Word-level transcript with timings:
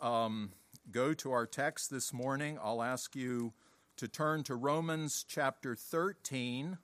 um, 0.00 0.52
go 0.90 1.14
to 1.14 1.32
our 1.32 1.46
text 1.46 1.90
this 1.90 2.12
morning, 2.12 2.58
I'll 2.62 2.82
ask 2.82 3.16
you 3.16 3.52
to 3.96 4.08
turn 4.08 4.42
to 4.44 4.54
Romans 4.54 5.24
chapter 5.26 5.74
13. 5.74 6.78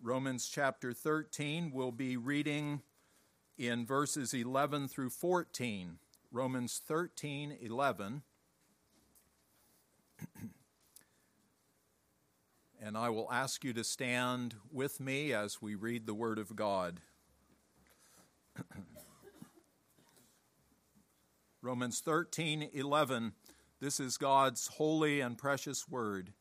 Romans 0.00 0.48
chapter 0.48 0.92
13, 0.92 1.70
we'll 1.72 1.92
be 1.92 2.16
reading 2.16 2.82
in 3.56 3.86
verses 3.86 4.34
11 4.34 4.88
through 4.88 5.10
14. 5.10 5.98
Romans 6.30 6.80
13, 6.84 7.56
11. 7.60 8.22
and 12.82 12.96
I 12.96 13.10
will 13.10 13.30
ask 13.30 13.62
you 13.62 13.72
to 13.74 13.84
stand 13.84 14.56
with 14.70 14.98
me 14.98 15.32
as 15.32 15.62
we 15.62 15.76
read 15.76 16.06
the 16.06 16.14
Word 16.14 16.38
of 16.38 16.56
God. 16.56 17.00
Romans 21.64 22.00
13, 22.00 22.70
11. 22.74 23.34
This 23.78 24.00
is 24.00 24.16
God's 24.16 24.66
holy 24.66 25.20
and 25.20 25.38
precious 25.38 25.88
Word. 25.88 26.32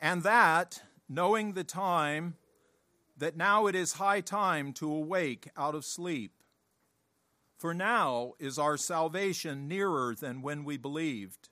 And 0.00 0.22
that, 0.22 0.80
knowing 1.08 1.54
the 1.54 1.64
time, 1.64 2.36
that 3.18 3.36
now 3.36 3.66
it 3.66 3.74
is 3.74 3.94
high 3.94 4.20
time 4.20 4.72
to 4.74 4.88
awake 4.88 5.48
out 5.56 5.74
of 5.74 5.84
sleep. 5.84 6.40
For 7.58 7.74
now 7.74 8.34
is 8.38 8.60
our 8.60 8.76
salvation 8.76 9.66
nearer 9.66 10.14
than 10.14 10.40
when 10.40 10.62
we 10.62 10.76
believed. 10.76 11.48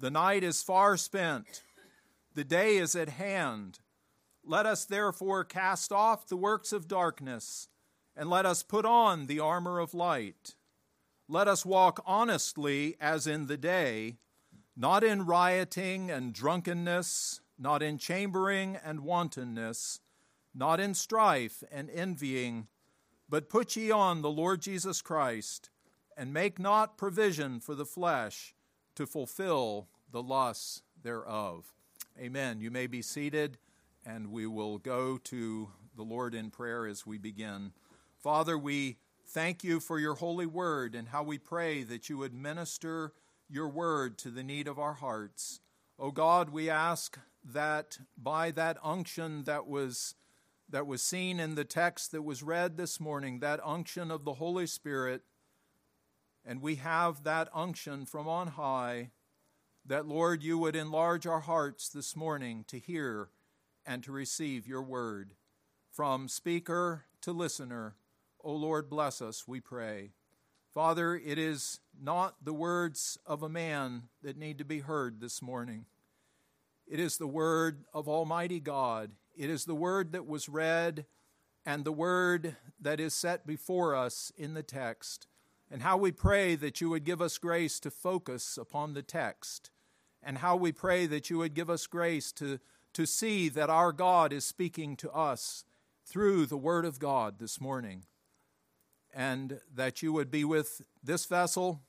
The 0.00 0.10
night 0.10 0.42
is 0.42 0.64
far 0.64 0.96
spent, 0.96 1.62
the 2.34 2.42
day 2.42 2.78
is 2.78 2.96
at 2.96 3.08
hand. 3.08 3.78
Let 4.44 4.66
us 4.66 4.84
therefore 4.84 5.44
cast 5.44 5.92
off 5.92 6.26
the 6.26 6.36
works 6.36 6.72
of 6.72 6.88
darkness, 6.88 7.68
and 8.16 8.28
let 8.28 8.46
us 8.46 8.64
put 8.64 8.84
on 8.84 9.26
the 9.26 9.38
armor 9.38 9.78
of 9.78 9.94
light. 9.94 10.56
Let 11.30 11.46
us 11.46 11.66
walk 11.66 12.02
honestly 12.06 12.96
as 12.98 13.26
in 13.26 13.48
the 13.48 13.58
day, 13.58 14.16
not 14.74 15.04
in 15.04 15.26
rioting 15.26 16.10
and 16.10 16.32
drunkenness, 16.32 17.42
not 17.58 17.82
in 17.82 17.98
chambering 17.98 18.78
and 18.82 19.00
wantonness, 19.00 20.00
not 20.54 20.80
in 20.80 20.94
strife 20.94 21.62
and 21.70 21.90
envying, 21.90 22.68
but 23.28 23.50
put 23.50 23.76
ye 23.76 23.90
on 23.90 24.22
the 24.22 24.30
Lord 24.30 24.62
Jesus 24.62 25.02
Christ, 25.02 25.68
and 26.16 26.32
make 26.32 26.58
not 26.58 26.96
provision 26.96 27.60
for 27.60 27.74
the 27.74 27.84
flesh 27.84 28.54
to 28.94 29.06
fulfill 29.06 29.86
the 30.10 30.22
lusts 30.22 30.82
thereof. 31.02 31.74
Amen. 32.18 32.62
You 32.62 32.70
may 32.70 32.86
be 32.86 33.02
seated, 33.02 33.58
and 34.06 34.32
we 34.32 34.46
will 34.46 34.78
go 34.78 35.18
to 35.24 35.68
the 35.94 36.02
Lord 36.04 36.34
in 36.34 36.50
prayer 36.50 36.86
as 36.86 37.06
we 37.06 37.18
begin. 37.18 37.72
Father, 38.16 38.56
we 38.56 38.96
Thank 39.30 39.62
you 39.62 39.78
for 39.78 39.98
your 39.98 40.14
holy 40.14 40.46
word 40.46 40.94
and 40.94 41.08
how 41.08 41.22
we 41.22 41.36
pray 41.36 41.82
that 41.82 42.08
you 42.08 42.16
would 42.16 42.32
minister 42.32 43.12
your 43.46 43.68
word 43.68 44.16
to 44.18 44.30
the 44.30 44.42
need 44.42 44.66
of 44.66 44.78
our 44.78 44.94
hearts. 44.94 45.60
O 45.98 46.06
oh 46.06 46.10
God, 46.10 46.48
we 46.48 46.70
ask 46.70 47.18
that 47.44 47.98
by 48.16 48.50
that 48.52 48.78
unction 48.82 49.44
that 49.44 49.66
was 49.66 50.14
that 50.70 50.86
was 50.86 51.02
seen 51.02 51.40
in 51.40 51.56
the 51.56 51.64
text 51.64 52.10
that 52.12 52.22
was 52.22 52.42
read 52.42 52.78
this 52.78 52.98
morning, 52.98 53.40
that 53.40 53.60
unction 53.62 54.10
of 54.10 54.24
the 54.24 54.34
Holy 54.34 54.66
Spirit, 54.66 55.22
and 56.44 56.62
we 56.62 56.76
have 56.76 57.24
that 57.24 57.50
unction 57.54 58.06
from 58.06 58.26
on 58.26 58.48
high, 58.48 59.10
that 59.84 60.06
Lord, 60.06 60.42
you 60.42 60.56
would 60.56 60.76
enlarge 60.76 61.26
our 61.26 61.40
hearts 61.40 61.90
this 61.90 62.16
morning 62.16 62.64
to 62.68 62.78
hear 62.78 63.28
and 63.84 64.02
to 64.04 64.12
receive 64.12 64.66
your 64.66 64.82
word. 64.82 65.34
From 65.90 66.28
speaker 66.28 67.04
to 67.22 67.32
listener, 67.32 67.96
O 68.44 68.52
Lord, 68.52 68.88
bless 68.88 69.20
us, 69.20 69.48
we 69.48 69.60
pray. 69.60 70.12
Father, 70.72 71.16
it 71.16 71.38
is 71.38 71.80
not 72.00 72.36
the 72.44 72.52
words 72.52 73.18
of 73.26 73.42
a 73.42 73.48
man 73.48 74.04
that 74.22 74.36
need 74.36 74.58
to 74.58 74.64
be 74.64 74.78
heard 74.78 75.20
this 75.20 75.42
morning. 75.42 75.86
It 76.86 77.00
is 77.00 77.18
the 77.18 77.26
word 77.26 77.84
of 77.92 78.08
Almighty 78.08 78.60
God. 78.60 79.10
It 79.36 79.50
is 79.50 79.64
the 79.64 79.74
word 79.74 80.12
that 80.12 80.26
was 80.26 80.48
read 80.48 81.04
and 81.66 81.84
the 81.84 81.92
word 81.92 82.56
that 82.80 83.00
is 83.00 83.12
set 83.12 83.46
before 83.46 83.96
us 83.96 84.30
in 84.36 84.54
the 84.54 84.62
text. 84.62 85.26
And 85.70 85.82
how 85.82 85.96
we 85.96 86.12
pray 86.12 86.54
that 86.54 86.80
you 86.80 86.90
would 86.90 87.04
give 87.04 87.20
us 87.20 87.38
grace 87.38 87.80
to 87.80 87.90
focus 87.90 88.56
upon 88.56 88.94
the 88.94 89.02
text. 89.02 89.70
And 90.22 90.38
how 90.38 90.54
we 90.54 90.70
pray 90.70 91.06
that 91.06 91.28
you 91.28 91.38
would 91.38 91.54
give 91.54 91.68
us 91.68 91.88
grace 91.88 92.30
to, 92.32 92.60
to 92.94 93.04
see 93.04 93.48
that 93.48 93.68
our 93.68 93.92
God 93.92 94.32
is 94.32 94.44
speaking 94.44 94.96
to 94.96 95.10
us 95.10 95.64
through 96.06 96.46
the 96.46 96.56
word 96.56 96.84
of 96.84 97.00
God 97.00 97.38
this 97.38 97.60
morning 97.60 98.04
and 99.18 99.60
that 99.74 100.00
you 100.00 100.12
would 100.12 100.30
be 100.30 100.44
with 100.44 100.80
this 101.02 101.26
vessel 101.26 101.80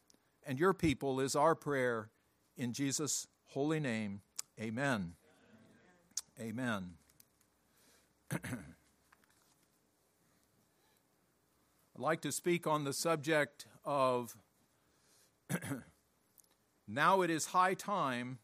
and 0.48 0.60
your 0.60 0.74
people 0.74 1.20
is 1.20 1.36
our 1.36 1.54
prayer 1.54 2.10
in 2.58 2.74
Jesus' 2.74 3.28
holy 3.50 3.80
name. 3.80 4.22
Amen. 4.60 5.14
Amen. 6.42 6.94
I'd 8.32 8.40
like 11.98 12.22
to 12.22 12.32
speak 12.32 12.66
on 12.66 12.84
the 12.84 12.94
subject 12.94 13.68
of 13.86 14.36
now 16.88 17.22
it 17.22 17.30
is 17.30 17.46
high 17.46 17.76
time 17.76 18.40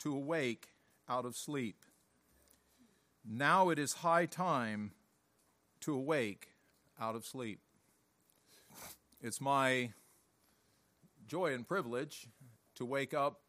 to 0.00 0.14
awake 0.14 0.68
out 1.08 1.24
of 1.24 1.34
sleep. 1.34 1.82
Now 3.24 3.70
it 3.70 3.78
is 3.78 3.94
high 3.94 4.26
time 4.26 4.92
to 5.80 5.94
awake 5.94 6.50
out 7.00 7.14
of 7.14 7.24
sleep. 7.24 7.60
It's 9.20 9.40
my 9.40 9.90
joy 11.26 11.52
and 11.52 11.66
privilege 11.66 12.28
to 12.76 12.84
wake 12.84 13.12
up 13.12 13.40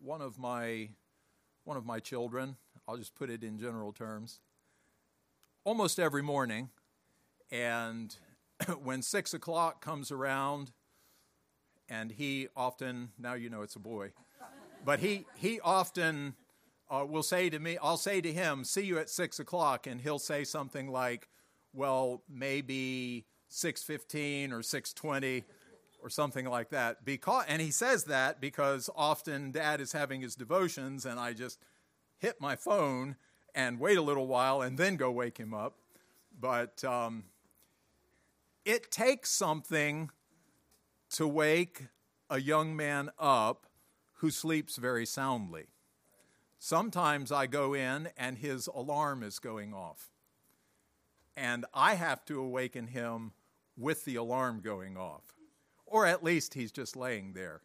one 0.00 0.22
of 0.22 0.38
my 0.38 0.88
one 1.64 1.76
of 1.76 1.84
my 1.84 2.00
children. 2.00 2.56
I'll 2.88 2.96
just 2.96 3.14
put 3.14 3.28
it 3.28 3.44
in 3.44 3.58
general 3.58 3.92
terms. 3.92 4.40
Almost 5.64 5.98
every 5.98 6.22
morning, 6.22 6.70
and 7.50 8.16
when 8.82 9.02
six 9.02 9.34
o'clock 9.34 9.84
comes 9.84 10.10
around, 10.10 10.72
and 11.90 12.10
he 12.10 12.48
often 12.56 13.10
now 13.18 13.34
you 13.34 13.50
know 13.50 13.60
it's 13.60 13.76
a 13.76 13.80
boy, 13.80 14.14
but 14.82 15.00
he 15.00 15.26
he 15.36 15.60
often 15.60 16.36
uh, 16.90 17.04
will 17.06 17.22
say 17.22 17.50
to 17.50 17.58
me, 17.58 17.76
I'll 17.82 17.98
say 17.98 18.22
to 18.22 18.32
him, 18.32 18.64
"See 18.64 18.86
you 18.86 18.98
at 18.98 19.10
six 19.10 19.38
o'clock," 19.38 19.86
and 19.86 20.00
he'll 20.00 20.18
say 20.18 20.42
something 20.44 20.90
like, 20.90 21.28
"Well, 21.74 22.22
maybe." 22.30 23.26
615 23.52 24.52
or 24.52 24.62
620 24.62 25.44
or 26.02 26.10
something 26.10 26.46
like 26.46 26.70
that. 26.70 27.04
Because, 27.04 27.44
and 27.48 27.62
he 27.62 27.70
says 27.70 28.04
that 28.04 28.40
because 28.40 28.90
often 28.96 29.52
dad 29.52 29.80
is 29.80 29.92
having 29.92 30.20
his 30.20 30.34
devotions 30.34 31.06
and 31.06 31.18
I 31.18 31.32
just 31.32 31.58
hit 32.18 32.40
my 32.40 32.56
phone 32.56 33.16
and 33.54 33.78
wait 33.78 33.98
a 33.98 34.02
little 34.02 34.26
while 34.26 34.62
and 34.62 34.78
then 34.78 34.96
go 34.96 35.10
wake 35.10 35.38
him 35.38 35.54
up. 35.54 35.76
But 36.38 36.82
um, 36.84 37.24
it 38.64 38.90
takes 38.90 39.30
something 39.30 40.10
to 41.10 41.28
wake 41.28 41.84
a 42.30 42.40
young 42.40 42.74
man 42.74 43.10
up 43.18 43.66
who 44.14 44.30
sleeps 44.30 44.76
very 44.76 45.04
soundly. 45.04 45.66
Sometimes 46.58 47.32
I 47.32 47.46
go 47.46 47.74
in 47.74 48.08
and 48.16 48.38
his 48.38 48.68
alarm 48.68 49.22
is 49.22 49.38
going 49.38 49.74
off. 49.74 50.10
And 51.36 51.66
I 51.74 51.94
have 51.94 52.24
to 52.26 52.40
awaken 52.40 52.86
him 52.88 53.32
with 53.82 54.04
the 54.04 54.16
alarm 54.16 54.60
going 54.62 54.96
off. 54.96 55.24
Or 55.84 56.06
at 56.06 56.24
least 56.24 56.54
he's 56.54 56.72
just 56.72 56.96
laying 56.96 57.34
there. 57.34 57.60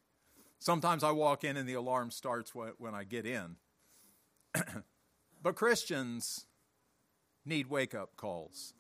Sometimes 0.60 1.04
I 1.04 1.12
walk 1.12 1.44
in 1.44 1.56
and 1.56 1.70
the 1.70 1.76
alarm 1.76 2.12
starts 2.12 2.54
when 2.54 2.94
I 2.94 3.04
get 3.04 3.26
in. 3.26 3.56
but 5.44 5.56
Christians 5.56 6.46
need 7.46 7.70
wake 7.70 7.96
up 7.96 8.18
calls. 8.18 8.74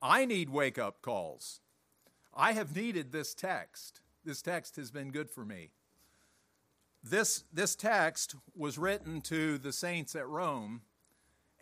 I 0.00 0.26
need 0.26 0.50
wake 0.50 0.78
up 0.78 1.00
calls. 1.02 1.60
I 2.34 2.52
have 2.52 2.76
needed 2.76 3.10
this 3.10 3.34
text. 3.34 4.02
This 4.24 4.42
text 4.42 4.76
has 4.76 4.90
been 4.90 5.10
good 5.10 5.30
for 5.30 5.44
me. 5.44 5.70
This, 7.02 7.44
this 7.52 7.74
text 7.74 8.34
was 8.56 8.78
written 8.78 9.20
to 9.22 9.58
the 9.58 9.72
saints 9.72 10.14
at 10.14 10.28
Rome, 10.28 10.82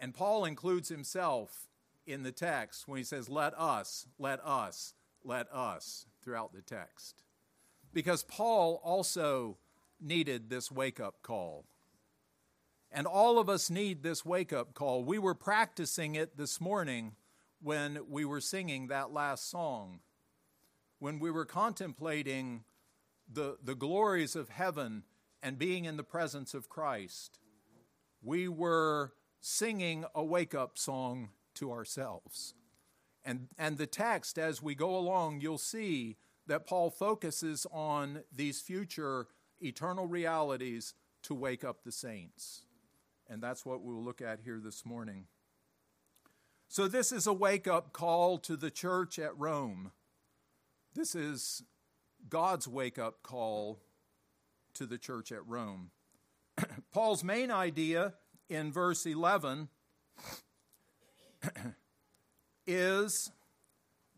and 0.01 0.15
Paul 0.15 0.45
includes 0.45 0.89
himself 0.89 1.69
in 2.07 2.23
the 2.23 2.33
text 2.33 2.89
when 2.89 2.99
he 2.99 3.05
says, 3.05 3.29
let 3.29 3.59
us, 3.59 4.07
let 4.19 4.45
us, 4.45 4.95
let 5.25 5.47
us 5.53 6.07
throughout 6.23 6.53
the 6.53 6.63
text. 6.63 7.23
Because 7.93 8.23
Paul 8.25 8.81
also 8.85 9.59
needed 10.01 10.51
this 10.51 10.71
wake 10.71 11.01
up 11.01 11.23
call. 11.23 11.65
And 12.91 13.07
all 13.07 13.39
of 13.39 13.49
us 13.49 13.71
need 13.71 14.03
this 14.03 14.25
wake 14.25 14.53
up 14.53 14.75
call. 14.75 15.05
We 15.05 15.19
were 15.19 15.35
practicing 15.35 16.15
it 16.15 16.37
this 16.37 16.61
morning 16.61 17.13
when 17.63 18.01
we 18.09 18.25
were 18.25 18.41
singing 18.41 18.89
that 18.89 19.13
last 19.13 19.49
song, 19.49 20.01
when 20.99 21.19
we 21.19 21.31
were 21.31 21.45
contemplating 21.45 22.65
the, 23.33 23.57
the 23.63 23.75
glories 23.75 24.37
of 24.37 24.49
heaven 24.49 25.05
and 25.43 25.59
being 25.59 25.85
in 25.85 25.97
the 25.97 26.05
presence 26.05 26.55
of 26.55 26.69
Christ. 26.69 27.39
We 28.23 28.47
were 28.49 29.13
singing 29.41 30.05
a 30.15 30.23
wake 30.23 30.55
up 30.55 30.79
song 30.79 31.31
to 31.55 31.73
ourselves. 31.73 32.55
And, 33.25 33.49
and 33.59 33.79
the 33.79 33.87
text, 33.87 34.39
as 34.39 34.63
we 34.63 34.75
go 34.75 34.97
along, 34.97 35.41
you'll 35.41 35.59
see 35.59 36.17
that 36.47 36.67
Paul 36.67 36.91
focuses 36.91 37.67
on 37.71 38.23
these 38.35 38.61
future 38.61 39.29
eternal 39.61 40.07
realities 40.07 40.95
to 41.23 41.35
wake 41.35 41.65
up 41.65 41.85
the 41.85 41.93
saints. 41.93 42.63
And 43.29 43.43
that's 43.43 43.65
what 43.65 43.83
we'll 43.83 44.03
look 44.03 44.21
at 44.21 44.41
here 44.41 44.61
this 44.63 44.85
morning. 44.85 45.27
So, 46.69 46.89
this 46.89 47.13
is 47.13 47.27
a 47.27 47.33
wake 47.33 47.69
up 47.69 47.93
call 47.93 48.39
to 48.39 48.57
the 48.57 48.71
church 48.71 49.19
at 49.19 49.39
Rome. 49.39 49.93
This 50.95 51.15
is 51.15 51.63
God's 52.29 52.67
wake 52.67 52.99
up 52.99 53.23
call 53.23 53.81
to 54.75 54.87
the 54.87 54.99
church 54.99 55.31
at 55.33 55.47
Rome. 55.47 55.91
Paul's 56.93 57.23
main 57.23 57.51
idea 57.51 58.15
in 58.49 58.73
verse 58.73 59.07
11 59.07 59.69
is 62.67 63.31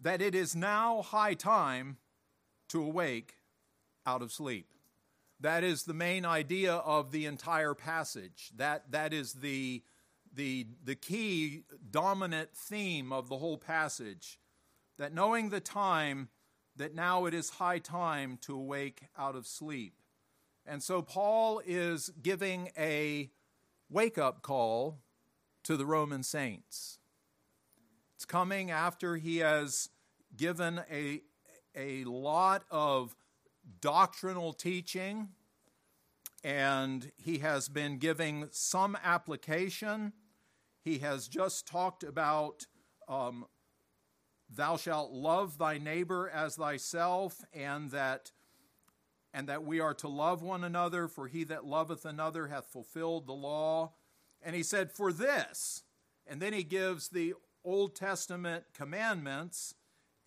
that 0.01 0.21
it 0.21 0.35
is 0.35 0.55
now 0.55 1.03
high 1.03 1.35
time 1.35 1.97
to 2.69 2.83
awake 2.83 3.37
out 4.07 4.23
of 4.23 4.33
sleep. 4.33 4.67
That 5.41 5.65
is 5.65 5.85
the 5.85 5.95
main 5.95 6.25
idea 6.25 6.75
of 6.75 7.11
the 7.11 7.27
entire 7.27 7.75
passage. 7.75 8.51
That, 8.57 8.91
that 8.93 9.13
is 9.13 9.35
the, 9.35 9.83
the, 10.35 10.67
the 10.85 10.95
key 10.95 11.65
dominant 11.91 12.51
theme 12.55 13.13
of 13.13 13.29
the 13.29 13.39
whole 13.39 13.59
passage. 13.59 14.39
That 14.99 15.13
knowing 15.13 15.51
the 15.51 15.61
time, 15.61 16.29
that 16.77 16.95
now 16.95 17.27
it 17.27 17.35
is 17.35 17.51
high 17.51 17.79
time 17.79 18.39
to 18.43 18.55
awake 18.55 19.03
out 19.19 19.37
of 19.37 19.47
sleep. 19.47 19.95
And 20.67 20.83
so 20.83 21.03
Paul 21.03 21.61
is 21.65 22.11
giving 22.23 22.71
a 22.79 23.31
wake 23.91 24.19
up 24.19 24.43
call 24.43 25.01
to 25.65 25.77
the 25.77 25.87
Roman 25.87 26.23
saints. 26.23 26.99
It's 28.25 28.31
coming 28.31 28.71
after 28.71 29.17
he 29.17 29.37
has 29.41 29.91
given 30.35 30.81
a, 30.91 31.21
a 31.77 32.05
lot 32.05 32.65
of 32.71 33.15
doctrinal 33.83 34.55
teaching 34.55 35.29
and 36.43 37.13
he 37.19 37.41
has 37.41 37.69
been 37.69 37.99
giving 37.99 38.49
some 38.51 38.97
application. 39.05 40.15
He 40.81 41.01
has 41.01 41.29
just 41.29 41.67
talked 41.67 42.03
about 42.03 42.65
um, 43.09 43.45
thou 44.49 44.79
shalt 44.79 45.11
love 45.11 45.59
thy 45.59 45.77
neighbor 45.77 46.31
as 46.31 46.57
thyself 46.57 47.45
and 47.53 47.91
that 47.91 48.33
and 49.35 49.51
that 49.51 49.65
we 49.65 49.81
are 49.81 49.93
to 49.97 50.09
love 50.09 50.41
one 50.41 50.65
another 50.65 51.09
for 51.09 51.27
he 51.29 51.45
that 51.45 51.67
loveth 51.67 52.07
another 52.07 52.47
hath 52.47 52.69
fulfilled 52.69 53.27
the 53.27 53.35
law 53.35 53.93
and 54.41 54.57
he 54.57 54.63
said 54.63 54.91
for 54.91 55.13
this 55.13 55.83
and 56.27 56.41
then 56.41 56.55
he 56.55 56.63
gives 56.63 57.11
the 57.11 57.35
old 57.65 57.95
testament 57.97 58.65
commandments 58.75 59.75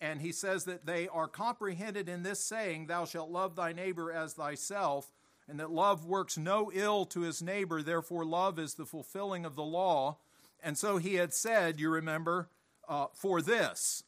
and 0.00 0.20
he 0.20 0.32
says 0.32 0.64
that 0.64 0.86
they 0.86 1.08
are 1.08 1.26
comprehended 1.26 2.08
in 2.08 2.22
this 2.22 2.40
saying, 2.40 2.86
Thou 2.86 3.04
shalt 3.04 3.30
love 3.30 3.56
thy 3.56 3.72
neighbor 3.72 4.12
as 4.12 4.34
thyself, 4.34 5.10
and 5.48 5.58
that 5.58 5.70
love 5.70 6.04
works 6.04 6.38
no 6.38 6.70
ill 6.72 7.04
to 7.06 7.22
his 7.22 7.42
neighbor, 7.42 7.82
therefore, 7.82 8.24
love 8.24 8.58
is 8.58 8.74
the 8.74 8.86
fulfilling 8.86 9.44
of 9.44 9.56
the 9.56 9.64
law. 9.64 10.18
And 10.60 10.76
so 10.76 10.98
he 10.98 11.14
had 11.14 11.32
said, 11.32 11.80
you 11.80 11.88
remember, 11.88 12.48
uh, 12.88 13.06
for 13.14 13.40
this. 13.40 14.02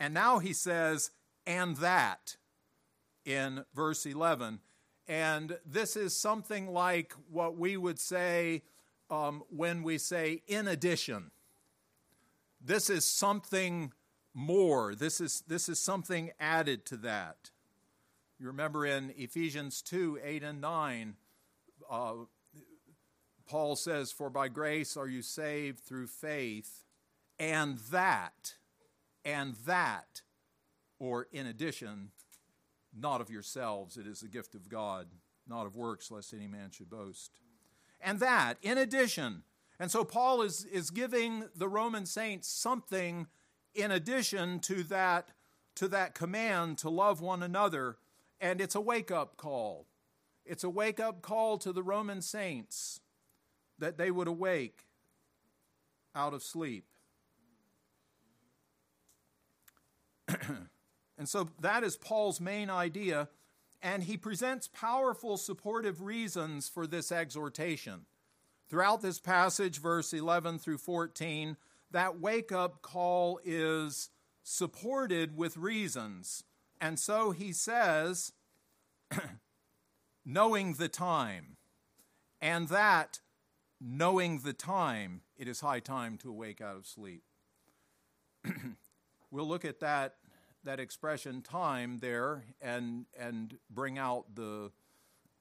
And 0.00 0.12
now 0.12 0.38
he 0.38 0.52
says, 0.52 1.10
and 1.46 1.76
that 1.76 2.36
in 3.24 3.64
verse 3.74 4.04
11. 4.06 4.60
And 5.06 5.58
this 5.64 5.96
is 5.96 6.16
something 6.16 6.72
like 6.72 7.14
what 7.30 7.56
we 7.56 7.76
would 7.76 8.00
say 8.00 8.62
um, 9.08 9.44
when 9.50 9.82
we 9.82 9.98
say, 9.98 10.42
in 10.48 10.66
addition. 10.66 11.30
This 12.66 12.90
is 12.90 13.04
something 13.04 13.92
more. 14.34 14.96
This 14.96 15.20
is, 15.20 15.44
this 15.46 15.68
is 15.68 15.78
something 15.78 16.32
added 16.40 16.84
to 16.86 16.96
that. 16.96 17.52
You 18.40 18.48
remember 18.48 18.84
in 18.84 19.14
Ephesians 19.16 19.80
2 19.82 20.18
8 20.22 20.42
and 20.42 20.60
9, 20.60 21.14
uh, 21.88 22.12
Paul 23.48 23.76
says, 23.76 24.10
For 24.10 24.30
by 24.30 24.48
grace 24.48 24.96
are 24.96 25.06
you 25.06 25.22
saved 25.22 25.78
through 25.78 26.08
faith, 26.08 26.84
and 27.38 27.78
that, 27.92 28.56
and 29.24 29.54
that, 29.64 30.22
or 30.98 31.28
in 31.30 31.46
addition, 31.46 32.10
not 32.92 33.20
of 33.20 33.30
yourselves, 33.30 33.96
it 33.96 34.08
is 34.08 34.20
the 34.20 34.28
gift 34.28 34.56
of 34.56 34.68
God, 34.68 35.06
not 35.46 35.66
of 35.66 35.76
works, 35.76 36.10
lest 36.10 36.34
any 36.34 36.48
man 36.48 36.72
should 36.72 36.90
boast. 36.90 37.38
And 38.00 38.18
that, 38.18 38.58
in 38.60 38.76
addition. 38.76 39.44
And 39.78 39.90
so 39.90 40.04
Paul 40.04 40.42
is, 40.42 40.64
is 40.64 40.90
giving 40.90 41.44
the 41.54 41.68
Roman 41.68 42.06
saints 42.06 42.48
something 42.48 43.26
in 43.74 43.90
addition 43.90 44.58
to 44.60 44.82
that, 44.84 45.28
to 45.74 45.88
that 45.88 46.14
command 46.14 46.78
to 46.78 46.88
love 46.88 47.20
one 47.20 47.42
another. 47.42 47.96
And 48.40 48.60
it's 48.60 48.74
a 48.74 48.80
wake 48.80 49.10
up 49.10 49.36
call. 49.36 49.86
It's 50.44 50.64
a 50.64 50.70
wake 50.70 51.00
up 51.00 51.20
call 51.22 51.58
to 51.58 51.72
the 51.72 51.82
Roman 51.82 52.22
saints 52.22 53.00
that 53.78 53.98
they 53.98 54.10
would 54.10 54.28
awake 54.28 54.86
out 56.14 56.32
of 56.32 56.42
sleep. 56.42 56.86
and 61.18 61.28
so 61.28 61.50
that 61.60 61.84
is 61.84 61.96
Paul's 61.96 62.40
main 62.40 62.70
idea, 62.70 63.28
and 63.82 64.02
he 64.02 64.16
presents 64.16 64.68
powerful 64.68 65.36
supportive 65.36 66.00
reasons 66.02 66.68
for 66.68 66.86
this 66.86 67.12
exhortation. 67.12 68.06
Throughout 68.68 69.00
this 69.00 69.20
passage, 69.20 69.80
verse 69.80 70.12
11 70.12 70.58
through 70.58 70.78
14, 70.78 71.56
that 71.92 72.18
wake 72.18 72.50
up 72.50 72.82
call 72.82 73.38
is 73.44 74.10
supported 74.42 75.36
with 75.36 75.56
reasons. 75.56 76.42
And 76.80 76.98
so 76.98 77.30
he 77.30 77.52
says, 77.52 78.32
knowing 80.24 80.74
the 80.74 80.88
time, 80.88 81.56
and 82.42 82.68
that 82.68 83.20
knowing 83.80 84.40
the 84.40 84.52
time, 84.52 85.22
it 85.36 85.48
is 85.48 85.60
high 85.60 85.80
time 85.80 86.16
to 86.18 86.30
awake 86.30 86.60
out 86.60 86.76
of 86.76 86.86
sleep. 86.86 87.22
we'll 89.30 89.48
look 89.48 89.64
at 89.64 89.80
that, 89.80 90.16
that 90.64 90.80
expression 90.80 91.42
time 91.42 91.98
there 91.98 92.44
and, 92.60 93.06
and 93.18 93.58
bring 93.70 93.98
out 93.98 94.34
the, 94.34 94.70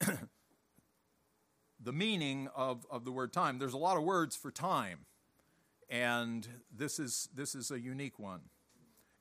the 1.86 1.94
meaning 1.94 2.50
of, 2.54 2.86
of 2.92 3.06
the 3.06 3.12
word 3.12 3.32
time. 3.32 3.60
There's 3.60 3.74
a 3.74 3.78
lot 3.78 3.96
of 3.96 4.04
words 4.04 4.36
for 4.36 4.52
time 4.52 5.06
and 5.90 6.48
this 6.76 7.00
is, 7.00 7.30
this 7.34 7.56
is 7.56 7.72
a 7.72 7.80
unique 7.80 8.20
one. 8.20 8.42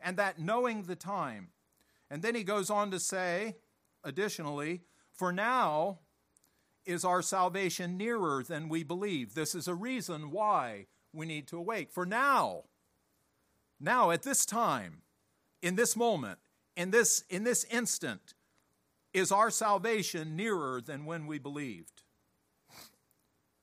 And 0.00 0.16
that 0.16 0.38
knowing 0.38 0.82
the 0.82 0.96
time. 0.96 1.48
And 2.10 2.22
then 2.22 2.34
he 2.34 2.44
goes 2.44 2.70
on 2.70 2.90
to 2.90 3.00
say, 3.00 3.56
additionally, 4.02 4.82
for 5.12 5.32
now 5.32 6.00
is 6.84 7.04
our 7.04 7.22
salvation 7.22 7.96
nearer 7.96 8.42
than 8.42 8.68
we 8.68 8.82
believe. 8.82 9.34
This 9.34 9.54
is 9.54 9.68
a 9.68 9.74
reason 9.74 10.30
why 10.30 10.86
we 11.12 11.26
need 11.26 11.46
to 11.48 11.58
awake. 11.58 11.90
For 11.90 12.04
now, 12.04 12.64
now 13.80 14.10
at 14.10 14.22
this 14.22 14.44
time, 14.44 15.02
in 15.62 15.76
this 15.76 15.96
moment, 15.96 16.38
in 16.76 16.90
this, 16.90 17.24
in 17.30 17.44
this 17.44 17.64
instant, 17.70 18.34
is 19.12 19.32
our 19.32 19.50
salvation 19.50 20.36
nearer 20.36 20.80
than 20.80 21.06
when 21.06 21.26
we 21.26 21.38
believed. 21.38 22.03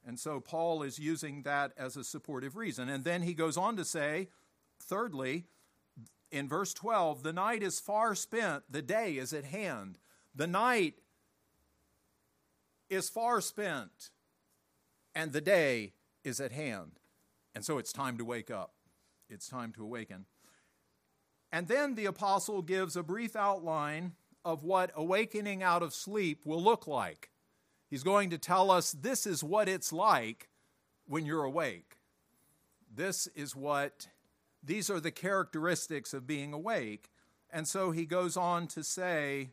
And 0.05 0.20
so 0.20 0.39
Paul 0.39 0.84
is 0.84 1.00
using 1.00 1.43
that 1.43 1.74
as 1.77 1.96
a 1.96 2.03
supportive 2.03 2.55
reason. 2.55 2.89
And 2.89 3.03
then 3.03 3.22
he 3.22 3.34
goes 3.34 3.58
on 3.58 3.75
to 3.77 3.86
say, 3.86 4.29
thirdly, 4.81 5.46
in 6.31 6.48
verse 6.48 6.74
12, 6.74 7.24
the 7.24 7.34
night 7.34 7.62
is 7.62 7.79
far 7.79 8.15
spent, 8.15 8.63
the 8.70 8.81
day 8.81 9.13
is 9.13 9.34
at 9.34 9.46
hand. 9.46 9.98
The 10.34 10.48
night 10.48 10.96
is 12.89 13.10
far 13.10 13.41
spent, 13.41 14.10
and 15.15 15.34
the 15.34 15.41
day 15.41 15.93
is 16.24 16.39
at 16.39 16.51
hand. 16.51 17.00
And 17.53 17.65
so 17.65 17.77
it's 17.77 17.93
time 17.93 18.17
to 18.17 18.25
wake 18.25 18.50
up. 18.51 18.74
It's 19.29 19.48
time 19.48 19.74
to 19.74 19.84
awaken. 19.84 20.25
And 21.51 21.67
then 21.67 21.96
the 21.96 22.05
apostle 22.05 22.62
gives 22.62 22.96
a 22.96 23.03
brief 23.03 23.36
outline 23.36 24.13
of 24.46 24.63
what 24.63 24.91
awakening 24.96 25.63
out 25.63 25.84
of 25.84 25.93
sleep 25.93 26.46
will 26.46 26.63
look 26.63 26.88
like. 26.88 27.30
He's 27.91 28.03
going 28.03 28.29
to 28.29 28.38
tell 28.38 28.71
us 28.71 28.93
this 28.93 29.27
is 29.27 29.43
what 29.43 29.67
it's 29.67 29.91
like 29.91 30.48
when 31.07 31.25
you're 31.25 31.43
awake. 31.43 31.98
This 32.93 33.27
is 33.36 33.53
what, 33.53 34.07
these 34.63 34.89
are 34.89 35.01
the 35.01 35.12
characteristics 35.12 36.13
of 36.13 36.25
being 36.25 36.53
awake. 36.53 37.12
And 37.51 37.67
so 37.67 37.91
he 37.91 38.05
goes 38.05 38.38
on 38.38 38.67
to 38.67 38.83
say, 38.83 39.50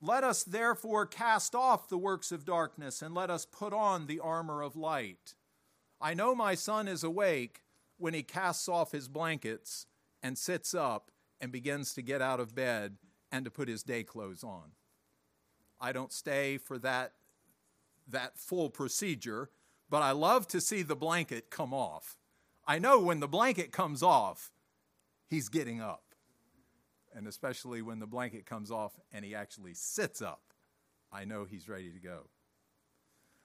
Let 0.00 0.22
us 0.22 0.44
therefore 0.44 1.04
cast 1.04 1.56
off 1.56 1.88
the 1.88 1.98
works 1.98 2.30
of 2.30 2.44
darkness 2.44 3.02
and 3.02 3.12
let 3.12 3.28
us 3.28 3.44
put 3.44 3.72
on 3.72 4.06
the 4.06 4.20
armor 4.20 4.62
of 4.62 4.76
light. 4.76 5.34
I 6.00 6.14
know 6.14 6.32
my 6.32 6.54
son 6.54 6.86
is 6.86 7.02
awake 7.02 7.62
when 7.98 8.14
he 8.14 8.22
casts 8.22 8.68
off 8.68 8.92
his 8.92 9.08
blankets 9.08 9.86
and 10.22 10.38
sits 10.38 10.74
up 10.74 11.10
and 11.40 11.50
begins 11.50 11.92
to 11.94 12.02
get 12.02 12.22
out 12.22 12.38
of 12.38 12.54
bed 12.54 12.98
and 13.32 13.44
to 13.44 13.50
put 13.50 13.66
his 13.66 13.82
day 13.82 14.04
clothes 14.04 14.44
on. 14.44 14.70
I 15.80 15.92
don't 15.92 16.12
stay 16.12 16.58
for 16.58 16.78
that, 16.78 17.12
that 18.08 18.38
full 18.38 18.70
procedure, 18.70 19.50
but 19.90 20.02
I 20.02 20.12
love 20.12 20.46
to 20.48 20.60
see 20.60 20.82
the 20.82 20.96
blanket 20.96 21.50
come 21.50 21.74
off. 21.74 22.16
I 22.66 22.78
know 22.78 23.00
when 23.00 23.20
the 23.20 23.28
blanket 23.28 23.72
comes 23.72 24.02
off, 24.02 24.50
he's 25.28 25.48
getting 25.48 25.80
up. 25.80 26.02
and 27.16 27.26
especially 27.26 27.80
when 27.80 27.98
the 27.98 28.06
blanket 28.06 28.44
comes 28.44 28.70
off 28.70 28.92
and 29.10 29.24
he 29.24 29.34
actually 29.34 29.72
sits 29.72 30.20
up, 30.20 30.52
I 31.10 31.24
know 31.24 31.44
he's 31.44 31.66
ready 31.68 31.90
to 31.90 31.98
go. 31.98 32.28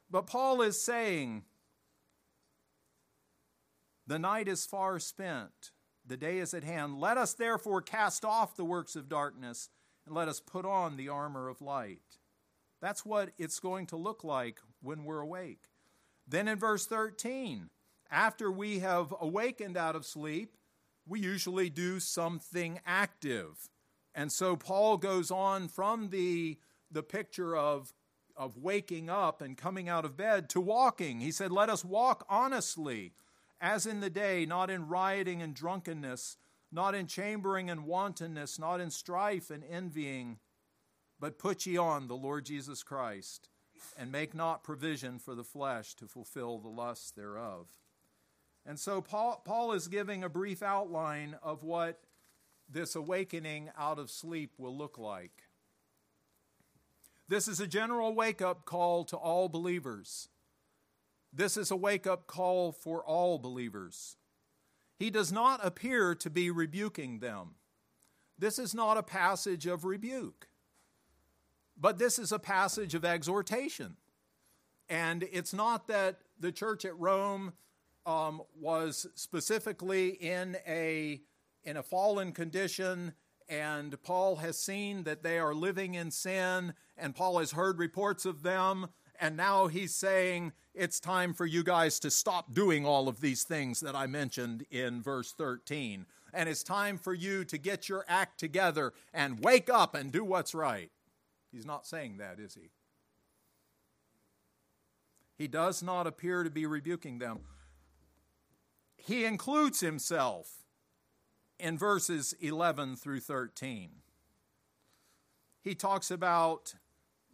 But 0.09 0.27
Paul 0.27 0.61
is 0.61 0.79
saying, 0.81 1.43
the 4.05 4.19
night 4.19 4.49
is 4.49 4.65
far 4.65 4.99
spent, 4.99 5.71
the 6.05 6.17
day 6.17 6.39
is 6.39 6.53
at 6.53 6.65
hand. 6.65 6.99
Let 6.99 7.17
us 7.17 7.33
therefore 7.33 7.81
cast 7.81 8.25
off 8.25 8.57
the 8.57 8.65
works 8.65 8.97
of 8.97 9.07
darkness 9.07 9.69
and 10.05 10.13
let 10.13 10.27
us 10.27 10.41
put 10.41 10.65
on 10.65 10.97
the 10.97 11.07
armor 11.07 11.47
of 11.47 11.61
light. 11.61 12.17
That's 12.81 13.05
what 13.05 13.29
it's 13.37 13.59
going 13.59 13.85
to 13.87 13.95
look 13.95 14.23
like 14.23 14.59
when 14.81 15.03
we're 15.03 15.19
awake. 15.19 15.65
Then 16.27 16.47
in 16.47 16.57
verse 16.57 16.85
13, 16.87 17.69
after 18.09 18.51
we 18.51 18.79
have 18.79 19.13
awakened 19.19 19.77
out 19.77 19.95
of 19.95 20.05
sleep, 20.05 20.57
we 21.07 21.19
usually 21.19 21.69
do 21.69 21.99
something 21.99 22.79
active. 22.85 23.69
And 24.13 24.31
so 24.31 24.55
Paul 24.55 24.97
goes 24.97 25.31
on 25.31 25.67
from 25.67 26.09
the, 26.09 26.57
the 26.89 27.03
picture 27.03 27.55
of, 27.55 27.93
of 28.35 28.57
waking 28.57 29.09
up 29.09 29.41
and 29.41 29.57
coming 29.57 29.87
out 29.87 30.05
of 30.05 30.17
bed 30.17 30.49
to 30.49 30.61
walking. 30.61 31.21
He 31.21 31.31
said, 31.31 31.51
Let 31.51 31.69
us 31.69 31.85
walk 31.85 32.25
honestly, 32.29 33.13
as 33.59 33.85
in 33.85 33.99
the 33.99 34.09
day, 34.09 34.45
not 34.45 34.69
in 34.69 34.87
rioting 34.87 35.41
and 35.41 35.53
drunkenness, 35.53 36.37
not 36.71 36.95
in 36.95 37.07
chambering 37.07 37.69
and 37.69 37.85
wantonness, 37.85 38.59
not 38.59 38.81
in 38.81 38.89
strife 38.89 39.49
and 39.49 39.63
envying, 39.69 40.39
but 41.21 41.39
put 41.39 41.65
ye 41.65 41.77
on 41.77 42.07
the 42.07 42.15
Lord 42.15 42.45
Jesus 42.45 42.81
Christ, 42.81 43.47
and 43.97 44.11
make 44.11 44.33
not 44.33 44.63
provision 44.63 45.19
for 45.19 45.35
the 45.35 45.43
flesh 45.43 45.93
to 45.95 46.07
fulfill 46.07 46.57
the 46.57 46.67
lusts 46.67 47.11
thereof. 47.11 47.67
And 48.65 48.79
so 48.79 49.01
Paul, 49.01 49.41
Paul 49.45 49.71
is 49.71 49.87
giving 49.87 50.23
a 50.23 50.29
brief 50.29 50.61
outline 50.61 51.37
of 51.41 51.63
what 51.63 52.01
this 52.67 52.95
awakening 52.95 53.69
out 53.77 53.99
of 53.99 54.09
sleep 54.09 54.53
will 54.57 54.75
look 54.75 54.97
like. 54.97 55.43
This 57.27 57.47
is 57.47 57.59
a 57.59 57.67
general 57.67 58.13
wake 58.13 58.41
up 58.41 58.65
call 58.65 59.03
to 59.05 59.15
all 59.15 59.47
believers. 59.47 60.27
This 61.31 61.55
is 61.55 61.71
a 61.71 61.75
wake 61.75 62.05
up 62.05 62.27
call 62.27 62.71
for 62.71 63.03
all 63.03 63.39
believers. 63.39 64.17
He 64.97 65.09
does 65.09 65.31
not 65.31 65.65
appear 65.65 66.13
to 66.15 66.29
be 66.29 66.51
rebuking 66.51 67.19
them. 67.19 67.55
This 68.37 68.59
is 68.59 68.75
not 68.75 68.97
a 68.97 69.03
passage 69.03 69.65
of 69.65 69.85
rebuke, 69.85 70.47
but 71.81 71.97
this 71.97 72.19
is 72.19 72.31
a 72.31 72.39
passage 72.39 72.93
of 72.93 73.03
exhortation. 73.03 73.97
And 74.87 75.27
it's 75.31 75.53
not 75.53 75.87
that 75.87 76.19
the 76.39 76.51
church 76.51 76.85
at 76.85 76.97
Rome 76.99 77.53
um, 78.05 78.41
was 78.59 79.07
specifically 79.15 80.09
in 80.09 80.57
a, 80.67 81.21
in 81.63 81.77
a 81.77 81.83
fallen 81.83 82.33
condition, 82.33 83.13
and 83.49 84.01
Paul 84.03 84.37
has 84.37 84.57
seen 84.57 85.03
that 85.03 85.23
they 85.23 85.39
are 85.39 85.55
living 85.55 85.95
in 85.95 86.11
sin, 86.11 86.73
and 86.97 87.15
Paul 87.15 87.39
has 87.39 87.51
heard 87.51 87.79
reports 87.79 88.25
of 88.25 88.43
them, 88.43 88.87
and 89.19 89.35
now 89.35 89.67
he's 89.67 89.95
saying, 89.95 90.53
It's 90.73 90.99
time 90.99 91.33
for 91.33 91.45
you 91.45 91.63
guys 91.63 91.99
to 92.01 92.11
stop 92.11 92.53
doing 92.53 92.85
all 92.85 93.07
of 93.07 93.21
these 93.21 93.43
things 93.43 93.79
that 93.79 93.95
I 93.95 94.07
mentioned 94.07 94.65
in 94.69 95.01
verse 95.01 95.31
13. 95.31 96.05
And 96.33 96.47
it's 96.47 96.63
time 96.63 96.97
for 96.97 97.13
you 97.13 97.43
to 97.45 97.57
get 97.57 97.89
your 97.89 98.05
act 98.07 98.39
together 98.39 98.93
and 99.13 99.43
wake 99.43 99.69
up 99.69 99.95
and 99.95 100.11
do 100.11 100.23
what's 100.23 100.55
right. 100.55 100.91
He's 101.51 101.65
not 101.65 101.85
saying 101.85 102.17
that, 102.17 102.39
is 102.39 102.55
he? 102.55 102.69
He 105.37 105.47
does 105.47 105.81
not 105.81 106.07
appear 106.07 106.43
to 106.43 106.49
be 106.49 106.65
rebuking 106.65 107.19
them 107.19 107.39
he 109.03 109.25
includes 109.25 109.79
himself 109.79 110.63
in 111.59 111.77
verses 111.77 112.33
11 112.39 112.97
through 112.97 113.21
13. 113.21 113.89
He 115.61 115.75
talks 115.75 116.11
about 116.11 116.75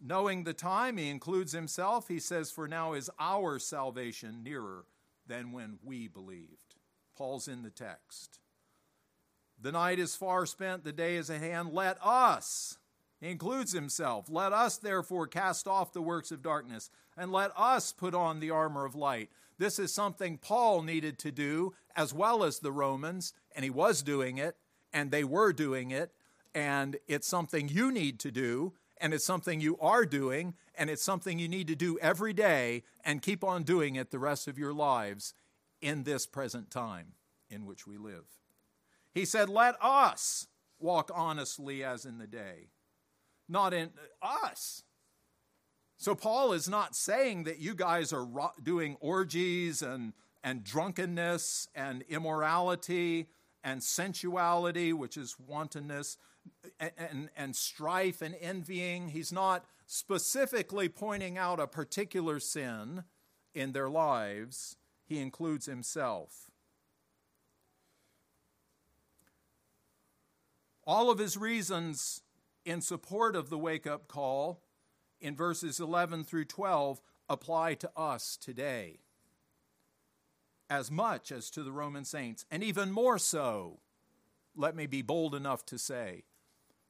knowing 0.02 0.44
the 0.44 0.54
time, 0.54 0.96
he 0.96 1.10
includes 1.10 1.52
himself. 1.52 2.08
He 2.08 2.20
says, 2.20 2.50
For 2.50 2.68
now 2.68 2.94
is 2.94 3.10
our 3.18 3.58
salvation 3.58 4.42
nearer 4.42 4.84
than 5.26 5.52
when 5.52 5.78
we 5.82 6.08
believed. 6.08 6.76
Paul's 7.16 7.48
in 7.48 7.62
the 7.62 7.70
text. 7.70 8.38
The 9.60 9.72
night 9.72 9.98
is 9.98 10.14
far 10.14 10.46
spent, 10.46 10.84
the 10.84 10.92
day 10.92 11.16
is 11.16 11.30
at 11.30 11.40
hand. 11.40 11.72
Let 11.72 11.98
us, 12.02 12.77
includes 13.20 13.72
himself, 13.72 14.26
let 14.30 14.52
us 14.52 14.76
therefore 14.76 15.26
cast 15.26 15.66
off 15.66 15.92
the 15.92 16.02
works 16.02 16.30
of 16.30 16.42
darkness, 16.42 16.90
and 17.16 17.32
let 17.32 17.50
us 17.56 17.92
put 17.92 18.14
on 18.14 18.40
the 18.40 18.50
armor 18.50 18.84
of 18.84 18.94
light. 18.94 19.30
This 19.58 19.78
is 19.78 19.92
something 19.92 20.38
Paul 20.38 20.82
needed 20.82 21.18
to 21.20 21.32
do 21.32 21.74
as 21.96 22.14
well 22.14 22.44
as 22.44 22.60
the 22.60 22.72
Romans, 22.72 23.32
and 23.54 23.64
he 23.64 23.70
was 23.70 24.02
doing 24.02 24.38
it, 24.38 24.56
and 24.92 25.10
they 25.10 25.24
were 25.24 25.52
doing 25.52 25.90
it, 25.90 26.12
and 26.54 26.96
it's 27.08 27.26
something 27.26 27.68
you 27.68 27.90
need 27.90 28.20
to 28.20 28.30
do, 28.30 28.74
and 29.00 29.12
it's 29.12 29.24
something 29.24 29.60
you 29.60 29.76
are 29.80 30.04
doing, 30.04 30.54
and 30.76 30.88
it's 30.88 31.02
something 31.02 31.38
you 31.38 31.48
need 31.48 31.66
to 31.68 31.76
do 31.76 31.98
every 31.98 32.32
day 32.32 32.84
and 33.04 33.22
keep 33.22 33.42
on 33.42 33.64
doing 33.64 33.96
it 33.96 34.10
the 34.10 34.18
rest 34.18 34.48
of 34.48 34.58
your 34.58 34.72
lives 34.72 35.34
in 35.80 36.04
this 36.04 36.26
present 36.26 36.70
time 36.70 37.12
in 37.50 37.66
which 37.66 37.86
we 37.86 37.96
live. 37.96 38.26
He 39.12 39.24
said, 39.24 39.48
Let 39.48 39.76
us 39.82 40.46
walk 40.78 41.10
honestly 41.14 41.82
as 41.82 42.04
in 42.04 42.18
the 42.18 42.26
day, 42.26 42.68
not 43.48 43.72
in 43.74 43.90
us. 44.22 44.82
So 45.96 46.14
Paul 46.14 46.52
is 46.52 46.68
not 46.68 46.94
saying 46.94 47.44
that 47.44 47.58
you 47.58 47.74
guys 47.74 48.12
are 48.12 48.26
doing 48.62 48.96
orgies 49.00 49.82
and, 49.82 50.12
and 50.44 50.62
drunkenness 50.62 51.68
and 51.74 52.04
immorality 52.08 53.26
and 53.64 53.82
sensuality, 53.82 54.92
which 54.92 55.16
is 55.16 55.36
wantonness, 55.38 56.16
and, 56.78 56.92
and, 56.96 57.30
and 57.36 57.56
strife 57.56 58.22
and 58.22 58.36
envying. 58.40 59.08
He's 59.08 59.32
not 59.32 59.64
specifically 59.86 60.88
pointing 60.88 61.36
out 61.36 61.58
a 61.58 61.66
particular 61.66 62.38
sin 62.38 63.04
in 63.54 63.72
their 63.72 63.88
lives, 63.88 64.76
he 65.04 65.18
includes 65.18 65.66
himself. 65.66 66.50
All 70.84 71.10
of 71.10 71.18
his 71.18 71.36
reasons 71.36 72.22
in 72.68 72.82
support 72.82 73.34
of 73.34 73.48
the 73.48 73.58
wake 73.58 73.86
up 73.86 74.08
call 74.08 74.60
in 75.20 75.34
verses 75.34 75.80
11 75.80 76.22
through 76.24 76.44
12 76.44 77.00
apply 77.28 77.72
to 77.72 77.90
us 77.96 78.36
today 78.36 79.00
as 80.68 80.90
much 80.90 81.32
as 81.32 81.48
to 81.48 81.62
the 81.62 81.72
Roman 81.72 82.04
saints, 82.04 82.44
and 82.50 82.62
even 82.62 82.92
more 82.92 83.18
so, 83.18 83.80
let 84.54 84.76
me 84.76 84.86
be 84.86 85.00
bold 85.00 85.34
enough 85.34 85.64
to 85.64 85.78
say. 85.78 86.24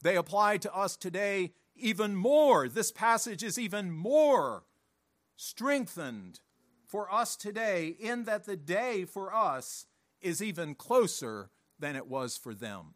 They 0.03 0.17
apply 0.17 0.57
to 0.57 0.75
us 0.75 0.97
today 0.97 1.53
even 1.77 2.13
more. 2.13 2.67
This 2.67 2.91
passage 2.91 3.41
is 3.41 3.57
even 3.57 3.89
more 3.89 4.65
strengthened 5.37 6.41
for 6.85 7.09
us 7.09 7.37
today, 7.37 7.95
in 7.99 8.25
that 8.25 8.43
the 8.45 8.57
day 8.57 9.05
for 9.05 9.33
us 9.33 9.85
is 10.19 10.43
even 10.43 10.75
closer 10.75 11.51
than 11.79 11.95
it 11.95 12.07
was 12.07 12.35
for 12.35 12.53
them. 12.53 12.95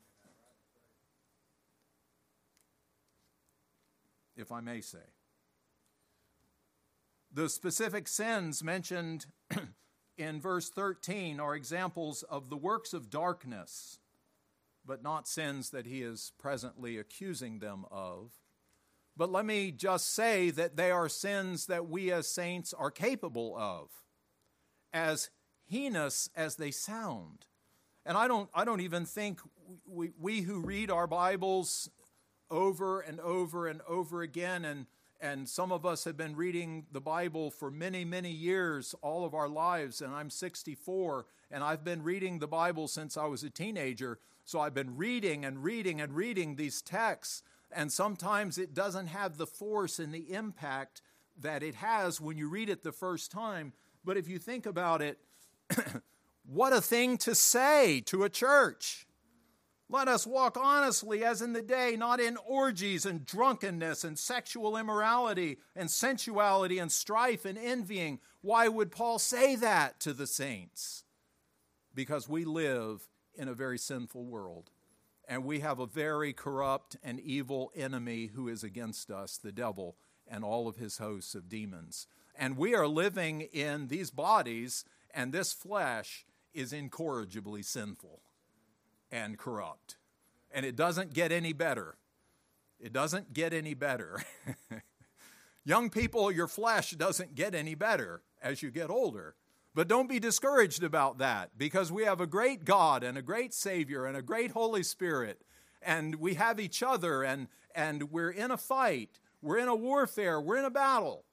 If 4.36 4.52
I 4.52 4.62
may 4.62 4.82
say. 4.82 5.00
The 7.32 7.50
specific 7.50 8.08
sins 8.08 8.64
mentioned 8.64 9.26
in 10.18 10.40
verse 10.40 10.70
13 10.70 11.40
are 11.40 11.56
examples 11.56 12.24
of 12.24 12.50
the 12.50 12.58
works 12.58 12.94
of 12.94 13.10
darkness, 13.10 14.00
but 14.86 15.02
not 15.02 15.28
sins 15.28 15.72
that 15.72 15.88
he 15.88 16.04
is 16.04 16.32
presently 16.38 16.98
accusing 16.98 17.60
them 17.60 17.86
of. 17.90 18.32
But 19.18 19.32
let 19.32 19.46
me 19.46 19.72
just 19.72 20.14
say 20.14 20.50
that 20.52 20.76
they 20.76 20.92
are 20.92 21.10
sins 21.10 21.68
that 21.68 21.88
we 21.88 22.12
as 22.12 22.28
saints 22.28 22.74
are 22.74 22.92
capable 22.92 23.56
of, 23.58 23.90
as 24.92 25.30
heinous 25.66 26.30
as 26.36 26.56
they 26.56 26.72
sound. 26.72 27.46
And 28.06 28.18
I 28.18 28.28
don't, 28.28 28.50
I 28.54 28.66
don't 28.66 28.82
even 28.82 29.06
think 29.06 29.40
we, 29.88 30.12
we 30.20 30.42
who 30.42 30.60
read 30.60 30.92
our 30.92 31.08
Bibles 31.08 31.90
over 32.54 33.02
and 33.02 33.20
over 33.20 33.68
and 33.68 33.82
over 33.88 34.22
again 34.22 34.64
and 34.64 34.86
and 35.20 35.48
some 35.48 35.72
of 35.72 35.86
us 35.86 36.04
have 36.04 36.18
been 36.18 36.36
reading 36.36 36.86
the 36.92 37.00
Bible 37.00 37.50
for 37.50 37.72
many, 37.72 38.04
many 38.04 38.30
years, 38.30 38.94
all 39.02 39.24
of 39.24 39.34
our 39.34 39.48
lives, 39.48 40.02
and 40.02 40.14
I'm 40.14 40.30
64, 40.30 41.26
and 41.50 41.64
I've 41.64 41.86
been 41.86 42.04
reading 42.04 42.40
the 42.40 42.48
Bible 42.48 42.90
since 42.90 43.16
I 43.16 43.26
was 43.28 43.42
a 43.42 43.50
teenager. 43.50 44.20
So 44.44 44.60
I've 44.60 44.74
been 44.74 44.98
reading 44.98 45.46
and 45.46 45.64
reading 45.64 46.02
and 46.02 46.14
reading 46.14 46.58
these 46.58 46.82
texts, 46.82 47.42
and 47.72 47.90
sometimes 47.90 48.58
it 48.58 48.74
doesn't 48.74 49.08
have 49.08 49.38
the 49.38 49.48
force 49.48 49.98
and 49.98 50.14
the 50.14 50.34
impact 50.34 51.02
that 51.40 51.64
it 51.64 51.76
has 51.76 52.20
when 52.20 52.38
you 52.38 52.50
read 52.50 52.70
it 52.70 52.84
the 52.84 52.92
first 52.92 53.32
time. 53.32 53.72
But 54.04 54.18
if 54.18 54.28
you 54.28 54.40
think 54.40 54.66
about 54.66 55.02
it, 55.02 55.20
what 56.46 56.74
a 56.74 56.82
thing 56.82 57.18
to 57.20 57.34
say 57.34 58.02
to 58.08 58.24
a 58.24 58.30
church! 58.30 59.08
Let 59.94 60.08
us 60.08 60.26
walk 60.26 60.58
honestly 60.60 61.24
as 61.24 61.44
in 61.44 61.54
the 61.54 61.62
day, 61.62 61.96
not 61.96 62.20
in 62.20 62.36
orgies 62.48 63.06
and 63.06 63.24
drunkenness 63.24 64.04
and 64.04 64.18
sexual 64.18 64.76
immorality 64.76 65.60
and 65.76 65.88
sensuality 65.88 66.80
and 66.80 66.92
strife 66.92 67.46
and 67.46 67.60
envying. 67.60 68.20
Why 68.42 68.70
would 68.70 68.90
Paul 68.90 69.20
say 69.20 69.56
that 69.58 70.00
to 70.00 70.12
the 70.12 70.26
saints? 70.26 71.04
Because 71.94 72.28
we 72.28 72.44
live 72.44 73.08
in 73.36 73.48
a 73.48 73.54
very 73.54 73.78
sinful 73.78 74.26
world. 74.26 74.72
And 75.28 75.46
we 75.46 75.60
have 75.60 75.78
a 75.78 75.86
very 75.86 76.34
corrupt 76.34 76.98
and 77.04 77.20
evil 77.20 77.72
enemy 77.76 78.32
who 78.34 78.48
is 78.48 78.64
against 78.64 79.12
us, 79.12 79.38
the 79.38 79.52
devil, 79.52 79.96
and 80.28 80.44
all 80.44 80.68
of 80.68 80.78
his 80.78 80.98
hosts 80.98 81.36
of 81.36 81.50
demons. 81.50 82.08
And 82.36 82.58
we 82.58 82.74
are 82.74 82.88
living 82.88 83.42
in 83.42 83.90
these 83.90 84.10
bodies, 84.10 84.86
and 85.14 85.32
this 85.32 85.54
flesh 85.54 86.26
is 86.52 86.74
incorrigibly 86.74 87.62
sinful 87.62 88.22
and 89.14 89.38
corrupt. 89.38 89.96
And 90.52 90.66
it 90.66 90.76
doesn't 90.76 91.14
get 91.14 91.32
any 91.32 91.54
better. 91.54 91.96
It 92.80 92.92
doesn't 92.92 93.32
get 93.32 93.54
any 93.54 93.76
better. 93.76 94.22
Young 95.66 95.90
people, 95.90 96.32
your 96.32 96.48
flesh 96.48 96.92
doesn't 96.92 97.36
get 97.36 97.56
any 97.56 97.76
better 97.76 98.24
as 98.42 98.62
you 98.62 98.72
get 98.72 98.90
older. 98.90 99.36
But 99.76 99.88
don't 99.88 100.10
be 100.10 100.20
discouraged 100.20 100.84
about 100.84 101.20
that 101.20 101.52
because 101.58 101.92
we 101.92 102.04
have 102.04 102.20
a 102.20 102.28
great 102.28 102.66
God 102.66 103.04
and 103.04 103.18
a 103.18 103.22
great 103.22 103.54
Savior 103.54 104.06
and 104.06 104.18
a 104.18 104.22
great 104.22 104.52
Holy 104.52 104.84
Spirit. 104.84 105.42
And 105.82 106.16
we 106.16 106.34
have 106.34 106.60
each 106.60 106.84
other 106.84 107.24
and, 107.24 107.48
and 107.74 108.12
we're 108.12 108.32
in 108.32 108.52
a 108.52 108.58
fight. 108.58 109.20
We're 109.42 109.60
in 109.60 109.68
a 109.68 109.76
warfare. 109.76 110.42
We're 110.42 110.58
in 110.58 110.66
a 110.66 110.72
battle. 110.72 111.24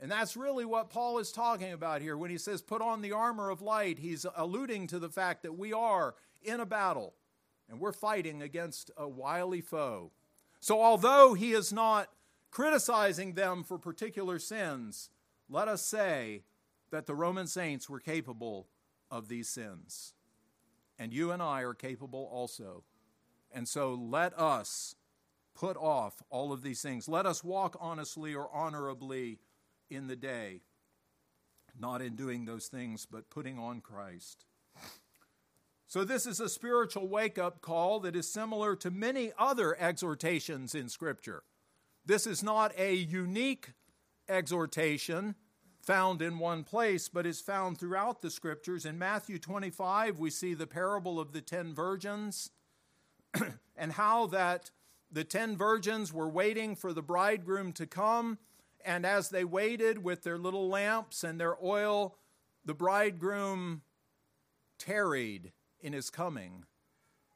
And 0.00 0.10
that's 0.10 0.36
really 0.36 0.64
what 0.64 0.90
Paul 0.90 1.18
is 1.18 1.32
talking 1.32 1.72
about 1.72 2.02
here. 2.02 2.16
When 2.16 2.30
he 2.30 2.38
says, 2.38 2.62
put 2.62 2.80
on 2.80 3.02
the 3.02 3.12
armor 3.12 3.50
of 3.50 3.62
light, 3.62 3.98
he's 3.98 4.24
alluding 4.36 4.86
to 4.88 4.98
the 4.98 5.08
fact 5.08 5.42
that 5.42 5.58
we 5.58 5.72
are 5.72 6.14
in 6.42 6.60
a 6.60 6.66
battle 6.66 7.14
and 7.68 7.80
we're 7.80 7.92
fighting 7.92 8.42
against 8.42 8.90
a 8.96 9.08
wily 9.08 9.60
foe. 9.60 10.12
So, 10.60 10.82
although 10.82 11.34
he 11.34 11.52
is 11.52 11.72
not 11.72 12.08
criticizing 12.50 13.34
them 13.34 13.62
for 13.62 13.78
particular 13.78 14.38
sins, 14.38 15.10
let 15.48 15.68
us 15.68 15.82
say 15.82 16.42
that 16.90 17.06
the 17.06 17.14
Roman 17.14 17.46
saints 17.46 17.88
were 17.88 18.00
capable 18.00 18.68
of 19.10 19.28
these 19.28 19.48
sins. 19.48 20.14
And 20.98 21.12
you 21.12 21.30
and 21.30 21.42
I 21.42 21.62
are 21.62 21.74
capable 21.74 22.28
also. 22.32 22.82
And 23.52 23.68
so 23.68 23.94
let 23.94 24.38
us 24.38 24.96
put 25.54 25.76
off 25.76 26.22
all 26.30 26.52
of 26.52 26.62
these 26.62 26.82
things. 26.82 27.08
Let 27.08 27.26
us 27.26 27.44
walk 27.44 27.76
honestly 27.80 28.34
or 28.34 28.48
honorably 28.52 29.38
in 29.90 30.06
the 30.06 30.16
day, 30.16 30.62
not 31.78 32.02
in 32.02 32.16
doing 32.16 32.44
those 32.44 32.66
things, 32.66 33.06
but 33.10 33.30
putting 33.30 33.58
on 33.58 33.80
Christ. 33.80 34.44
So, 35.90 36.04
this 36.04 36.26
is 36.26 36.38
a 36.38 36.50
spiritual 36.50 37.08
wake 37.08 37.38
up 37.38 37.62
call 37.62 37.98
that 38.00 38.14
is 38.14 38.30
similar 38.30 38.76
to 38.76 38.90
many 38.90 39.32
other 39.38 39.74
exhortations 39.80 40.74
in 40.74 40.90
Scripture. 40.90 41.44
This 42.04 42.26
is 42.26 42.42
not 42.42 42.78
a 42.78 42.94
unique 42.94 43.72
exhortation 44.28 45.34
found 45.80 46.20
in 46.20 46.38
one 46.38 46.62
place, 46.62 47.08
but 47.08 47.24
is 47.24 47.40
found 47.40 47.78
throughout 47.78 48.20
the 48.20 48.30
Scriptures. 48.30 48.84
In 48.84 48.98
Matthew 48.98 49.38
25, 49.38 50.18
we 50.18 50.28
see 50.28 50.52
the 50.52 50.66
parable 50.66 51.18
of 51.18 51.32
the 51.32 51.40
ten 51.40 51.74
virgins 51.74 52.50
and 53.74 53.92
how 53.92 54.26
that 54.26 54.70
the 55.10 55.24
ten 55.24 55.56
virgins 55.56 56.12
were 56.12 56.28
waiting 56.28 56.76
for 56.76 56.92
the 56.92 57.00
bridegroom 57.00 57.72
to 57.72 57.86
come 57.86 58.36
and 58.84 59.06
as 59.06 59.30
they 59.30 59.44
waited 59.44 60.04
with 60.04 60.22
their 60.22 60.38
little 60.38 60.68
lamps 60.68 61.24
and 61.24 61.40
their 61.40 61.56
oil, 61.64 62.16
the 62.64 62.74
bridegroom 62.74 63.80
tarried 64.78 65.52
in 65.80 65.92
his 65.92 66.10
coming, 66.10 66.64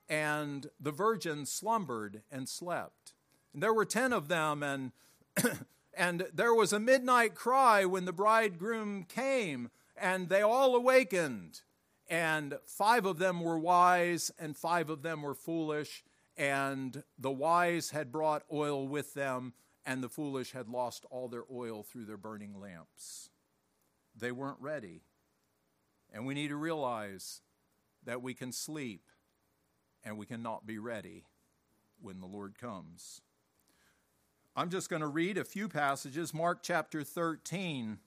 and 0.08 0.68
the 0.80 0.90
virgins 0.90 1.50
slumbered 1.50 2.22
and 2.30 2.48
slept. 2.48 3.14
And 3.52 3.62
there 3.62 3.74
were 3.74 3.84
ten 3.84 4.12
of 4.12 4.28
them, 4.28 4.62
and 4.62 4.92
and 5.94 6.26
there 6.32 6.54
was 6.54 6.72
a 6.72 6.80
midnight 6.80 7.34
cry 7.34 7.84
when 7.84 8.04
the 8.04 8.12
bridegroom 8.12 9.04
came, 9.04 9.70
and 9.96 10.28
they 10.28 10.42
all 10.42 10.74
awakened. 10.74 11.62
And 12.08 12.58
five 12.66 13.06
of 13.06 13.18
them 13.18 13.40
were 13.40 13.58
wise, 13.58 14.30
and 14.38 14.56
five 14.56 14.90
of 14.90 15.02
them 15.02 15.22
were 15.22 15.34
foolish. 15.34 16.04
And 16.36 17.04
the 17.18 17.30
wise 17.30 17.90
had 17.90 18.10
brought 18.10 18.42
oil 18.52 18.88
with 18.88 19.14
them, 19.14 19.54
and 19.84 20.02
the 20.02 20.08
foolish 20.08 20.52
had 20.52 20.68
lost 20.68 21.04
all 21.10 21.28
their 21.28 21.44
oil 21.50 21.82
through 21.82 22.06
their 22.06 22.16
burning 22.16 22.60
lamps. 22.60 23.30
They 24.14 24.32
weren't 24.32 24.60
ready. 24.60 25.02
And 26.12 26.26
we 26.26 26.34
need 26.34 26.48
to 26.48 26.56
realize 26.56 27.40
that 28.04 28.22
we 28.22 28.34
can 28.34 28.52
sleep 28.52 29.02
and 30.04 30.18
we 30.18 30.26
cannot 30.26 30.66
be 30.66 30.78
ready 30.78 31.24
when 32.00 32.20
the 32.20 32.26
Lord 32.26 32.58
comes. 32.58 33.20
I'm 34.54 34.68
just 34.68 34.90
going 34.90 35.02
to 35.02 35.08
read 35.08 35.38
a 35.38 35.44
few 35.44 35.68
passages. 35.68 36.34
Mark 36.34 36.58
chapter 36.62 37.04
13 37.04 37.98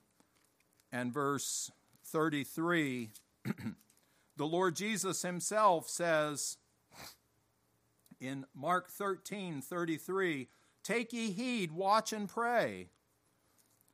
and 0.91 1.13
verse 1.13 1.71
33. 2.05 3.11
the 4.37 4.45
Lord 4.45 4.75
Jesus 4.75 5.23
himself 5.23 5.89
says 5.89 6.57
in 8.19 8.45
Mark 8.53 8.89
13 8.91 9.61
33, 9.61 10.47
Take 10.83 11.13
ye 11.13 11.31
heed, 11.31 11.71
watch 11.71 12.13
and 12.13 12.29
pray. 12.29 12.89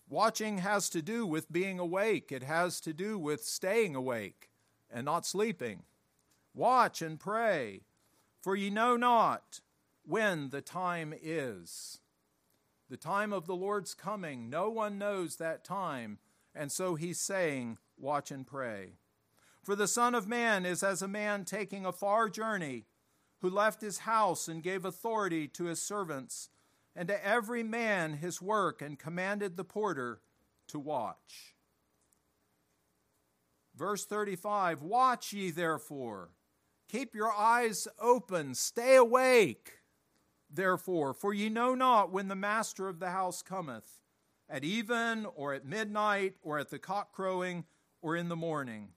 Watching 0.09 0.57
has 0.57 0.89
to 0.89 1.01
do 1.01 1.25
with 1.25 1.51
being 1.53 1.79
awake, 1.79 2.33
it 2.33 2.43
has 2.43 2.81
to 2.81 2.91
do 2.91 3.17
with 3.17 3.45
staying 3.45 3.95
awake 3.95 4.49
and 4.91 5.05
not 5.05 5.25
sleeping. 5.25 5.83
Watch 6.53 7.01
and 7.01 7.19
pray, 7.19 7.81
for 8.41 8.55
ye 8.55 8.69
know 8.69 8.97
not 8.97 9.61
when 10.03 10.49
the 10.49 10.61
time 10.61 11.13
is. 11.21 11.99
The 12.89 12.97
time 12.97 13.31
of 13.31 13.45
the 13.45 13.55
Lord's 13.55 13.93
coming, 13.93 14.49
no 14.49 14.69
one 14.69 14.97
knows 14.97 15.37
that 15.37 15.63
time, 15.63 16.19
and 16.53 16.71
so 16.71 16.95
he's 16.95 17.19
saying, 17.19 17.77
Watch 17.97 18.31
and 18.31 18.45
pray. 18.45 18.97
For 19.63 19.75
the 19.75 19.87
Son 19.87 20.15
of 20.15 20.27
Man 20.27 20.65
is 20.65 20.83
as 20.83 21.01
a 21.01 21.07
man 21.07 21.45
taking 21.45 21.85
a 21.85 21.93
far 21.93 22.27
journey, 22.27 22.85
who 23.41 23.49
left 23.49 23.81
his 23.81 23.99
house 23.99 24.47
and 24.47 24.61
gave 24.61 24.85
authority 24.85 25.47
to 25.47 25.65
his 25.65 25.81
servants 25.81 26.49
and 26.95 27.07
to 27.07 27.25
every 27.25 27.63
man 27.63 28.13
his 28.15 28.41
work, 28.41 28.81
and 28.81 28.99
commanded 28.99 29.55
the 29.55 29.63
porter 29.63 30.19
to 30.67 30.77
watch. 30.77 31.55
Verse 33.75 34.05
35 34.05 34.81
Watch 34.81 35.31
ye 35.31 35.51
therefore, 35.51 36.31
keep 36.91 37.15
your 37.15 37.31
eyes 37.31 37.87
open, 37.99 38.53
stay 38.53 38.97
awake, 38.97 39.79
therefore, 40.49 41.13
for 41.13 41.33
ye 41.33 41.47
know 41.47 41.73
not 41.73 42.11
when 42.11 42.27
the 42.27 42.35
master 42.35 42.89
of 42.89 42.99
the 42.99 43.11
house 43.11 43.41
cometh, 43.41 44.01
at 44.49 44.65
even, 44.65 45.25
or 45.35 45.53
at 45.53 45.65
midnight, 45.65 46.35
or 46.41 46.59
at 46.59 46.69
the 46.69 46.79
cock 46.79 47.13
crowing, 47.13 47.63
or 48.01 48.17
in 48.17 48.27
the 48.27 48.35
morning, 48.35 48.89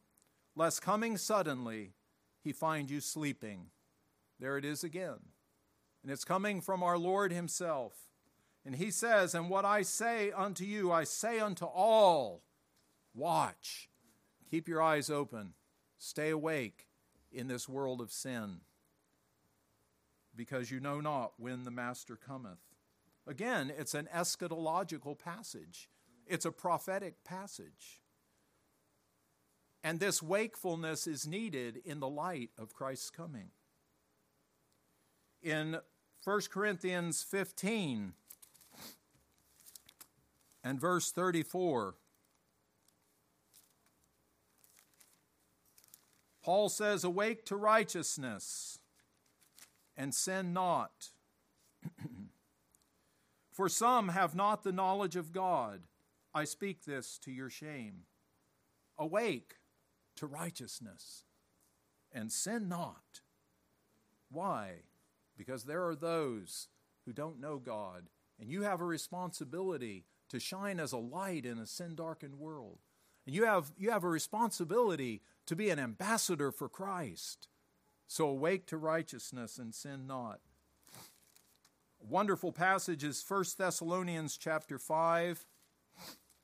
lest 0.56 0.82
coming 0.82 1.16
suddenly 1.16 1.92
he 2.42 2.52
find 2.52 2.90
you 2.90 3.00
sleeping. 3.00 3.66
There 4.40 4.58
it 4.58 4.64
is 4.64 4.82
again. 4.82 5.20
And 6.02 6.10
it's 6.10 6.24
coming 6.24 6.60
from 6.60 6.82
our 6.82 6.98
Lord 6.98 7.32
Himself. 7.32 7.94
And 8.66 8.74
He 8.76 8.90
says, 8.90 9.34
And 9.34 9.48
what 9.48 9.64
I 9.64 9.82
say 9.82 10.32
unto 10.32 10.64
you, 10.64 10.90
I 10.90 11.04
say 11.04 11.38
unto 11.38 11.64
all 11.64 12.42
watch, 13.14 13.88
keep 14.50 14.68
your 14.68 14.82
eyes 14.82 15.08
open, 15.08 15.54
stay 15.96 16.30
awake 16.30 16.88
in 17.34 17.48
this 17.48 17.68
world 17.68 18.00
of 18.00 18.12
sin, 18.12 18.60
because 20.36 20.70
you 20.70 20.80
know 20.80 21.00
not 21.00 21.32
when 21.38 21.64
the 21.64 21.70
Master 21.70 22.16
cometh. 22.16 22.60
Again, 23.26 23.72
it's 23.76 23.94
an 23.94 24.08
eschatological 24.14 25.18
passage, 25.18 25.88
it's 26.26 26.44
a 26.44 26.52
prophetic 26.52 27.24
passage. 27.24 28.00
And 29.82 30.00
this 30.00 30.22
wakefulness 30.22 31.06
is 31.06 31.26
needed 31.26 31.78
in 31.84 32.00
the 32.00 32.08
light 32.08 32.50
of 32.58 32.72
Christ's 32.72 33.10
coming. 33.10 33.50
In 35.42 35.76
1 36.24 36.40
Corinthians 36.50 37.22
15 37.22 38.14
and 40.64 40.80
verse 40.80 41.10
34. 41.12 41.96
Paul 46.44 46.68
says, 46.68 47.04
Awake 47.04 47.44
to 47.46 47.56
righteousness 47.56 48.78
and 49.96 50.14
sin 50.14 50.52
not. 50.52 51.10
For 53.52 53.68
some 53.68 54.08
have 54.08 54.34
not 54.34 54.62
the 54.62 54.72
knowledge 54.72 55.16
of 55.16 55.32
God. 55.32 55.82
I 56.34 56.44
speak 56.44 56.84
this 56.84 57.18
to 57.24 57.30
your 57.30 57.50
shame. 57.50 58.02
Awake 58.98 59.54
to 60.16 60.26
righteousness 60.26 61.24
and 62.12 62.30
sin 62.30 62.68
not. 62.68 63.22
Why? 64.30 64.82
because 65.36 65.64
there 65.64 65.86
are 65.86 65.96
those 65.96 66.68
who 67.04 67.12
don't 67.12 67.40
know 67.40 67.58
God, 67.58 68.04
and 68.40 68.48
you 68.48 68.62
have 68.62 68.80
a 68.80 68.84
responsibility 68.84 70.04
to 70.30 70.40
shine 70.40 70.80
as 70.80 70.92
a 70.92 70.98
light 70.98 71.44
in 71.44 71.58
a 71.58 71.66
sin 71.66 71.94
darkened 71.94 72.38
world. 72.38 72.78
And 73.26 73.34
you 73.34 73.44
have, 73.44 73.72
you 73.78 73.90
have 73.90 74.04
a 74.04 74.08
responsibility 74.08 75.22
to 75.46 75.56
be 75.56 75.70
an 75.70 75.78
ambassador 75.78 76.50
for 76.50 76.68
Christ. 76.68 77.48
So 78.06 78.26
awake 78.26 78.66
to 78.66 78.76
righteousness 78.76 79.58
and 79.58 79.74
sin 79.74 80.06
not. 80.06 80.40
A 82.02 82.06
wonderful 82.06 82.52
passage 82.52 83.02
is 83.02 83.24
1 83.26 83.44
Thessalonians 83.58 84.36
chapter 84.36 84.78
5, 84.78 85.46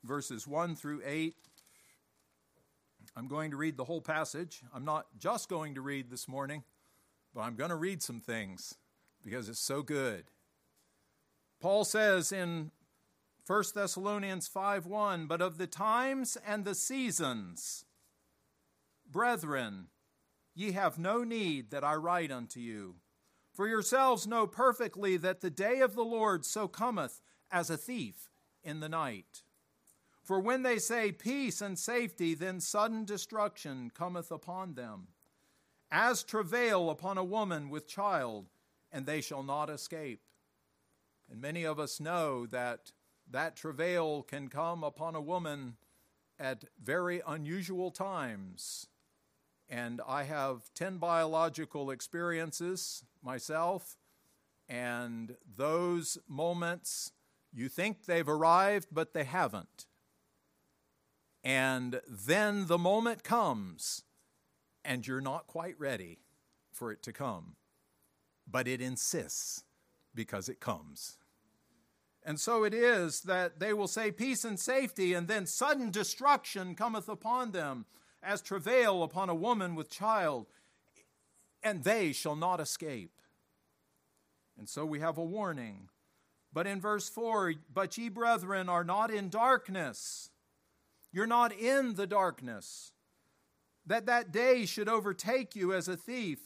verses 0.03 0.47
1 0.47 0.75
through 0.75 1.01
8. 1.05 1.35
I'm 3.15 3.27
going 3.27 3.51
to 3.51 3.57
read 3.57 3.77
the 3.77 3.85
whole 3.85 4.01
passage. 4.01 4.61
I'm 4.73 4.85
not 4.85 5.07
just 5.19 5.49
going 5.49 5.75
to 5.75 5.81
read 5.81 6.09
this 6.09 6.27
morning 6.27 6.63
but 7.33 7.41
I'm 7.41 7.55
going 7.55 7.69
to 7.69 7.75
read 7.75 8.01
some 8.01 8.19
things 8.19 8.75
because 9.23 9.49
it's 9.49 9.59
so 9.59 9.81
good. 9.81 10.25
Paul 11.59 11.85
says 11.85 12.31
in 12.31 12.71
1 13.47 13.63
Thessalonians 13.75 14.47
5:1, 14.47 15.27
"But 15.27 15.41
of 15.41 15.57
the 15.57 15.67
times 15.67 16.37
and 16.37 16.65
the 16.65 16.75
seasons, 16.75 17.85
brethren, 19.11 19.87
ye 20.53 20.71
have 20.71 20.97
no 20.97 21.23
need 21.23 21.71
that 21.71 21.83
I 21.83 21.95
write 21.95 22.31
unto 22.31 22.59
you. 22.59 22.95
For 23.53 23.67
yourselves 23.67 24.25
know 24.25 24.47
perfectly 24.47 25.17
that 25.17 25.41
the 25.41 25.49
day 25.49 25.81
of 25.81 25.95
the 25.95 26.03
Lord 26.03 26.45
so 26.45 26.67
cometh 26.67 27.21
as 27.51 27.69
a 27.69 27.77
thief 27.77 28.29
in 28.63 28.79
the 28.79 28.89
night. 28.89 29.43
For 30.23 30.39
when 30.39 30.63
they 30.63 30.77
say 30.77 31.11
peace 31.11 31.61
and 31.61 31.77
safety, 31.77 32.33
then 32.33 32.59
sudden 32.59 33.05
destruction 33.05 33.91
cometh 33.93 34.31
upon 34.31 34.75
them, 34.75 35.07
as 35.91 36.23
travail 36.23 36.89
upon 36.89 37.17
a 37.17 37.23
woman 37.23 37.69
with 37.69 37.87
child, 37.87 38.49
and 38.91 39.05
they 39.05 39.19
shall 39.19 39.43
not 39.43 39.69
escape. 39.69 40.21
And 41.29 41.41
many 41.41 41.63
of 41.63 41.79
us 41.79 41.99
know 41.99 42.45
that 42.47 42.91
that 43.29 43.55
travail 43.55 44.23
can 44.23 44.47
come 44.47 44.83
upon 44.83 45.15
a 45.15 45.21
woman 45.21 45.77
at 46.39 46.65
very 46.81 47.21
unusual 47.25 47.91
times. 47.91 48.87
And 49.71 50.01
I 50.05 50.23
have 50.23 50.63
10 50.75 50.97
biological 50.97 51.91
experiences 51.91 53.05
myself, 53.23 53.95
and 54.67 55.37
those 55.55 56.17
moments 56.27 57.13
you 57.53 57.69
think 57.69 58.05
they've 58.05 58.27
arrived, 58.27 58.89
but 58.91 59.13
they 59.13 59.23
haven't. 59.23 59.85
And 61.41 62.01
then 62.05 62.67
the 62.67 62.77
moment 62.77 63.23
comes, 63.23 64.03
and 64.83 65.07
you're 65.07 65.21
not 65.21 65.47
quite 65.47 65.79
ready 65.79 66.19
for 66.73 66.91
it 66.91 67.01
to 67.03 67.13
come, 67.13 67.55
but 68.45 68.67
it 68.67 68.81
insists 68.81 69.63
because 70.13 70.49
it 70.49 70.59
comes. 70.59 71.17
And 72.23 72.37
so 72.41 72.65
it 72.65 72.73
is 72.73 73.21
that 73.21 73.59
they 73.61 73.71
will 73.71 73.87
say 73.87 74.11
peace 74.11 74.43
and 74.43 74.59
safety, 74.59 75.13
and 75.13 75.29
then 75.29 75.45
sudden 75.45 75.91
destruction 75.91 76.75
cometh 76.75 77.07
upon 77.07 77.51
them, 77.51 77.85
as 78.23 78.41
travail 78.41 79.03
upon 79.03 79.29
a 79.29 79.35
woman 79.35 79.75
with 79.75 79.89
child, 79.89 80.47
and 81.63 81.83
they 81.83 82.11
shall 82.11 82.35
not 82.35 82.59
escape. 82.59 83.21
And 84.57 84.69
so 84.69 84.85
we 84.85 84.99
have 84.99 85.17
a 85.17 85.23
warning. 85.23 85.89
But 86.53 86.67
in 86.67 86.81
verse 86.81 87.09
4, 87.09 87.53
but 87.73 87.97
ye 87.97 88.09
brethren 88.09 88.67
are 88.67 88.83
not 88.83 89.09
in 89.09 89.29
darkness. 89.29 90.29
You're 91.11 91.27
not 91.27 91.53
in 91.53 91.95
the 91.95 92.07
darkness. 92.07 92.91
That 93.85 94.05
that 94.05 94.31
day 94.31 94.65
should 94.65 94.89
overtake 94.89 95.55
you 95.55 95.73
as 95.73 95.87
a 95.87 95.97
thief. 95.97 96.39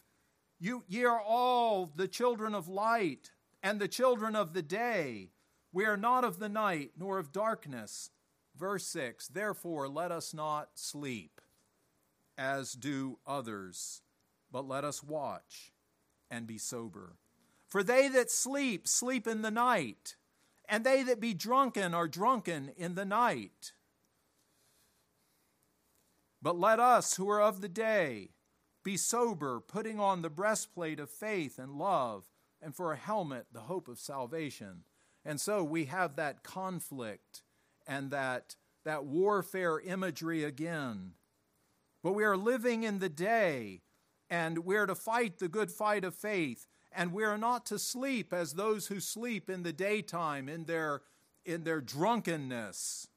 You, 0.60 0.84
ye 0.88 1.04
are 1.06 1.20
all 1.20 1.92
the 1.94 2.08
children 2.08 2.56
of 2.56 2.68
light 2.68 3.32
and 3.62 3.80
the 3.80 3.88
children 3.88 4.36
of 4.36 4.54
the 4.54 4.62
day. 4.62 5.32
We 5.74 5.86
are 5.86 5.98
not 5.98 6.24
of 6.24 6.40
the 6.40 6.50
night 6.50 6.92
nor 6.98 7.18
of 7.18 7.34
darkness. 7.34 8.12
Verse 8.56 8.86
6 8.88 9.28
Therefore, 9.28 9.90
let 9.90 10.12
us 10.12 10.34
not 10.34 10.70
sleep 10.76 11.42
as 12.38 12.74
do 12.74 13.20
others, 13.26 14.02
but 14.52 14.68
let 14.68 14.84
us 14.84 15.04
watch 15.04 15.74
and 16.30 16.48
be 16.48 16.58
sober. 16.58 17.18
For 17.68 17.84
they 17.84 18.08
that 18.10 18.32
sleep, 18.32 18.88
sleep 18.88 19.28
in 19.28 19.42
the 19.42 19.52
night, 19.52 20.16
and 20.68 20.84
they 20.84 21.04
that 21.04 21.20
be 21.20 21.34
drunken 21.34 21.94
are 21.94 22.08
drunken 22.08 22.72
in 22.78 22.96
the 22.96 23.06
night. 23.06 23.74
But 26.42 26.60
let 26.60 26.80
us 26.80 27.16
who 27.16 27.30
are 27.30 27.42
of 27.42 27.62
the 27.62 27.70
day 27.70 28.30
be 28.84 28.98
sober, 28.98 29.60
putting 29.60 30.00
on 30.00 30.22
the 30.22 30.30
breastplate 30.30 31.00
of 31.00 31.10
faith 31.10 31.58
and 31.58 31.74
love, 31.74 32.26
and 32.62 32.76
for 32.76 32.94
a 32.94 32.98
helmet, 32.98 33.48
the 33.52 33.62
hope 33.62 33.88
of 33.88 34.00
salvation. 34.00 34.84
And 35.26 35.42
so 35.42 35.64
we 35.64 35.86
have 35.86 36.16
that 36.16 36.44
conflict 36.44 37.42
and 37.88 38.12
that, 38.12 38.56
that 38.84 39.06
warfare 39.06 39.80
imagery 39.80 40.44
again. 40.44 41.14
But 42.06 42.14
we 42.14 42.24
are 42.24 42.38
living 42.38 42.84
in 42.84 43.00
the 43.00 43.10
day, 43.10 43.82
and 44.30 44.60
we 44.60 44.76
are 44.76 44.86
to 44.86 44.94
fight 44.94 45.40
the 45.40 45.48
good 45.48 45.72
fight 45.72 46.04
of 46.04 46.14
faith, 46.14 46.68
and 46.92 47.12
we 47.12 47.24
are 47.24 47.36
not 47.36 47.66
to 47.66 47.80
sleep 47.80 48.32
as 48.32 48.54
those 48.54 48.86
who 48.86 49.00
sleep 49.00 49.50
in 49.50 49.64
the 49.64 49.74
daytime 49.74 50.48
in 50.48 50.66
their, 50.66 51.02
in 51.46 51.64
their 51.64 51.82
drunkenness 51.82 53.08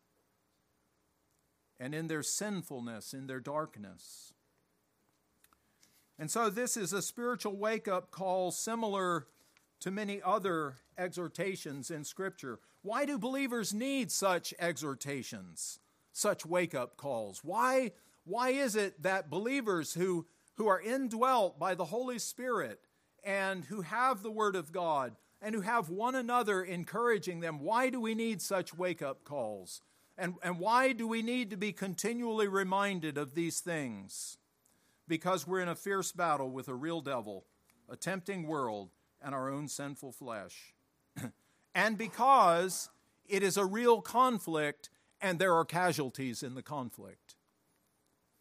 and 1.79 1.95
in 1.95 2.09
their 2.09 2.23
sinfulness, 2.23 3.13
in 3.13 3.27
their 3.27 3.41
darkness. 3.41 4.33
And 6.19 6.31
so, 6.31 6.49
this 6.49 6.75
is 6.75 6.95
a 6.95 7.03
spiritual 7.03 7.59
wake 7.59 7.89
up 7.89 8.11
call 8.11 8.51
similar 8.53 9.27
to 9.81 9.91
many 9.91 10.23
other 10.23 10.77
exhortations 10.97 11.91
in 11.91 12.05
Scripture. 12.05 12.59
Why 12.81 13.05
do 13.05 13.19
believers 13.19 13.75
need 13.75 14.11
such 14.11 14.55
exhortations, 14.59 15.79
such 16.15 16.47
wake 16.47 16.75
up 16.75 16.97
calls? 16.97 17.45
Why, 17.45 17.93
why 18.29 18.51
is 18.51 18.77
it 18.77 19.03
that 19.03 19.31
believers 19.31 19.95
who, 19.95 20.27
who 20.57 20.69
are 20.69 20.81
indwelt 20.81 21.59
by 21.59 21.75
the 21.75 21.87
Holy 21.87 22.19
Spirit 22.19 22.81
and 23.25 23.65
who 23.65 23.81
have 23.81 24.23
the 24.23 24.31
Word 24.31 24.55
of 24.55 24.71
God 24.71 25.17
and 25.41 25.55
who 25.55 25.63
have 25.63 25.89
one 25.89 26.15
another 26.15 26.63
encouraging 26.63 27.41
them, 27.41 27.61
why 27.61 27.89
do 27.91 28.01
we 28.01 28.15
need 28.15 28.43
such 28.43 28.77
wake 28.77 29.01
up 29.01 29.25
calls? 29.25 29.81
And, 30.19 30.35
and 30.43 30.59
why 30.59 30.93
do 30.93 31.07
we 31.07 31.23
need 31.23 31.51
to 31.51 31.57
be 31.57 31.73
continually 31.73 32.49
reminded 32.49 33.17
of 33.17 33.35
these 33.35 33.61
things? 33.61 34.37
Because 35.07 35.47
we're 35.47 35.61
in 35.61 35.69
a 35.69 35.75
fierce 35.75 36.13
battle 36.13 36.51
with 36.51 36.69
a 36.69 36.75
real 36.75 37.01
devil, 37.01 37.47
a 37.89 37.97
tempting 37.97 38.47
world, 38.47 38.91
and 39.23 39.35
our 39.35 39.49
own 39.49 39.69
sinful 39.69 40.13
flesh. 40.13 40.75
and 41.75 41.97
because 41.97 42.91
it 43.27 43.43
is 43.43 43.57
a 43.57 43.65
real 43.65 44.03
conflict 44.03 44.91
and 45.21 45.39
there 45.39 45.55
are 45.55 45.65
casualties 45.65 46.43
in 46.43 46.55
the 46.55 46.63
conflict. 46.63 47.37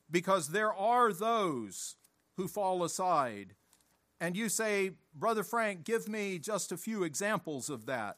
Because 0.09 0.49
there 0.49 0.73
are 0.73 1.11
those 1.11 1.95
who 2.37 2.47
fall 2.47 2.83
aside. 2.83 3.55
And 4.19 4.35
you 4.35 4.49
say, 4.49 4.91
Brother 5.13 5.43
Frank, 5.43 5.83
give 5.83 6.07
me 6.07 6.39
just 6.39 6.71
a 6.71 6.77
few 6.77 7.03
examples 7.03 7.69
of 7.69 7.85
that. 7.85 8.17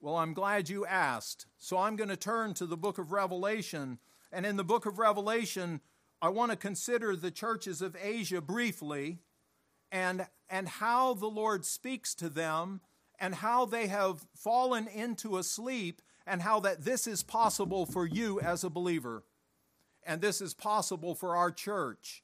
Well, 0.00 0.16
I'm 0.16 0.34
glad 0.34 0.68
you 0.68 0.84
asked. 0.84 1.46
So 1.58 1.78
I'm 1.78 1.96
going 1.96 2.10
to 2.10 2.16
turn 2.16 2.54
to 2.54 2.66
the 2.66 2.76
book 2.76 2.98
of 2.98 3.12
Revelation. 3.12 3.98
And 4.32 4.44
in 4.44 4.56
the 4.56 4.64
book 4.64 4.84
of 4.84 4.98
Revelation, 4.98 5.80
I 6.20 6.28
want 6.28 6.50
to 6.50 6.56
consider 6.56 7.16
the 7.16 7.30
churches 7.30 7.82
of 7.82 7.96
Asia 8.00 8.40
briefly 8.40 9.18
and, 9.90 10.26
and 10.48 10.68
how 10.68 11.14
the 11.14 11.28
Lord 11.28 11.64
speaks 11.64 12.14
to 12.16 12.28
them 12.28 12.80
and 13.18 13.36
how 13.36 13.64
they 13.64 13.86
have 13.86 14.26
fallen 14.34 14.88
into 14.88 15.38
a 15.38 15.44
sleep 15.44 16.02
and 16.26 16.42
how 16.42 16.60
that 16.60 16.84
this 16.84 17.06
is 17.06 17.22
possible 17.22 17.86
for 17.86 18.06
you 18.06 18.40
as 18.40 18.64
a 18.64 18.70
believer. 18.70 19.24
And 20.04 20.20
this 20.20 20.40
is 20.40 20.54
possible 20.54 21.14
for 21.14 21.36
our 21.36 21.50
church 21.50 22.22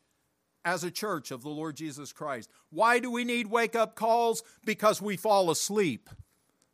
as 0.64 0.84
a 0.84 0.90
church 0.90 1.30
of 1.30 1.42
the 1.42 1.48
Lord 1.48 1.76
Jesus 1.76 2.12
Christ. 2.12 2.50
Why 2.70 2.98
do 2.98 3.10
we 3.10 3.24
need 3.24 3.46
wake 3.46 3.76
up 3.76 3.94
calls? 3.94 4.42
Because 4.64 5.00
we 5.00 5.16
fall 5.16 5.50
asleep, 5.50 6.10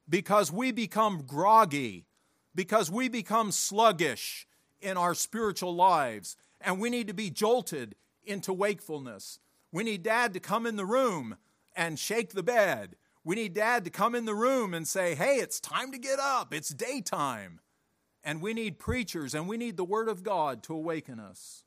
because 0.08 0.50
we 0.50 0.72
become 0.72 1.24
groggy, 1.26 2.06
because 2.54 2.90
we 2.90 3.08
become 3.08 3.52
sluggish 3.52 4.46
in 4.80 4.96
our 4.96 5.14
spiritual 5.14 5.74
lives, 5.74 6.36
and 6.60 6.80
we 6.80 6.90
need 6.90 7.08
to 7.08 7.14
be 7.14 7.30
jolted 7.30 7.94
into 8.24 8.52
wakefulness. 8.52 9.38
We 9.70 9.84
need 9.84 10.02
dad 10.02 10.32
to 10.34 10.40
come 10.40 10.66
in 10.66 10.76
the 10.76 10.86
room 10.86 11.36
and 11.76 11.98
shake 11.98 12.30
the 12.32 12.42
bed. 12.42 12.96
We 13.22 13.36
need 13.36 13.54
dad 13.54 13.84
to 13.84 13.90
come 13.90 14.14
in 14.14 14.24
the 14.24 14.34
room 14.34 14.74
and 14.74 14.86
say, 14.86 15.14
hey, 15.14 15.36
it's 15.36 15.60
time 15.60 15.92
to 15.92 15.98
get 15.98 16.18
up. 16.18 16.52
It's 16.54 16.68
daytime. 16.70 17.60
And 18.24 18.40
we 18.40 18.54
need 18.54 18.78
preachers 18.78 19.34
and 19.34 19.46
we 19.46 19.56
need 19.56 19.76
the 19.76 19.84
Word 19.84 20.08
of 20.08 20.22
God 20.22 20.62
to 20.64 20.74
awaken 20.74 21.20
us. 21.20 21.64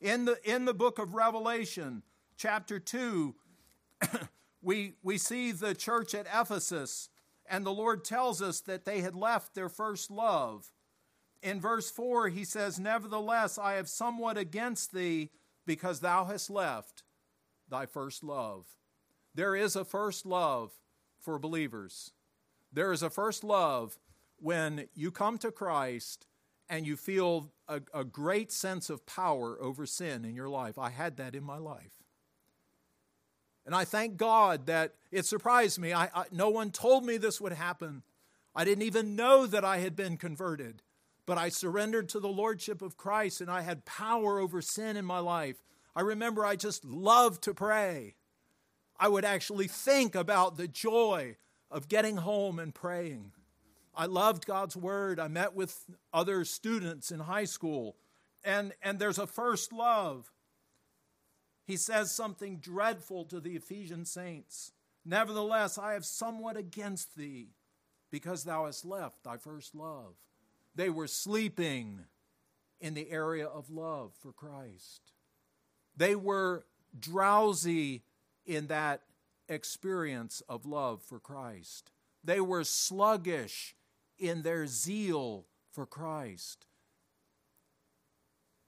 In 0.00 0.24
the, 0.24 0.38
in 0.50 0.64
the 0.64 0.72
book 0.72 0.98
of 0.98 1.14
Revelation, 1.14 2.02
chapter 2.36 2.78
2, 2.78 3.34
we, 4.62 4.94
we 5.02 5.18
see 5.18 5.52
the 5.52 5.74
church 5.74 6.14
at 6.14 6.26
Ephesus, 6.32 7.10
and 7.46 7.66
the 7.66 7.72
Lord 7.72 8.02
tells 8.02 8.40
us 8.40 8.60
that 8.60 8.86
they 8.86 9.02
had 9.02 9.14
left 9.14 9.54
their 9.54 9.68
first 9.68 10.10
love. 10.10 10.72
In 11.42 11.60
verse 11.60 11.90
4, 11.90 12.28
he 12.28 12.44
says, 12.44 12.78
Nevertheless, 12.78 13.58
I 13.58 13.74
have 13.74 13.88
somewhat 13.88 14.38
against 14.38 14.92
thee 14.92 15.30
because 15.66 16.00
thou 16.00 16.24
hast 16.24 16.48
left 16.48 17.02
thy 17.68 17.86
first 17.86 18.24
love. 18.24 18.66
There 19.34 19.54
is 19.54 19.76
a 19.76 19.84
first 19.84 20.26
love 20.26 20.72
for 21.18 21.38
believers. 21.38 22.12
There 22.72 22.92
is 22.92 23.02
a 23.02 23.10
first 23.10 23.44
love 23.44 23.98
when 24.40 24.86
you 24.94 25.10
come 25.10 25.38
to 25.38 25.50
Christ 25.50 26.26
and 26.68 26.86
you 26.86 26.96
feel 26.96 27.50
a, 27.68 27.80
a, 27.92 28.04
great 28.04 28.52
sense 28.52 28.90
of 28.90 29.04
power 29.04 29.60
over 29.60 29.86
sin 29.86 30.24
in 30.24 30.34
your 30.34 30.48
life. 30.48 30.78
I 30.78 30.90
had 30.90 31.16
that 31.16 31.34
in 31.34 31.42
my 31.42 31.58
life. 31.58 31.92
And 33.66 33.74
I 33.74 33.84
thank 33.84 34.16
God 34.16 34.66
that 34.66 34.94
it 35.10 35.26
surprised 35.26 35.78
me. 35.78 35.92
I, 35.92 36.04
I, 36.14 36.24
no 36.32 36.48
one 36.48 36.70
told 36.70 37.04
me 37.04 37.16
this 37.16 37.40
would 37.40 37.52
happen. 37.52 38.02
I 38.54 38.64
didn't 38.64 38.84
even 38.84 39.16
know 39.16 39.46
that 39.46 39.64
I 39.64 39.78
had 39.78 39.96
been 39.96 40.16
converted. 40.16 40.82
But 41.26 41.38
I 41.38 41.48
surrendered 41.48 42.08
to 42.10 42.20
the 42.20 42.28
Lordship 42.28 42.82
of 42.82 42.96
Christ 42.96 43.40
and 43.40 43.50
I 43.50 43.60
had 43.60 43.84
power 43.84 44.38
over 44.38 44.62
sin 44.62 44.96
in 44.96 45.04
my 45.04 45.18
life. 45.18 45.56
I 45.94 46.00
remember 46.00 46.44
I 46.44 46.56
just 46.56 46.84
loved 46.84 47.42
to 47.42 47.54
pray. 47.54 48.14
I 48.98 49.08
would 49.08 49.24
actually 49.24 49.66
think 49.66 50.14
about 50.14 50.56
the 50.56 50.68
joy 50.68 51.36
of 51.70 51.88
getting 51.88 52.16
home 52.16 52.58
and 52.58 52.74
praying. 52.74 53.32
I 53.94 54.06
loved 54.06 54.46
God's 54.46 54.76
Word. 54.76 55.18
I 55.18 55.28
met 55.28 55.54
with 55.54 55.84
other 56.12 56.44
students 56.44 57.10
in 57.10 57.20
high 57.20 57.44
school, 57.44 57.96
and, 58.44 58.72
and 58.82 58.98
there's 58.98 59.18
a 59.18 59.26
first 59.26 59.72
love. 59.72 60.30
He 61.66 61.76
says 61.76 62.10
something 62.10 62.56
dreadful 62.58 63.24
to 63.26 63.40
the 63.40 63.56
Ephesian 63.56 64.04
saints. 64.04 64.72
Nevertheless, 65.04 65.78
I 65.78 65.92
have 65.94 66.04
somewhat 66.04 66.56
against 66.56 67.16
thee, 67.16 67.48
because 68.10 68.44
thou 68.44 68.66
hast 68.66 68.84
left 68.84 69.24
thy 69.24 69.36
first 69.36 69.74
love. 69.74 70.14
They 70.74 70.90
were 70.90 71.06
sleeping 71.06 72.04
in 72.80 72.94
the 72.94 73.10
area 73.10 73.46
of 73.46 73.70
love 73.70 74.12
for 74.20 74.32
Christ. 74.32 75.12
They 75.96 76.14
were 76.14 76.64
drowsy 76.98 78.02
in 78.46 78.68
that 78.68 79.02
experience 79.48 80.42
of 80.48 80.64
love 80.64 81.02
for 81.02 81.18
Christ. 81.18 81.90
They 82.24 82.40
were 82.40 82.64
sluggish 82.64 83.74
in 84.20 84.42
their 84.42 84.66
zeal 84.66 85.46
for 85.72 85.86
Christ. 85.86 86.66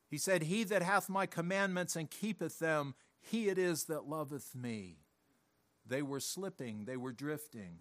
He 0.09 0.19
said, 0.19 0.43
He 0.43 0.65
that 0.65 0.83
hath 0.83 1.09
my 1.09 1.27
commandments 1.27 1.97
and 1.97 2.11
keepeth 2.11 2.59
them, 2.59 2.95
he 3.21 3.49
it 3.49 3.59
is 3.59 3.85
that 3.85 4.09
loveth 4.09 4.55
me. 4.55 4.99
They 5.87 6.03
were 6.03 6.21
slipping, 6.21 6.85
they 6.85 6.97
were 6.97 7.12
drifting. 7.12 7.79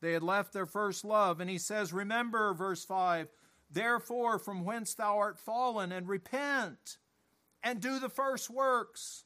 They 0.00 0.12
had 0.12 0.22
left 0.22 0.52
their 0.52 0.66
first 0.66 1.04
love. 1.04 1.40
And 1.40 1.48
he 1.48 1.58
says, 1.58 1.92
Remember, 1.92 2.52
verse 2.52 2.84
5, 2.84 3.28
therefore, 3.70 4.38
from 4.38 4.64
whence 4.64 4.94
thou 4.94 5.16
art 5.18 5.38
fallen, 5.38 5.92
and 5.92 6.06
repent, 6.06 6.98
and 7.62 7.80
do 7.80 7.98
the 7.98 8.10
first 8.10 8.50
works, 8.50 9.24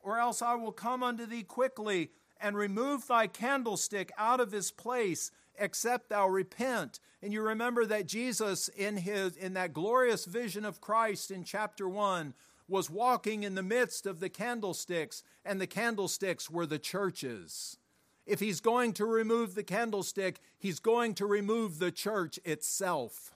or 0.00 0.18
else 0.18 0.42
I 0.42 0.54
will 0.54 0.72
come 0.72 1.02
unto 1.04 1.26
thee 1.26 1.44
quickly, 1.44 2.10
and 2.40 2.56
remove 2.56 3.06
thy 3.06 3.28
candlestick 3.28 4.10
out 4.18 4.40
of 4.40 4.52
his 4.52 4.70
place, 4.70 5.30
except 5.58 6.08
thou 6.08 6.28
repent. 6.28 7.00
And 7.22 7.32
you 7.32 7.42
remember 7.42 7.86
that 7.86 8.06
Jesus, 8.06 8.68
in, 8.68 8.98
his, 8.98 9.36
in 9.36 9.54
that 9.54 9.72
glorious 9.72 10.24
vision 10.24 10.64
of 10.64 10.80
Christ 10.80 11.30
in 11.30 11.44
chapter 11.44 11.88
1, 11.88 12.34
was 12.68 12.90
walking 12.90 13.42
in 13.42 13.54
the 13.54 13.62
midst 13.62 14.06
of 14.06 14.20
the 14.20 14.28
candlesticks, 14.28 15.22
and 15.44 15.60
the 15.60 15.66
candlesticks 15.66 16.50
were 16.50 16.66
the 16.66 16.78
churches. 16.78 17.78
If 18.26 18.40
he's 18.40 18.60
going 18.60 18.92
to 18.94 19.06
remove 19.06 19.54
the 19.54 19.62
candlestick, 19.62 20.40
he's 20.58 20.80
going 20.80 21.14
to 21.14 21.26
remove 21.26 21.78
the 21.78 21.92
church 21.92 22.40
itself. 22.44 23.34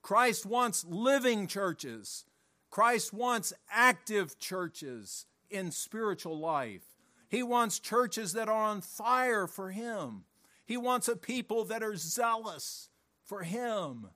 Christ 0.00 0.46
wants 0.46 0.84
living 0.84 1.48
churches. 1.48 2.24
Christ 2.70 3.12
wants 3.12 3.52
active 3.70 4.38
churches 4.38 5.26
in 5.50 5.70
spiritual 5.70 6.38
life. 6.38 6.94
He 7.28 7.42
wants 7.42 7.78
churches 7.78 8.32
that 8.32 8.48
are 8.48 8.64
on 8.64 8.80
fire 8.80 9.46
for 9.46 9.70
Him. 9.70 10.24
He 10.68 10.76
wants 10.76 11.08
a 11.08 11.16
people 11.16 11.64
that 11.64 11.82
are 11.82 11.96
zealous 11.96 12.90
for 13.24 13.42
Him. 13.42 14.10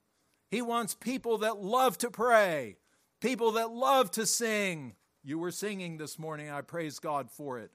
He 0.51 0.61
wants 0.61 0.93
people 0.93 1.39
that 1.39 1.57
love 1.57 1.97
to 1.97 2.11
pray, 2.11 2.77
people 3.19 3.53
that 3.53 3.71
love 3.71 4.11
to 4.11 4.27
sing. 4.27 4.93
You 5.23 5.39
were 5.39 5.49
singing 5.49 5.97
this 5.97 6.19
morning. 6.19 6.51
I 6.51 6.61
praise 6.61 6.99
God 6.99 7.31
for 7.31 7.57
it. 7.57 7.71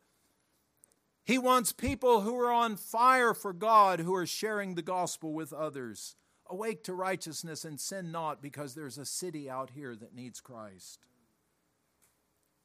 He 1.24 1.38
wants 1.38 1.72
people 1.72 2.20
who 2.20 2.38
are 2.38 2.52
on 2.52 2.76
fire 2.76 3.34
for 3.34 3.52
God, 3.52 3.98
who 3.98 4.14
are 4.14 4.26
sharing 4.26 4.76
the 4.76 4.82
gospel 4.82 5.32
with 5.32 5.52
others. 5.52 6.14
Awake 6.48 6.84
to 6.84 6.94
righteousness 6.94 7.64
and 7.64 7.80
sin 7.80 8.12
not, 8.12 8.40
because 8.40 8.76
there's 8.76 8.96
a 8.96 9.04
city 9.04 9.50
out 9.50 9.70
here 9.74 9.96
that 9.96 10.14
needs 10.14 10.40
Christ. 10.40 11.00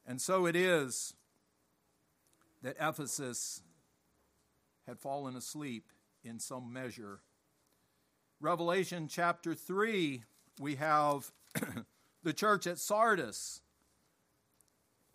And 0.06 0.22
so 0.22 0.46
it 0.46 0.54
is 0.54 1.12
that 2.62 2.76
Ephesus 2.78 3.62
had 4.86 5.00
fallen 5.00 5.34
asleep 5.34 5.90
in 6.24 6.38
some 6.38 6.72
measure. 6.72 7.20
Revelation 8.40 9.08
chapter 9.08 9.54
3, 9.54 10.22
we 10.60 10.76
have 10.76 11.30
the 12.22 12.32
church 12.32 12.66
at 12.66 12.78
Sardis. 12.78 13.60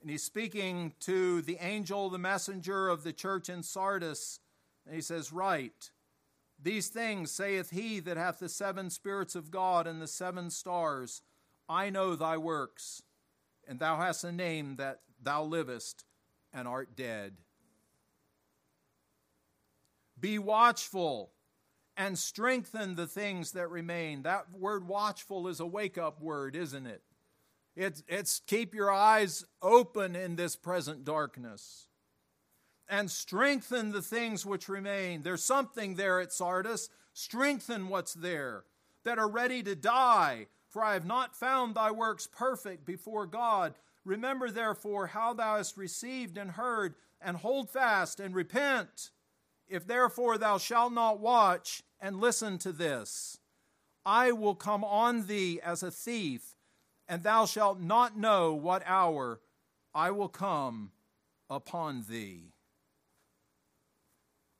And 0.01 0.09
he's 0.09 0.23
speaking 0.23 0.93
to 1.01 1.41
the 1.41 1.57
angel, 1.59 2.09
the 2.09 2.17
messenger 2.17 2.87
of 2.87 3.03
the 3.03 3.11
church 3.11 3.49
in 3.49 3.63
Sardis. 3.63 4.39
And 4.85 4.95
he 4.95 5.01
says, 5.01 5.33
Write, 5.33 5.91
these 6.61 6.87
things 6.87 7.31
saith 7.31 7.69
he 7.69 7.99
that 8.01 8.17
hath 8.17 8.39
the 8.39 8.49
seven 8.49 8.89
spirits 8.89 9.35
of 9.35 9.51
God 9.51 9.87
and 9.87 10.01
the 10.01 10.07
seven 10.07 10.49
stars. 10.49 11.21
I 11.67 11.89
know 11.89 12.15
thy 12.15 12.37
works, 12.37 13.03
and 13.67 13.79
thou 13.79 13.97
hast 13.97 14.23
a 14.23 14.31
name 14.31 14.77
that 14.77 15.01
thou 15.21 15.43
livest 15.43 16.05
and 16.51 16.67
art 16.67 16.95
dead. 16.95 17.37
Be 20.19 20.39
watchful 20.39 21.31
and 21.97 22.17
strengthen 22.17 22.95
the 22.95 23.07
things 23.07 23.51
that 23.51 23.69
remain. 23.69 24.23
That 24.23 24.51
word 24.51 24.87
watchful 24.87 25.47
is 25.47 25.59
a 25.59 25.65
wake 25.65 25.97
up 25.97 26.21
word, 26.21 26.55
isn't 26.55 26.87
it? 26.87 27.01
It's, 27.75 28.03
it's 28.07 28.41
keep 28.45 28.73
your 28.73 28.91
eyes 28.91 29.45
open 29.61 30.15
in 30.15 30.35
this 30.35 30.55
present 30.55 31.05
darkness 31.05 31.87
and 32.89 33.09
strengthen 33.11 33.91
the 33.91 34.01
things 34.01 34.45
which 34.45 34.67
remain. 34.67 35.21
There's 35.21 35.43
something 35.43 35.95
there 35.95 36.19
at 36.19 36.33
Sardis. 36.33 36.89
Strengthen 37.13 37.87
what's 37.89 38.13
there 38.13 38.63
that 39.03 39.19
are 39.19 39.29
ready 39.29 39.61
to 39.63 39.75
die, 39.75 40.47
for 40.67 40.83
I 40.83 40.93
have 40.93 41.05
not 41.05 41.35
found 41.35 41.75
thy 41.75 41.91
works 41.91 42.27
perfect 42.27 42.85
before 42.85 43.27
God. 43.27 43.75
Remember, 44.03 44.49
therefore, 44.49 45.07
how 45.07 45.33
thou 45.33 45.57
hast 45.57 45.77
received 45.77 46.37
and 46.37 46.51
heard, 46.51 46.95
and 47.21 47.37
hold 47.37 47.69
fast 47.69 48.19
and 48.19 48.33
repent. 48.33 49.11
If 49.69 49.85
therefore 49.85 50.37
thou 50.37 50.57
shalt 50.57 50.93
not 50.93 51.19
watch 51.19 51.83
and 52.01 52.19
listen 52.19 52.57
to 52.59 52.71
this, 52.71 53.37
I 54.05 54.31
will 54.31 54.55
come 54.55 54.83
on 54.83 55.27
thee 55.27 55.61
as 55.61 55.83
a 55.83 55.91
thief 55.91 56.55
and 57.09 57.23
thou 57.23 57.45
shalt 57.45 57.79
not 57.79 58.15
know 58.15 58.53
what 58.53 58.83
hour 58.85 59.41
I 59.95 60.11
will 60.11 60.29
come 60.29 60.91
upon 61.49 62.05
thee. 62.07 62.53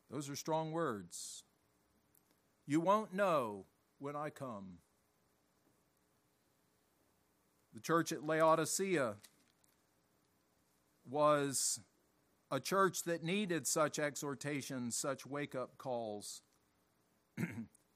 Those 0.10 0.30
are 0.30 0.36
strong 0.36 0.72
words. 0.72 1.43
You 2.65 2.82
won't 2.82 3.13
know 3.13 3.65
when 4.00 4.15
I 4.15 4.32
come. 4.32 4.80
The 7.76 7.80
church 7.80 8.12
at 8.12 8.26
Laodicea 8.26 9.15
was 11.08 11.80
a 12.51 12.59
church 12.59 13.03
that 13.03 13.23
needed 13.23 13.67
such 13.67 13.99
exhortations, 13.99 14.95
such 14.95 15.25
wake 15.25 15.55
up 15.55 15.77
calls. 15.77 16.41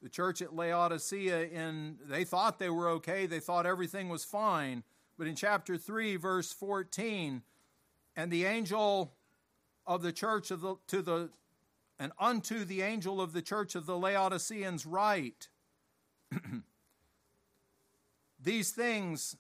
The 0.04 0.10
church 0.10 0.42
at 0.42 0.54
Laodicea 0.54 1.44
in 1.44 1.98
they 2.06 2.26
thought 2.26 2.60
they 2.60 2.70
were 2.70 2.90
okay, 2.90 3.26
they 3.26 3.40
thought 3.40 3.66
everything 3.66 4.10
was 4.10 4.26
fine, 4.26 4.84
but 5.18 5.28
in 5.28 5.36
chapter 5.36 5.78
3 5.78 6.18
verse 6.18 6.52
14, 6.52 7.42
and 8.18 8.30
the 8.30 8.44
angel 8.44 9.14
of 9.88 10.02
the 10.02 10.12
church 10.12 10.52
of 10.52 10.60
the 10.60 10.76
to 10.88 11.02
the 11.02 11.30
and 11.98 12.12
unto 12.20 12.66
the 12.66 12.82
angel 12.82 13.22
of 13.22 13.32
the 13.32 13.42
church 13.42 13.76
of 13.76 13.86
the 13.86 13.98
Laodiceans 13.98 14.86
write 14.86 15.48
These 18.44 18.72
things 18.72 19.38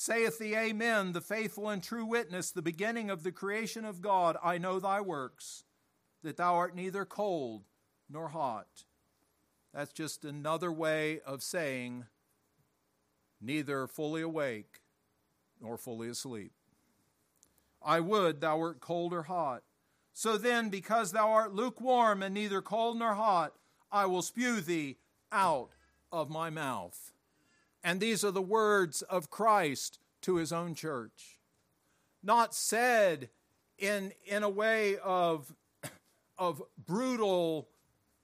saith 0.00 0.38
the 0.38 0.54
Amen, 0.54 1.10
the 1.10 1.20
faithful 1.20 1.68
and 1.68 1.82
true 1.82 2.04
witness, 2.04 2.52
the 2.52 2.62
beginning 2.62 3.10
of 3.10 3.24
the 3.24 3.32
creation 3.32 3.84
of 3.84 4.00
God. 4.00 4.36
I 4.44 4.56
know 4.56 4.78
thy 4.78 5.00
works, 5.00 5.64
that 6.22 6.36
thou 6.36 6.54
art 6.54 6.76
neither 6.76 7.04
cold 7.04 7.64
nor 8.08 8.28
hot. 8.28 8.84
That's 9.74 9.92
just 9.92 10.24
another 10.24 10.70
way 10.70 11.18
of 11.26 11.42
saying 11.42 12.04
neither 13.40 13.88
fully 13.88 14.22
awake 14.22 14.82
nor 15.60 15.76
fully 15.76 16.08
asleep. 16.08 16.52
I 17.82 17.98
would 17.98 18.40
thou 18.40 18.56
wert 18.56 18.78
cold 18.78 19.12
or 19.12 19.24
hot. 19.24 19.64
So 20.12 20.38
then, 20.38 20.68
because 20.68 21.10
thou 21.10 21.32
art 21.32 21.54
lukewarm 21.54 22.22
and 22.22 22.34
neither 22.34 22.62
cold 22.62 23.00
nor 23.00 23.14
hot, 23.14 23.52
I 23.90 24.06
will 24.06 24.22
spew 24.22 24.60
thee 24.60 24.98
out 25.32 25.70
of 26.12 26.30
my 26.30 26.50
mouth. 26.50 27.10
And 27.82 28.00
these 28.00 28.24
are 28.24 28.30
the 28.30 28.42
words 28.42 29.02
of 29.02 29.30
Christ 29.30 29.98
to 30.22 30.36
his 30.36 30.52
own 30.52 30.74
church. 30.74 31.38
Not 32.22 32.54
said 32.54 33.30
in, 33.78 34.12
in 34.26 34.42
a 34.42 34.48
way 34.48 34.98
of, 34.98 35.54
of 36.38 36.62
brutal 36.76 37.68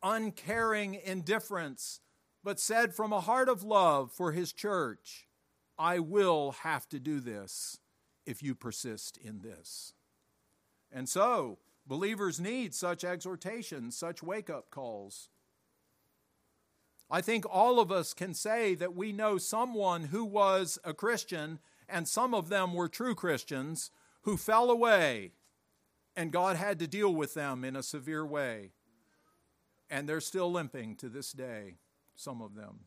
uncaring 0.03 0.95
indifference, 0.95 2.01
but 2.43 2.61
said 2.61 2.95
from 2.95 3.13
a 3.13 3.21
heart 3.21 3.49
of 3.49 3.63
love 3.63 4.13
for 4.13 4.33
his 4.33 4.53
church, 4.53 5.27
I 5.79 5.99
will 5.99 6.53
have 6.63 6.89
to 6.91 7.01
do 7.01 7.21
this 7.21 7.79
if 8.27 8.43
you 8.43 8.55
persist 8.55 9.17
in 9.17 9.41
this. 9.41 9.95
And 10.93 11.09
so, 11.09 11.59
believers 11.87 12.39
need 12.39 12.75
such 12.75 13.03
exhortations, 13.03 13.97
such 13.97 14.23
wake 14.23 14.51
up 14.51 14.71
calls. 14.71 15.31
I 17.11 17.21
think 17.21 17.45
all 17.49 17.79
of 17.81 17.93
us 17.93 18.15
can 18.15 18.35
say 18.35 18.75
that 18.77 18.95
we 18.95 19.13
know 19.13 19.39
someone 19.39 20.05
who 20.05 20.25
was 20.25 20.79
a 20.85 20.95
Christian, 20.95 21.59
and 21.89 22.09
some 22.09 22.35
of 22.35 22.49
them 22.49 22.75
were 22.75 22.89
true 22.89 23.15
Christians, 23.15 23.91
who 24.23 24.37
fell 24.37 24.71
away 24.71 25.33
And 26.17 26.33
God 26.33 26.57
had 26.57 26.79
to 26.79 26.87
deal 26.87 27.13
with 27.13 27.35
them 27.35 27.65
in 27.65 27.75
a 27.77 27.83
severe 27.83 28.25
way. 28.25 28.71
And 29.91 30.09
they're 30.09 30.21
still 30.21 30.51
limping 30.51 30.97
to 30.97 31.09
this 31.09 31.33
day, 31.33 31.77
some 32.15 32.41
of 32.41 32.55
them. 32.55 32.81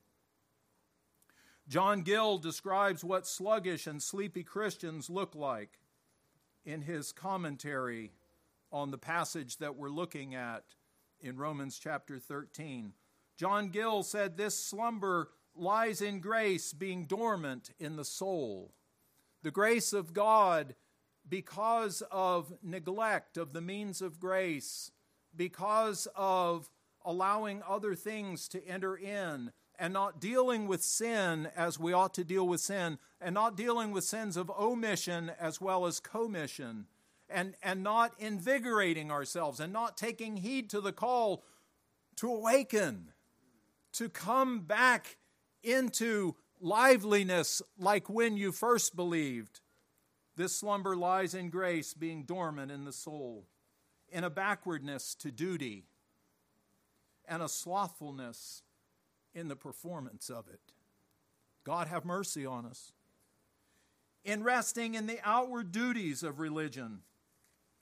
John 1.68 2.02
Gill 2.02 2.38
describes 2.38 3.04
what 3.04 3.28
sluggish 3.28 3.88
and 3.88 4.02
sleepy 4.02 4.44
Christians 4.44 5.10
look 5.10 5.36
like 5.36 5.80
in 6.66 6.82
his 6.82 7.12
commentary 7.12 8.14
on 8.72 8.92
the 8.92 8.98
passage 8.98 9.58
that 9.58 9.76
we're 9.76 9.90
looking 9.90 10.34
at 10.34 10.64
in 11.20 11.38
Romans 11.38 11.78
chapter 11.78 12.20
13. 12.20 12.94
John 13.38 13.70
Gill 13.70 14.02
said, 14.02 14.36
This 14.36 14.58
slumber 14.58 15.30
lies 15.56 16.02
in 16.02 16.20
grace 16.20 16.74
being 16.74 17.06
dormant 17.06 17.72
in 17.80 17.96
the 17.96 18.06
soul. 18.06 18.74
The 19.44 19.52
grace 19.52 19.94
of 19.94 20.14
God, 20.14 20.76
because 21.28 22.02
of 22.12 22.52
neglect 22.64 23.38
of 23.38 23.54
the 23.54 23.62
means 23.62 24.02
of 24.02 24.20
grace, 24.20 24.92
because 25.36 26.08
of 26.16 26.70
allowing 27.06 27.62
other 27.68 27.96
things 27.96 28.48
to 28.50 28.66
enter 28.68 28.96
in, 28.96 29.52
and 29.80 29.94
not 29.94 30.20
dealing 30.20 30.68
with 30.68 30.82
sin 30.82 31.48
as 31.56 31.80
we 31.80 31.94
ought 31.94 32.16
to 32.16 32.24
deal 32.24 32.48
with 32.48 32.60
sin, 32.60 32.98
and 33.22 33.36
not 33.36 33.56
dealing 33.56 33.92
with 33.92 34.04
sins 34.04 34.36
of 34.36 34.50
omission 34.60 35.32
as 35.40 35.62
well 35.62 35.86
as 35.86 36.00
commission, 36.00 36.88
and, 37.30 37.54
and 37.62 37.84
not 37.84 38.14
invigorating 38.18 39.12
ourselves, 39.12 39.60
and 39.60 39.72
not 39.72 39.96
taking 39.96 40.38
heed 40.38 40.70
to 40.72 40.82
the 40.82 40.92
call 40.92 41.44
to 42.16 42.34
awaken, 42.34 43.14
to 43.98 44.10
come 44.10 44.60
back 44.60 45.18
into 45.64 46.36
liveliness 46.60 47.62
like 47.80 48.10
when 48.10 48.38
you 48.38 48.52
first 48.52 48.96
believed. 48.96 49.60
This 50.36 50.56
slumber 50.56 50.96
lies 50.96 51.34
in 51.34 51.50
grace, 51.50 51.96
being 51.96 52.24
dormant 52.24 52.72
in 52.72 52.86
the 52.86 52.94
soul, 52.94 53.48
in 54.10 54.24
a 54.24 54.30
backwardness 54.30 55.16
to 55.16 55.32
duty, 55.32 55.86
and 57.28 57.42
a 57.42 57.50
slothfulness 57.50 58.62
in 59.34 59.48
the 59.48 59.56
performance 59.56 60.30
of 60.30 60.48
it. 60.48 60.74
God 61.64 61.88
have 61.88 62.06
mercy 62.06 62.46
on 62.46 62.66
us. 62.66 62.92
In 64.24 64.44
resting 64.44 64.94
in 64.94 65.08
the 65.08 65.20
outward 65.24 65.72
duties 65.72 66.22
of 66.22 66.40
religion, 66.40 67.00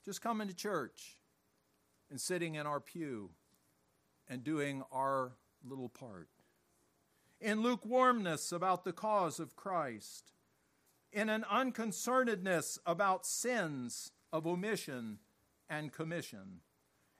just 0.04 0.22
coming 0.22 0.48
to 0.48 0.54
church 0.54 1.18
and 2.10 2.18
sitting 2.20 2.54
in 2.54 2.66
our 2.66 2.80
pew 2.80 3.30
and 4.28 4.42
doing 4.42 4.82
our 4.90 5.32
little 5.68 5.88
part. 5.88 6.28
In 7.40 7.62
lukewarmness 7.62 8.52
about 8.52 8.84
the 8.84 8.92
cause 8.92 9.38
of 9.38 9.56
Christ, 9.56 10.32
in 11.12 11.28
an 11.28 11.44
unconcernedness 11.50 12.78
about 12.86 13.26
sins 13.26 14.12
of 14.32 14.46
omission 14.46 15.18
and 15.68 15.92
commission, 15.92 16.60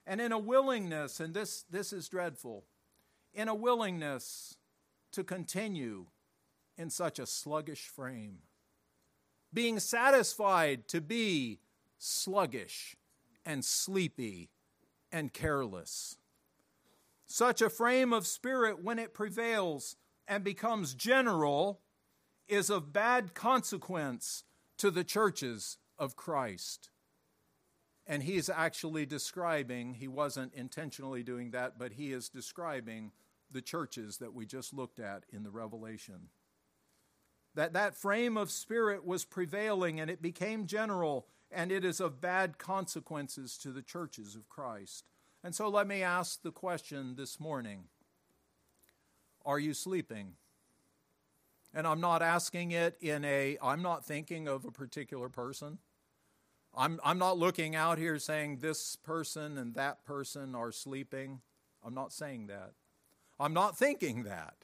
and 0.07 0.21
in 0.21 0.33
a 0.33 0.39
willingness, 0.39 1.21
and 1.21 1.35
this, 1.35 1.65
this 1.71 1.93
is 1.93 2.09
dreadful, 2.09 2.65
in 3.35 3.49
a 3.49 3.55
willingness 3.55 4.57
to 5.13 5.25
continue 5.25 6.07
in 6.79 6.91
such 6.91 7.19
a 7.19 7.27
sluggish 7.27 7.89
frame, 7.89 8.39
being 9.53 9.81
satisfied 9.81 10.89
to 10.89 11.01
be 11.01 11.61
sluggish 11.99 12.97
and 13.45 13.65
sleepy 13.65 14.51
and 15.11 15.33
careless. 15.33 16.17
Such 17.27 17.61
a 17.61 17.71
frame 17.71 18.13
of 18.13 18.27
spirit, 18.27 18.83
when 18.83 18.99
it 18.99 19.15
prevails 19.15 19.97
and 20.29 20.45
becomes 20.45 20.95
general, 20.95 21.81
is 22.49 22.71
of 22.71 22.93
bad 22.93 23.35
consequence 23.35 24.45
to 24.79 24.91
the 24.91 25.05
churches 25.05 25.79
of 25.99 26.17
Christ. 26.17 26.91
And 28.07 28.23
he's 28.23 28.49
actually 28.49 29.05
describing, 29.05 29.95
he 29.95 30.07
wasn't 30.07 30.55
intentionally 30.55 31.25
doing 31.25 31.51
that, 31.51 31.79
but 31.79 31.93
he 31.93 32.13
is 32.13 32.29
describing 32.29 33.11
the 33.51 33.63
churches 33.63 34.19
that 34.19 34.33
we 34.33 34.47
just 34.47 34.73
looked 34.73 35.01
at 35.01 35.25
in 35.33 35.43
the 35.43 35.51
Revelation. 35.51 36.29
That 37.55 37.73
that 37.73 37.97
frame 37.97 38.37
of 38.37 38.51
spirit 38.51 39.05
was 39.05 39.25
prevailing 39.25 39.99
and 39.99 40.11
it 40.11 40.23
became 40.23 40.67
general, 40.67 41.27
and 41.51 41.73
it 41.73 41.85
is 41.85 42.01
of 42.01 42.21
bad 42.21 42.59
consequences 42.59 43.57
to 43.59 43.71
the 43.71 43.83
churches 43.83 44.37
of 44.37 44.49
Christ. 44.49 45.05
And 45.45 45.55
so 45.55 45.69
let 45.69 45.87
me 45.87 46.03
ask 46.03 46.43
the 46.43 46.51
question 46.51 47.15
this 47.17 47.39
morning 47.39 47.85
Are 49.45 49.59
you 49.59 49.75
sleeping? 49.75 50.35
And 51.75 51.87
I'm 51.87 52.01
not 52.01 52.23
asking 52.23 52.71
it 52.71 52.97
in 53.03 53.25
a, 53.25 53.59
I'm 53.63 53.83
not 53.83 54.05
thinking 54.05 54.49
of 54.49 54.65
a 54.65 54.71
particular 54.71 55.29
person. 55.29 55.79
I'm, 56.75 57.01
I'm 57.05 57.19
not 57.19 57.39
looking 57.39 57.77
out 57.77 57.99
here 57.99 58.19
saying 58.19 58.59
this 58.59 58.97
person 58.97 59.59
and 59.59 59.75
that 59.75 60.05
person 60.05 60.55
are 60.55 60.73
sleeping. 60.73 61.41
I'm 61.85 61.95
not 61.95 62.13
saying 62.13 62.47
that. 62.47 62.73
I'm 63.39 63.53
not 63.53 63.79
thinking 63.79 64.25
that. 64.25 64.55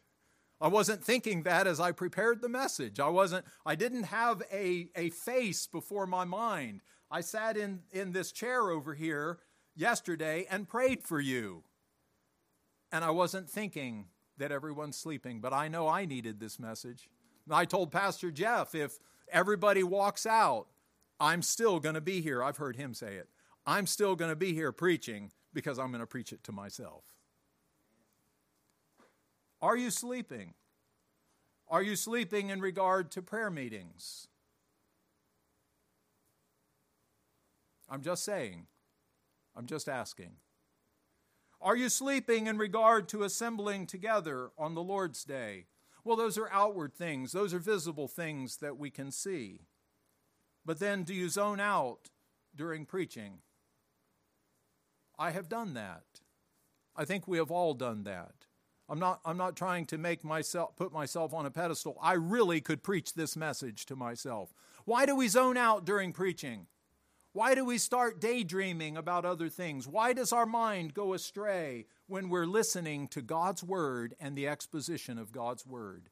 I 0.60 0.68
wasn't 0.68 1.04
thinking 1.04 1.42
that 1.42 1.66
as 1.66 1.80
I 1.80 1.92
prepared 1.92 2.40
the 2.40 2.48
message. 2.48 3.00
I 3.00 3.08
wasn't 3.08 3.44
I 3.66 3.74
didn't 3.74 4.04
have 4.04 4.42
a, 4.52 4.88
a 4.94 5.10
face 5.10 5.66
before 5.66 6.06
my 6.06 6.24
mind. 6.24 6.80
I 7.10 7.20
sat 7.20 7.56
in, 7.56 7.80
in 7.90 8.12
this 8.12 8.30
chair 8.32 8.70
over 8.70 8.94
here 8.94 9.38
yesterday 9.74 10.46
and 10.50 10.68
prayed 10.68 11.02
for 11.02 11.20
you. 11.20 11.64
And 12.90 13.04
I 13.04 13.10
wasn't 13.10 13.48
thinking 13.48 14.06
that 14.38 14.52
everyone's 14.52 14.96
sleeping, 14.96 15.40
but 15.40 15.52
I 15.52 15.68
know 15.68 15.88
I 15.88 16.04
needed 16.04 16.40
this 16.40 16.58
message. 16.58 17.08
I 17.50 17.64
told 17.64 17.90
Pastor 17.90 18.30
Jeff 18.30 18.74
if 18.74 18.98
everybody 19.30 19.82
walks 19.82 20.26
out, 20.26 20.66
I'm 21.18 21.42
still 21.42 21.80
going 21.80 21.94
to 21.94 22.00
be 22.00 22.20
here. 22.20 22.42
I've 22.42 22.56
heard 22.56 22.76
him 22.76 22.94
say 22.94 23.14
it. 23.14 23.28
I'm 23.66 23.86
still 23.86 24.16
going 24.16 24.30
to 24.30 24.36
be 24.36 24.52
here 24.52 24.72
preaching 24.72 25.30
because 25.52 25.78
I'm 25.78 25.88
going 25.88 26.00
to 26.00 26.06
preach 26.06 26.32
it 26.32 26.42
to 26.44 26.52
myself. 26.52 27.04
Are 29.60 29.76
you 29.76 29.90
sleeping? 29.90 30.54
Are 31.68 31.82
you 31.82 31.94
sleeping 31.94 32.50
in 32.50 32.60
regard 32.60 33.10
to 33.12 33.22
prayer 33.22 33.50
meetings? 33.50 34.26
I'm 37.88 38.02
just 38.02 38.24
saying. 38.24 38.66
I'm 39.56 39.66
just 39.66 39.88
asking. 39.88 40.32
Are 41.60 41.76
you 41.76 41.88
sleeping 41.88 42.46
in 42.48 42.58
regard 42.58 43.08
to 43.10 43.22
assembling 43.22 43.86
together 43.86 44.50
on 44.58 44.74
the 44.74 44.82
Lord's 44.82 45.24
Day? 45.24 45.66
Well, 46.04 46.16
those 46.16 46.36
are 46.36 46.50
outward 46.50 46.94
things, 46.94 47.32
those 47.32 47.54
are 47.54 47.60
visible 47.60 48.08
things 48.08 48.56
that 48.56 48.76
we 48.76 48.90
can 48.90 49.12
see. 49.12 49.60
But 50.64 50.80
then, 50.80 51.04
do 51.04 51.14
you 51.14 51.28
zone 51.28 51.60
out 51.60 52.10
during 52.54 52.84
preaching? 52.86 53.38
I 55.18 55.30
have 55.30 55.48
done 55.48 55.74
that. 55.74 56.02
I 56.96 57.04
think 57.04 57.26
we 57.28 57.38
have 57.38 57.50
all 57.50 57.74
done 57.74 58.04
that. 58.04 58.46
I'm 58.88 58.98
not, 58.98 59.20
I'm 59.24 59.36
not 59.36 59.56
trying 59.56 59.86
to 59.86 59.98
make 59.98 60.24
myself 60.24 60.76
put 60.76 60.92
myself 60.92 61.32
on 61.32 61.46
a 61.46 61.50
pedestal. 61.50 61.96
I 62.02 62.14
really 62.14 62.60
could 62.60 62.82
preach 62.82 63.14
this 63.14 63.36
message 63.36 63.86
to 63.86 63.96
myself. 63.96 64.52
Why 64.84 65.06
do 65.06 65.14
we 65.16 65.28
zone 65.28 65.56
out 65.56 65.84
during 65.84 66.12
preaching? 66.12 66.66
Why 67.32 67.54
do 67.54 67.64
we 67.64 67.78
start 67.78 68.20
daydreaming 68.20 68.96
about 68.96 69.24
other 69.24 69.48
things? 69.48 69.88
Why 69.88 70.12
does 70.12 70.32
our 70.32 70.44
mind 70.44 70.92
go 70.92 71.14
astray 71.14 71.86
when 72.06 72.28
we're 72.28 72.46
listening 72.46 73.08
to 73.08 73.22
God's 73.22 73.64
word 73.64 74.14
and 74.20 74.36
the 74.36 74.48
exposition 74.48 75.18
of 75.18 75.32
God's 75.32 75.66
word? 75.66 76.10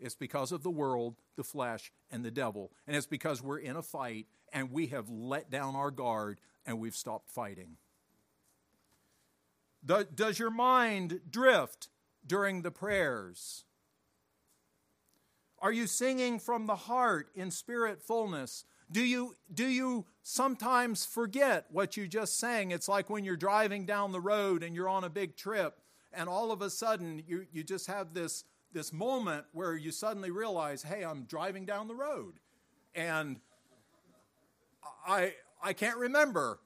It's 0.00 0.16
because 0.16 0.50
of 0.50 0.64
the 0.64 0.70
world, 0.70 1.16
the 1.36 1.44
flesh, 1.44 1.92
and 2.10 2.24
the 2.24 2.30
devil. 2.30 2.72
And 2.86 2.96
it's 2.96 3.06
because 3.06 3.42
we're 3.42 3.58
in 3.58 3.76
a 3.76 3.82
fight 3.82 4.26
and 4.52 4.72
we 4.72 4.88
have 4.88 5.08
let 5.08 5.48
down 5.48 5.76
our 5.76 5.92
guard 5.92 6.40
and 6.66 6.80
we've 6.80 6.96
stopped 6.96 7.30
fighting. 7.30 7.76
Does 9.84 10.38
your 10.38 10.50
mind 10.50 11.20
drift 11.30 11.88
during 12.26 12.62
the 12.62 12.70
prayers? 12.70 13.64
Are 15.60 15.72
you 15.72 15.86
singing 15.86 16.38
from 16.38 16.66
the 16.66 16.76
heart 16.76 17.30
in 17.34 17.50
spirit 17.50 18.02
fullness? 18.02 18.64
Do 18.92 19.04
you, 19.04 19.36
do 19.52 19.66
you 19.66 20.06
sometimes 20.22 21.04
forget 21.04 21.66
what 21.70 21.96
you 21.96 22.08
just 22.08 22.38
sang? 22.38 22.72
It's 22.72 22.88
like 22.88 23.08
when 23.08 23.24
you're 23.24 23.36
driving 23.36 23.86
down 23.86 24.10
the 24.10 24.20
road 24.20 24.62
and 24.62 24.74
you're 24.74 24.88
on 24.88 25.04
a 25.04 25.10
big 25.10 25.36
trip, 25.36 25.78
and 26.12 26.28
all 26.28 26.50
of 26.50 26.60
a 26.60 26.70
sudden 26.70 27.22
you, 27.26 27.46
you 27.52 27.62
just 27.62 27.86
have 27.86 28.14
this, 28.14 28.44
this 28.72 28.92
moment 28.92 29.44
where 29.52 29.76
you 29.76 29.92
suddenly 29.92 30.30
realize, 30.30 30.82
hey, 30.82 31.04
I'm 31.04 31.24
driving 31.24 31.66
down 31.66 31.86
the 31.86 31.94
road. 31.94 32.34
And 32.94 33.38
I, 35.06 35.34
I 35.62 35.72
can't 35.72 35.98
remember 35.98 36.58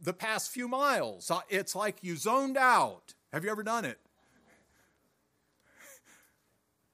the 0.00 0.12
past 0.12 0.50
few 0.50 0.68
miles. 0.68 1.30
It's 1.48 1.74
like 1.74 1.96
you 2.02 2.16
zoned 2.16 2.56
out. 2.56 3.14
Have 3.32 3.44
you 3.44 3.50
ever 3.50 3.64
done 3.64 3.84
it? 3.84 3.98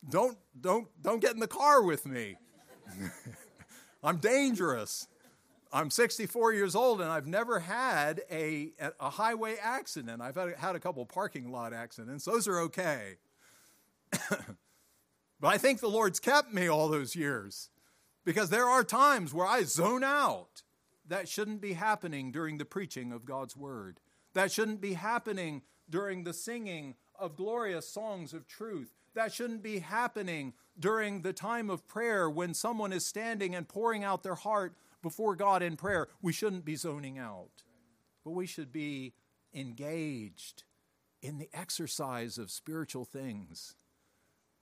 Don't, 0.09 0.39
don't, 0.59 0.89
don't 1.03 1.21
get 1.21 1.35
in 1.35 1.41
the 1.41 1.47
car 1.47 1.83
with 1.83 2.07
me. 2.07 2.37
I'm 4.03 4.17
dangerous. 4.17 5.07
I'm 5.73 5.91
64 5.91 6.53
years 6.53 6.75
old 6.75 7.01
and 7.01 7.11
I've 7.11 7.27
never 7.27 7.61
had 7.61 8.23
a, 8.31 8.73
a 9.01 9.11
highway 9.11 9.57
accident. 9.61 10.21
I've 10.21 10.35
had, 10.35 10.55
had 10.57 10.77
a 10.77 10.81
couple 10.81 11.07
parking 11.07 11.51
lot 11.51 11.73
accidents. 11.73 12.25
Those 12.25 12.47
are 12.47 12.59
okay. 12.61 13.17
but 14.29 15.49
I 15.49 15.57
think 15.57 15.81
the 15.81 15.89
Lord's 15.89 16.21
kept 16.21 16.53
me 16.53 16.69
all 16.69 16.89
those 16.89 17.17
years 17.17 17.71
because 18.25 18.51
there 18.51 18.67
are 18.67 18.85
times 18.85 19.33
where 19.33 19.47
I 19.47 19.63
zone 19.63 20.05
out 20.05 20.63
that 21.09 21.29
shouldn't 21.29 21.61
be 21.61 21.73
happening 21.73 22.33
during 22.33 22.59
the 22.59 22.65
preaching 22.65 23.13
of 23.13 23.25
God's 23.25 23.57
word. 23.57 24.01
That 24.35 24.53
shouldn't 24.53 24.81
be 24.81 24.95
happening 24.95 25.63
during 25.89 26.25
the 26.25 26.33
singing 26.33 26.97
of 27.19 27.37
glorious 27.37 27.89
songs 27.89 28.35
of 28.35 28.47
truth. 28.47 28.93
That 29.15 29.33
shouldn't 29.33 29.63
be 29.63 29.81
happening 29.81 30.55
during 30.79 31.23
the 31.23 31.33
time 31.33 31.69
of 31.69 31.87
prayer 31.87 32.31
when 32.31 32.55
someone 32.55 32.93
is 32.93 33.07
standing 33.07 33.55
and 33.55 33.69
pouring 33.69 34.05
out 34.05 34.23
their 34.23 34.35
heart 34.35 34.75
before 35.03 35.37
God 35.37 35.63
in 35.63 35.77
prayer. 35.77 36.09
We 36.23 36.33
shouldn't 36.33 36.65
be 36.65 36.77
zoning 36.77 37.19
out, 37.19 37.63
but 38.25 38.31
we 38.31 38.47
should 38.47 38.73
be 38.73 39.13
engaged 39.55 40.65
in 41.21 41.39
the 41.39 41.51
exercise 41.53 42.39
of 42.39 42.51
spiritual 42.51 43.05
things. 43.05 43.77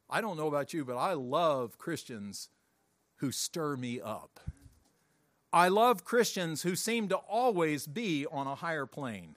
I 0.09 0.20
don't 0.20 0.36
know 0.36 0.48
about 0.48 0.74
you, 0.74 0.84
but 0.84 0.96
I 0.96 1.12
love 1.12 1.78
Christians 1.78 2.48
who 3.16 3.30
stir 3.30 3.76
me 3.76 4.01
up. 4.01 4.40
I 5.53 5.68
love 5.68 6.05
Christians 6.05 6.62
who 6.62 6.74
seem 6.74 7.09
to 7.09 7.16
always 7.16 7.86
be 7.86 8.26
on 8.30 8.46
a 8.46 8.57
higher 8.57 8.86
plane. 8.86 9.36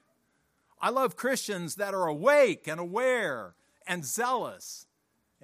I 0.81 0.89
love 0.89 1.15
Christians 1.15 1.75
that 1.75 1.93
are 1.93 2.07
awake 2.07 2.67
and 2.67 2.79
aware 2.79 3.55
and 3.87 4.03
zealous 4.03 4.87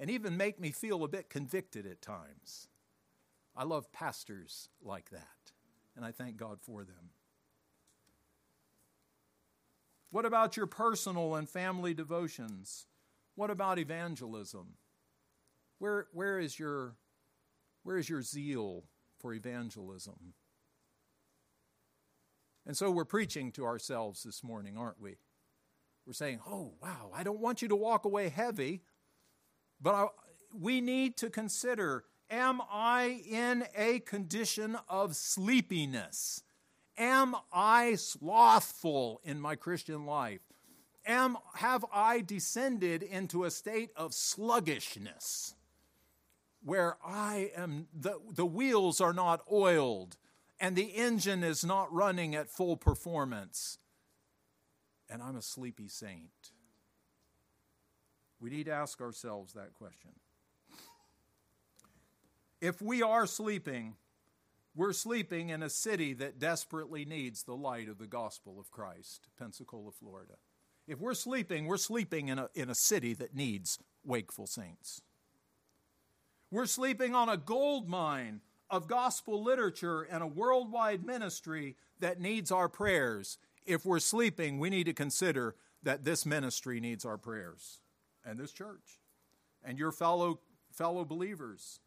and 0.00 0.10
even 0.10 0.38
make 0.38 0.58
me 0.58 0.70
feel 0.70 1.04
a 1.04 1.08
bit 1.08 1.28
convicted 1.28 1.86
at 1.86 2.00
times. 2.00 2.68
I 3.54 3.64
love 3.64 3.92
pastors 3.92 4.70
like 4.82 5.10
that, 5.10 5.52
and 5.94 6.06
I 6.06 6.10
thank 6.10 6.38
God 6.38 6.58
for 6.62 6.84
them. 6.84 7.10
What 10.10 10.24
about 10.24 10.56
your 10.56 10.66
personal 10.66 11.34
and 11.34 11.46
family 11.46 11.92
devotions? 11.92 12.86
What 13.34 13.50
about 13.50 13.78
evangelism? 13.78 14.74
Where, 15.78 16.06
where, 16.12 16.38
is 16.38 16.58
your, 16.58 16.96
where 17.82 17.98
is 17.98 18.08
your 18.08 18.22
zeal 18.22 18.84
for 19.18 19.34
evangelism? 19.34 20.32
And 22.66 22.76
so 22.76 22.90
we're 22.90 23.04
preaching 23.04 23.52
to 23.52 23.66
ourselves 23.66 24.22
this 24.22 24.42
morning, 24.42 24.78
aren't 24.78 25.00
we? 25.00 25.16
We're 26.06 26.14
saying, 26.14 26.40
oh, 26.48 26.72
wow, 26.82 27.10
I 27.14 27.22
don't 27.22 27.40
want 27.40 27.60
you 27.60 27.68
to 27.68 27.76
walk 27.76 28.04
away 28.06 28.30
heavy, 28.30 28.82
but 29.80 29.94
I, 29.94 30.06
we 30.58 30.80
need 30.80 31.16
to 31.18 31.30
consider 31.30 32.04
am 32.30 32.60
I 32.70 33.22
in 33.28 33.64
a 33.76 34.00
condition 34.00 34.76
of 34.88 35.16
sleepiness? 35.16 36.42
Am 36.96 37.34
I 37.52 37.96
slothful 37.96 39.20
in 39.24 39.40
my 39.40 39.56
Christian 39.56 40.06
life? 40.06 40.40
Am, 41.06 41.38
have 41.54 41.84
I 41.92 42.20
descended 42.20 43.02
into 43.02 43.44
a 43.44 43.50
state 43.50 43.90
of 43.96 44.14
sluggishness 44.14 45.54
where 46.62 46.98
I 47.04 47.50
am, 47.56 47.88
the, 47.92 48.20
the 48.30 48.46
wheels 48.46 49.00
are 49.00 49.14
not 49.14 49.42
oiled 49.50 50.18
and 50.60 50.76
the 50.76 50.94
engine 50.94 51.42
is 51.42 51.64
not 51.64 51.92
running 51.92 52.34
at 52.34 52.50
full 52.50 52.76
performance? 52.76 53.78
and 55.10 55.22
I'm 55.22 55.36
a 55.36 55.42
sleepy 55.42 55.88
saint? 55.88 56.52
We 58.40 58.50
need 58.50 58.66
to 58.66 58.72
ask 58.72 59.00
ourselves 59.00 59.52
that 59.54 59.74
question. 59.74 60.10
If 62.60 62.80
we 62.82 63.02
are 63.02 63.26
sleeping, 63.26 63.94
we're 64.74 64.92
sleeping 64.92 65.50
in 65.50 65.62
a 65.62 65.70
city 65.70 66.12
that 66.14 66.38
desperately 66.38 67.04
needs 67.04 67.42
the 67.42 67.56
light 67.56 67.88
of 67.88 67.98
the 67.98 68.06
gospel 68.06 68.58
of 68.58 68.70
Christ, 68.70 69.28
Pensacola, 69.38 69.92
Florida. 69.92 70.34
If 70.86 71.00
we're 71.00 71.14
sleeping, 71.14 71.66
we're 71.66 71.76
sleeping 71.76 72.28
in 72.28 72.38
a, 72.38 72.48
in 72.54 72.70
a 72.70 72.74
city 72.74 73.14
that 73.14 73.34
needs 73.34 73.78
wakeful 74.04 74.46
saints. 74.46 75.02
We're 76.50 76.66
sleeping 76.66 77.14
on 77.14 77.28
a 77.28 77.36
gold 77.36 77.88
mine 77.88 78.40
of 78.68 78.88
gospel 78.88 79.42
literature 79.42 80.02
and 80.02 80.22
a 80.22 80.26
worldwide 80.26 81.04
ministry 81.04 81.76
that 82.00 82.20
needs 82.20 82.50
our 82.50 82.68
prayers 82.68 83.38
if 83.66 83.84
we're 83.84 84.00
sleeping, 84.00 84.58
we 84.58 84.70
need 84.70 84.84
to 84.84 84.92
consider 84.92 85.54
that 85.82 86.04
this 86.04 86.26
ministry 86.26 86.80
needs 86.80 87.04
our 87.04 87.16
prayers 87.16 87.78
and 88.30 88.38
this 88.38 88.52
church 88.52 89.00
and 89.64 89.78
your 89.78 89.90
fellow, 89.90 90.40
fellow 90.70 91.04
believers. 91.04 91.80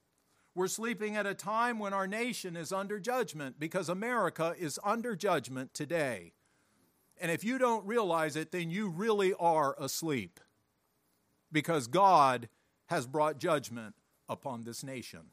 We're 0.54 0.68
sleeping 0.68 1.16
at 1.16 1.26
a 1.26 1.34
time 1.34 1.80
when 1.80 1.94
our 1.94 2.06
nation 2.06 2.56
is 2.56 2.72
under 2.72 3.00
judgment 3.00 3.60
because 3.60 3.90
America 3.90 4.54
is 4.60 4.80
under 4.84 5.16
judgment 5.16 5.74
today. 5.74 6.34
And 7.20 7.32
if 7.32 7.44
you 7.44 7.58
don't 7.58 7.88
realize 7.88 8.36
it, 8.36 8.52
then 8.52 8.70
you 8.70 8.90
really 8.90 9.34
are 9.40 9.76
asleep 9.80 10.40
because 11.52 11.88
God 11.88 12.50
has 12.88 13.08
brought 13.08 13.40
judgment 13.40 13.96
upon 14.28 14.64
this 14.64 14.84
nation. 14.84 15.32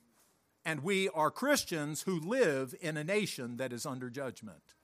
And 0.65 0.83
we 0.83 1.09
are 1.09 1.31
Christians 1.31 2.03
who 2.03 2.21
live 2.21 2.75
in 2.81 2.97
a 2.97 3.05
nation 3.05 3.57
that 3.57 3.73
is 3.73 3.85
under 3.85 4.11
judgment. 4.11 4.75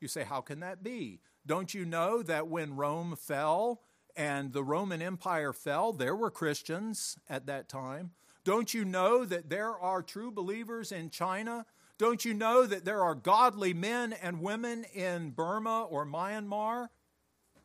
You 0.00 0.08
say, 0.08 0.24
How 0.24 0.40
can 0.40 0.60
that 0.60 0.82
be? 0.82 1.20
Don't 1.46 1.72
you 1.72 1.84
know 1.84 2.22
that 2.22 2.48
when 2.48 2.76
Rome 2.76 3.16
fell 3.16 3.80
and 4.16 4.52
the 4.52 4.64
Roman 4.64 5.02
Empire 5.02 5.52
fell, 5.52 5.92
there 5.92 6.16
were 6.16 6.30
Christians 6.30 7.16
at 7.28 7.46
that 7.46 7.68
time? 7.68 8.12
Don't 8.44 8.72
you 8.72 8.84
know 8.84 9.24
that 9.24 9.50
there 9.50 9.78
are 9.78 10.02
true 10.02 10.30
believers 10.30 10.92
in 10.92 11.10
China? 11.10 11.66
Don't 11.98 12.24
you 12.24 12.32
know 12.32 12.64
that 12.64 12.84
there 12.84 13.02
are 13.02 13.14
godly 13.14 13.74
men 13.74 14.14
and 14.14 14.40
women 14.40 14.84
in 14.94 15.30
Burma 15.30 15.84
or 15.84 16.06
Myanmar? 16.06 16.88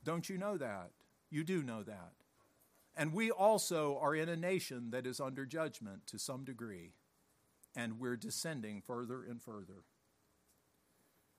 Don't 0.04 0.30
you 0.30 0.38
know 0.38 0.58
that? 0.58 0.92
You 1.30 1.44
do 1.44 1.64
know 1.64 1.84
that. 1.84 2.12
And 2.98 3.14
we 3.14 3.32
also 3.32 3.98
are 4.02 4.16
in 4.16 4.30
a 4.30 4.36
nation 4.36 4.92
that 4.92 5.06
is 5.06 5.20
under 5.20 5.46
judgment 5.46 6.08
to 6.08 6.20
some 6.20 6.44
degree, 6.44 6.94
and 7.76 8.00
we're 8.00 8.16
descending 8.16 8.82
further 8.82 9.24
and 9.24 9.42
further. 9.42 9.84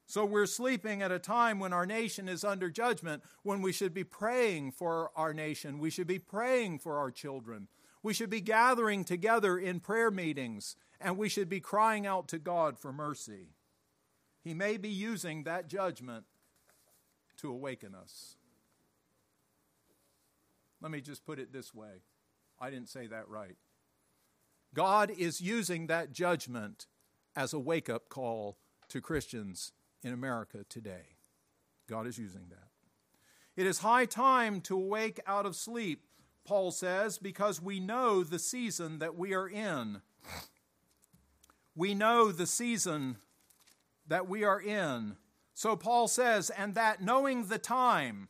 So 0.07 0.24
we're 0.24 0.46
sleeping 0.46 1.02
at 1.02 1.11
a 1.11 1.18
time 1.18 1.59
when 1.59 1.72
our 1.72 1.84
nation 1.84 2.28
is 2.28 2.44
under 2.44 2.70
judgment, 2.70 3.24
when 3.42 3.61
we 3.61 3.72
should 3.72 3.92
be 3.92 4.04
praying 4.04 4.72
for 4.72 5.11
our 5.16 5.34
nation. 5.34 5.80
We 5.80 5.90
should 5.90 6.07
be 6.07 6.20
praying 6.20 6.78
for 6.78 6.96
our 6.98 7.11
children. 7.11 7.66
We 8.04 8.14
should 8.14 8.30
be 8.30 8.40
gathering 8.40 9.04
together 9.04 9.59
in 9.59 9.80
prayer 9.80 10.12
meetings, 10.12 10.76
and 11.00 11.18
we 11.18 11.28
should 11.28 11.48
be 11.48 11.59
crying 11.59 12.07
out 12.07 12.28
to 12.28 12.38
God 12.38 12.78
for 12.78 12.92
mercy. 12.92 13.48
He 14.44 14.54
may 14.54 14.76
be 14.76 14.88
using 14.88 15.42
that 15.42 15.66
judgment 15.66 16.24
to 17.38 17.50
awaken 17.50 17.96
us. 17.96 18.36
Let 20.80 20.92
me 20.92 21.00
just 21.00 21.24
put 21.26 21.40
it 21.40 21.52
this 21.52 21.74
way 21.74 22.02
I 22.61 22.70
didn't 22.70 22.88
say 22.88 23.09
that 23.09 23.28
right. 23.28 23.57
God 24.72 25.11
is 25.11 25.40
using 25.40 25.88
that 25.88 26.12
judgment 26.12 26.86
as 27.34 27.52
a 27.52 27.59
wake 27.59 27.90
up 27.90 28.09
call 28.09 28.59
to 28.88 29.00
Christians 29.00 29.72
in 30.03 30.12
America 30.12 30.64
today. 30.68 31.16
God 31.88 32.07
is 32.07 32.18
using 32.18 32.49
that. 32.51 32.68
It 33.57 33.66
is 33.66 33.78
high 33.78 34.05
time 34.05 34.61
to 34.62 34.76
awake 34.76 35.20
out 35.26 35.47
of 35.47 35.57
sleep, 35.57 36.03
Paul 36.44 36.70
says, 36.70 37.18
because 37.18 37.61
we 37.61 37.80
know 37.80 38.22
the 38.22 38.38
season 38.38 38.99
that 38.99 39.16
we 39.16 39.34
are 39.34 39.49
in. 39.49 40.03
We 41.74 41.94
know 41.94 42.32
the 42.32 42.47
season 42.47 43.16
that 44.07 44.28
we 44.28 44.44
are 44.44 44.61
in. 44.61 45.16
So 45.55 45.74
Paul 45.74 46.07
says, 46.07 46.51
and 46.51 46.74
that 46.74 47.03
knowing 47.03 47.47
the 47.47 47.59
time, 47.59 48.28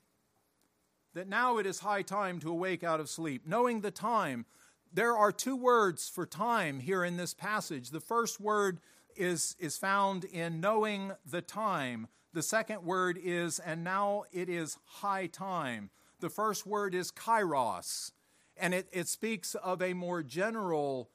that 1.15 1.29
now 1.29 1.59
it 1.59 1.67
is 1.67 1.81
high 1.81 2.03
time 2.03 2.39
to 2.41 2.51
awake 2.51 2.85
out 2.85 3.01
of 3.01 3.09
sleep. 3.09 3.43
Knowing 3.47 3.81
the 3.81 3.91
time, 3.91 4.47
there 4.93 5.17
are 5.17 5.33
two 5.33 5.57
words 5.57 6.09
for 6.09 6.25
time 6.25 6.79
here 6.79 7.05
in 7.05 7.17
this 7.17 7.35
passage. 7.35 7.91
The 7.91 8.01
first 8.01 8.41
word 8.41 8.81
is, 9.17 9.57
is 9.59 9.77
found 9.77 10.25
in 10.25 10.61
knowing 10.61 11.13
the 11.25 11.43
time. 11.43 12.09
The 12.33 12.43
second 12.43 12.85
word 12.85 13.19
is, 13.23 13.59
and 13.59 13.83
now 13.83 14.25
it 14.33 14.49
is 14.49 14.79
high 14.85 15.27
time. 15.27 15.91
The 16.21 16.31
first 16.31 16.67
word 16.67 16.95
is 16.95 17.11
kairos, 17.13 18.13
and 18.57 18.75
it, 18.75 18.89
it 18.93 19.09
speaks 19.09 19.55
of 19.55 19.83
a 19.83 19.95
more 19.95 20.23
general 20.23 21.11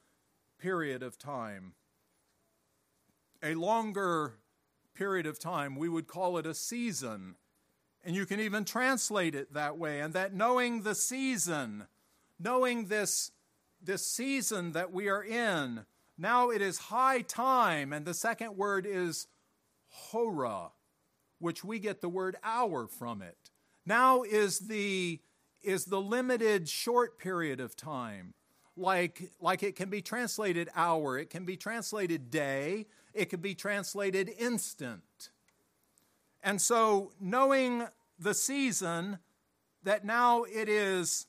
period 0.58 1.02
of 1.02 1.18
time. 1.18 1.74
A 3.42 3.54
longer 3.54 4.34
period 4.94 5.26
of 5.26 5.38
time, 5.38 5.76
we 5.76 5.88
would 5.88 6.06
call 6.06 6.38
it 6.38 6.46
a 6.46 6.54
season. 6.54 7.34
And 8.04 8.14
you 8.14 8.26
can 8.26 8.40
even 8.40 8.64
translate 8.64 9.34
it 9.34 9.54
that 9.54 9.78
way. 9.78 10.00
And 10.00 10.14
that 10.14 10.34
knowing 10.34 10.82
the 10.82 10.94
season, 10.94 11.86
knowing 12.38 12.86
this, 12.86 13.30
this 13.82 14.06
season 14.06 14.72
that 14.72 14.92
we 14.92 15.08
are 15.08 15.22
in, 15.22 15.84
now 16.22 16.50
it 16.50 16.62
is 16.62 16.78
high 16.78 17.20
time, 17.20 17.92
and 17.92 18.06
the 18.06 18.14
second 18.14 18.56
word 18.56 18.86
is 18.86 19.26
hora, 19.88 20.70
which 21.40 21.64
we 21.64 21.80
get 21.80 22.00
the 22.00 22.08
word 22.08 22.36
hour 22.44 22.86
from 22.86 23.22
it. 23.22 23.50
Now 23.84 24.22
is 24.22 24.60
the 24.60 25.20
is 25.64 25.84
the 25.86 26.00
limited 26.00 26.68
short 26.68 27.18
period 27.18 27.58
of 27.58 27.76
time. 27.76 28.34
Like, 28.76 29.32
like 29.40 29.64
it 29.64 29.74
can 29.74 29.90
be 29.90 30.00
translated 30.00 30.70
hour, 30.76 31.18
it 31.18 31.28
can 31.28 31.44
be 31.44 31.56
translated 31.56 32.30
day, 32.30 32.86
it 33.12 33.28
can 33.28 33.40
be 33.40 33.56
translated 33.56 34.30
instant. 34.38 35.30
And 36.40 36.60
so, 36.60 37.10
knowing 37.20 37.86
the 38.18 38.34
season, 38.34 39.18
that 39.82 40.04
now 40.04 40.44
it 40.44 40.68
is 40.68 41.26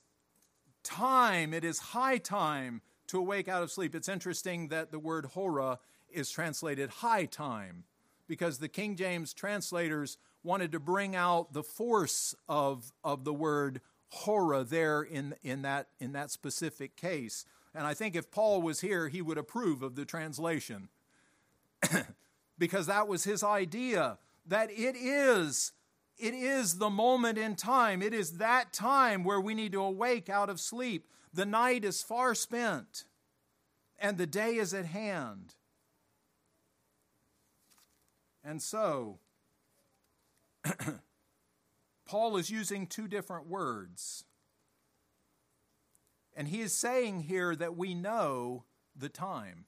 time, 0.84 1.52
it 1.52 1.64
is 1.64 1.80
high 1.80 2.20
time 2.20 2.82
to 3.14 3.20
awake 3.20 3.48
out 3.48 3.62
of 3.62 3.72
sleep. 3.72 3.94
It's 3.94 4.10
interesting 4.10 4.70
that 4.70 4.92
the 4.92 4.98
word 4.98 5.28
hora 5.28 5.78
is 6.12 6.32
translated 6.32 6.90
high 6.90 7.26
time 7.26 7.84
because 8.28 8.58
the 8.58 8.68
King 8.68 8.96
James 8.96 9.36
translators 9.36 10.18
wanted 10.44 10.72
to 10.72 10.80
bring 10.80 11.16
out 11.16 11.54
the 11.54 11.62
force 11.62 12.34
of, 12.50 12.92
of 13.04 13.24
the 13.24 13.34
word 13.34 13.82
hora 14.10 14.64
there 14.64 15.04
in, 15.04 15.36
in, 15.44 15.62
that, 15.62 15.90
in 16.00 16.14
that 16.14 16.32
specific 16.32 16.96
case. 16.96 17.46
And 17.76 17.86
I 17.86 17.94
think 17.94 18.16
if 18.16 18.32
Paul 18.32 18.64
was 18.64 18.82
here, 18.82 19.10
he 19.10 19.22
would 19.22 19.38
approve 19.38 19.84
of 19.84 19.94
the 19.94 20.06
translation 20.06 20.90
because 22.58 22.88
that 22.88 23.08
was 23.08 23.26
his 23.26 23.44
idea 23.44 24.18
that 24.48 24.72
it 24.72 24.96
is 24.96 25.72
it 26.18 26.34
is 26.34 26.78
the 26.78 26.90
moment 26.92 27.38
in 27.38 27.56
time 27.56 28.02
it 28.02 28.14
is 28.14 28.38
that 28.38 28.72
time 28.72 29.24
where 29.24 29.42
we 29.42 29.56
need 29.56 29.72
to 29.72 29.82
awake 29.82 30.30
out 30.30 30.48
of 30.48 30.60
sleep 30.60 31.08
the 31.34 31.46
night 31.46 31.84
is 31.84 32.04
far 32.04 32.36
spent 32.36 33.06
and 34.00 34.18
the 34.18 34.28
day 34.28 34.56
is 34.56 34.74
at 34.74 34.86
hand. 34.86 35.56
And 38.44 38.62
so 38.62 39.20
Paul 42.06 42.38
is 42.38 42.50
using 42.50 42.86
two 42.86 43.08
different 43.08 43.48
words. 43.48 44.26
And 46.36 46.48
he 46.48 46.62
is 46.62 46.74
saying 46.74 47.22
here 47.22 47.56
that 47.56 47.78
we 47.78 47.94
know 47.94 48.66
the 48.96 49.10
time. 49.10 49.66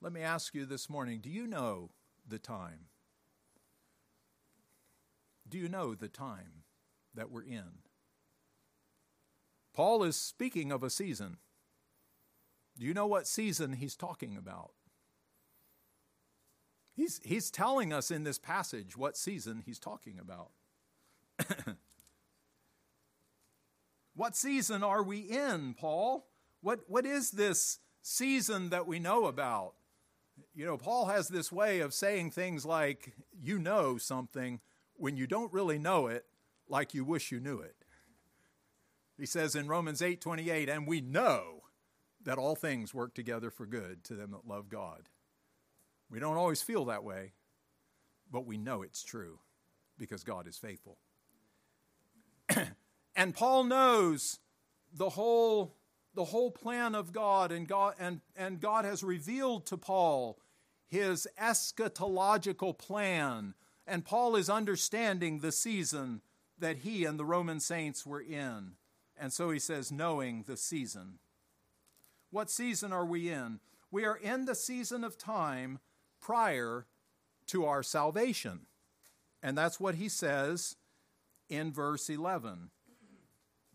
Let 0.00 0.12
me 0.12 0.20
ask 0.20 0.54
you 0.54 0.66
this 0.66 0.90
morning 0.90 1.20
do 1.20 1.30
you 1.30 1.46
know 1.46 1.90
the 2.28 2.38
time? 2.38 2.86
Do 5.48 5.58
you 5.58 5.68
know 5.68 5.94
the 5.94 6.08
time 6.08 6.64
that 7.14 7.30
we're 7.30 7.44
in? 7.44 7.85
Paul 9.76 10.04
is 10.04 10.16
speaking 10.16 10.72
of 10.72 10.82
a 10.82 10.88
season. 10.88 11.36
Do 12.78 12.86
you 12.86 12.94
know 12.94 13.06
what 13.06 13.26
season 13.26 13.74
he's 13.74 13.94
talking 13.94 14.34
about? 14.34 14.70
He's, 16.94 17.20
he's 17.22 17.50
telling 17.50 17.92
us 17.92 18.10
in 18.10 18.24
this 18.24 18.38
passage 18.38 18.96
what 18.96 19.18
season 19.18 19.62
he's 19.66 19.78
talking 19.78 20.18
about. 20.18 20.48
what 24.14 24.34
season 24.34 24.82
are 24.82 25.02
we 25.02 25.18
in, 25.18 25.74
Paul? 25.74 26.26
What, 26.62 26.80
what 26.88 27.04
is 27.04 27.32
this 27.32 27.78
season 28.00 28.70
that 28.70 28.86
we 28.86 28.98
know 28.98 29.26
about? 29.26 29.74
You 30.54 30.64
know, 30.64 30.78
Paul 30.78 31.04
has 31.04 31.28
this 31.28 31.52
way 31.52 31.80
of 31.80 31.92
saying 31.92 32.30
things 32.30 32.64
like, 32.64 33.12
you 33.38 33.58
know 33.58 33.98
something, 33.98 34.60
when 34.94 35.18
you 35.18 35.26
don't 35.26 35.52
really 35.52 35.78
know 35.78 36.06
it 36.06 36.24
like 36.66 36.94
you 36.94 37.04
wish 37.04 37.30
you 37.30 37.40
knew 37.40 37.60
it. 37.60 37.76
He 39.16 39.26
says 39.26 39.54
in 39.54 39.68
Romans 39.68 40.02
8:28, 40.02 40.68
"And 40.68 40.86
we 40.86 41.00
know 41.00 41.64
that 42.20 42.38
all 42.38 42.54
things 42.54 42.92
work 42.92 43.14
together 43.14 43.50
for 43.50 43.66
good 43.66 44.04
to 44.04 44.14
them 44.14 44.30
that 44.32 44.46
love 44.46 44.68
God." 44.68 45.08
We 46.08 46.20
don't 46.20 46.36
always 46.36 46.62
feel 46.62 46.84
that 46.86 47.04
way, 47.04 47.32
but 48.30 48.46
we 48.46 48.58
know 48.58 48.82
it's 48.82 49.02
true 49.02 49.40
because 49.98 50.22
God 50.22 50.46
is 50.46 50.58
faithful. 50.58 50.98
and 53.16 53.34
Paul 53.34 53.64
knows 53.64 54.38
the 54.92 55.10
whole 55.10 55.76
the 56.14 56.24
whole 56.24 56.50
plan 56.50 56.94
of 56.94 57.12
God 57.12 57.52
and 57.52 57.68
God 57.68 57.94
and, 57.98 58.22
and 58.34 58.60
God 58.60 58.84
has 58.86 59.02
revealed 59.02 59.66
to 59.66 59.76
Paul 59.76 60.38
his 60.86 61.26
eschatological 61.38 62.78
plan 62.78 63.54
and 63.86 64.04
Paul 64.04 64.36
is 64.36 64.48
understanding 64.48 65.40
the 65.40 65.52
season 65.52 66.22
that 66.58 66.78
he 66.78 67.04
and 67.04 67.18
the 67.18 67.24
Roman 67.24 67.60
saints 67.60 68.06
were 68.06 68.20
in. 68.20 68.72
And 69.18 69.32
so 69.32 69.50
he 69.50 69.58
says, 69.58 69.90
knowing 69.90 70.44
the 70.46 70.56
season. 70.56 71.18
What 72.30 72.50
season 72.50 72.92
are 72.92 73.06
we 73.06 73.30
in? 73.30 73.60
We 73.90 74.04
are 74.04 74.16
in 74.16 74.44
the 74.44 74.54
season 74.54 75.04
of 75.04 75.16
time 75.16 75.78
prior 76.20 76.86
to 77.46 77.64
our 77.64 77.82
salvation. 77.82 78.66
And 79.42 79.56
that's 79.56 79.80
what 79.80 79.94
he 79.94 80.08
says 80.08 80.76
in 81.48 81.72
verse 81.72 82.10
11. 82.10 82.70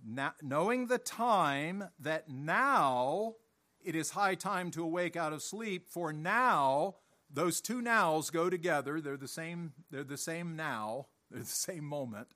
Now, 0.06 0.34
knowing 0.42 0.88
the 0.88 0.98
time 0.98 1.86
that 2.00 2.30
now 2.30 3.36
it 3.84 3.96
is 3.96 4.12
high 4.12 4.36
time 4.36 4.72
to 4.72 4.84
awake 4.84 5.16
out 5.16 5.34
of 5.34 5.42
sleep, 5.42 5.88
for 5.89 6.12
now 6.12 6.96
those 7.34 7.62
two 7.62 7.82
nows 7.82 8.30
go 8.30 8.50
together. 8.50 9.00
They're 9.00 9.18
the 9.18 9.28
same, 9.28 9.74
they're 9.89 10.04
the 10.04 10.18
same 10.18 10.56
now, 10.56 11.08
they're 11.30 11.42
the 11.42 11.46
same 11.46 11.86
moment. 11.86 12.28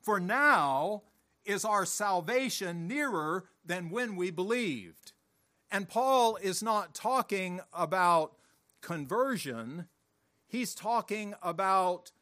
For 0.00 0.18
now 0.18 1.02
is 1.48 1.64
our 1.64 1.86
salvation 1.86 2.86
nearer 2.86 3.46
than 3.64 3.88
when 3.88 4.16
we 4.16 4.30
believed. 4.30 5.12
And 5.70 5.88
Paul 5.88 6.36
is 6.36 6.62
not 6.62 6.94
talking 6.94 7.60
about 7.72 8.34
conversion, 8.82 9.88
he's 10.46 10.74
talking 10.74 11.34
about 11.42 12.12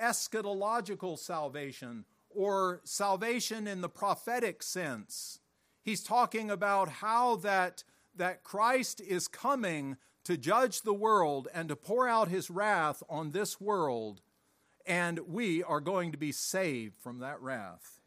eschatological 0.00 1.18
salvation 1.18 2.04
or 2.30 2.80
salvation 2.84 3.66
in 3.66 3.80
the 3.80 3.88
prophetic 3.88 4.62
sense. 4.62 5.40
He's 5.82 6.02
talking 6.02 6.50
about 6.50 6.88
how 6.88 7.36
that, 7.36 7.82
that 8.14 8.44
Christ 8.44 9.00
is 9.00 9.26
coming 9.26 9.96
to 10.22 10.36
judge 10.36 10.82
the 10.82 10.94
world 10.94 11.48
and 11.52 11.68
to 11.68 11.76
pour 11.76 12.06
out 12.06 12.28
his 12.28 12.48
wrath 12.48 13.02
on 13.08 13.30
this 13.32 13.60
world, 13.60 14.20
and 14.86 15.18
we 15.26 15.62
are 15.62 15.80
going 15.80 16.12
to 16.12 16.18
be 16.18 16.32
saved 16.32 16.96
from 16.98 17.18
that 17.20 17.40
wrath. 17.40 17.97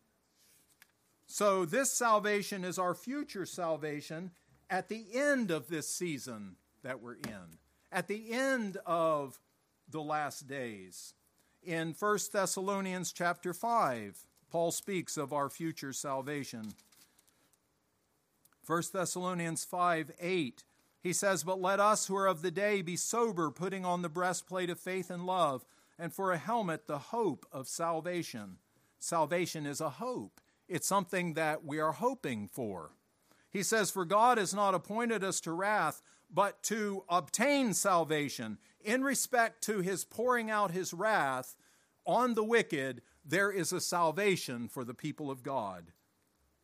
So, 1.34 1.64
this 1.64 1.90
salvation 1.90 2.66
is 2.66 2.78
our 2.78 2.94
future 2.94 3.46
salvation 3.46 4.32
at 4.70 4.90
the 4.90 5.06
end 5.14 5.50
of 5.50 5.70
this 5.70 5.88
season 5.88 6.58
that 6.84 7.02
we're 7.02 7.14
in, 7.14 7.58
at 7.90 8.10
the 8.10 8.34
end 8.34 8.76
of 8.86 9.40
the 9.90 10.02
last 10.02 10.46
days. 10.50 11.14
In 11.64 11.96
1 11.98 12.20
Thessalonians 12.34 13.14
chapter 13.14 13.54
5, 13.54 14.26
Paul 14.50 14.72
speaks 14.72 15.16
of 15.16 15.32
our 15.32 15.50
future 15.50 15.94
salvation. 15.94 16.74
1 18.68 18.84
Thessalonians 18.92 19.64
5 19.64 20.12
8 20.20 20.64
he 21.02 21.14
says, 21.14 21.46
But 21.46 21.62
let 21.62 21.80
us 21.80 22.08
who 22.08 22.18
are 22.18 22.28
of 22.28 22.42
the 22.42 22.52
day 22.52 22.82
be 22.82 22.98
sober, 22.98 23.52
putting 23.52 23.86
on 23.86 24.02
the 24.02 24.10
breastplate 24.10 24.70
of 24.70 24.82
faith 24.82 25.10
and 25.10 25.26
love, 25.26 25.64
and 25.98 26.12
for 26.12 26.34
a 26.34 26.38
helmet, 26.38 26.88
the 26.88 27.00
hope 27.00 27.46
of 27.54 27.70
salvation. 27.70 28.58
Salvation 29.00 29.66
is 29.66 29.80
a 29.80 29.92
hope, 29.92 30.41
it's 30.72 30.88
something 30.88 31.34
that 31.34 31.66
we 31.66 31.80
are 31.80 31.92
hoping 31.92 32.48
for. 32.48 32.92
He 33.50 33.62
says, 33.62 33.92
For 33.92 34.06
God 34.06 34.38
has 34.38 34.54
not 34.54 34.74
appointed 34.74 35.24
us 35.24 35.42
to 35.42 35.52
wrath, 35.52 36.02
but 36.34 36.64
to 36.64 37.04
obtain 37.10 37.74
salvation. 37.74 38.58
In 38.82 39.04
respect 39.04 39.62
to 39.66 39.82
his 39.82 40.06
pouring 40.06 40.50
out 40.50 40.72
his 40.72 40.94
wrath 40.94 41.56
on 42.06 42.34
the 42.34 42.44
wicked, 42.44 43.02
there 43.26 43.52
is 43.52 43.74
a 43.74 43.82
salvation 43.82 44.70
for 44.70 44.86
the 44.86 44.94
people 44.94 45.30
of 45.30 45.44
God, 45.44 45.92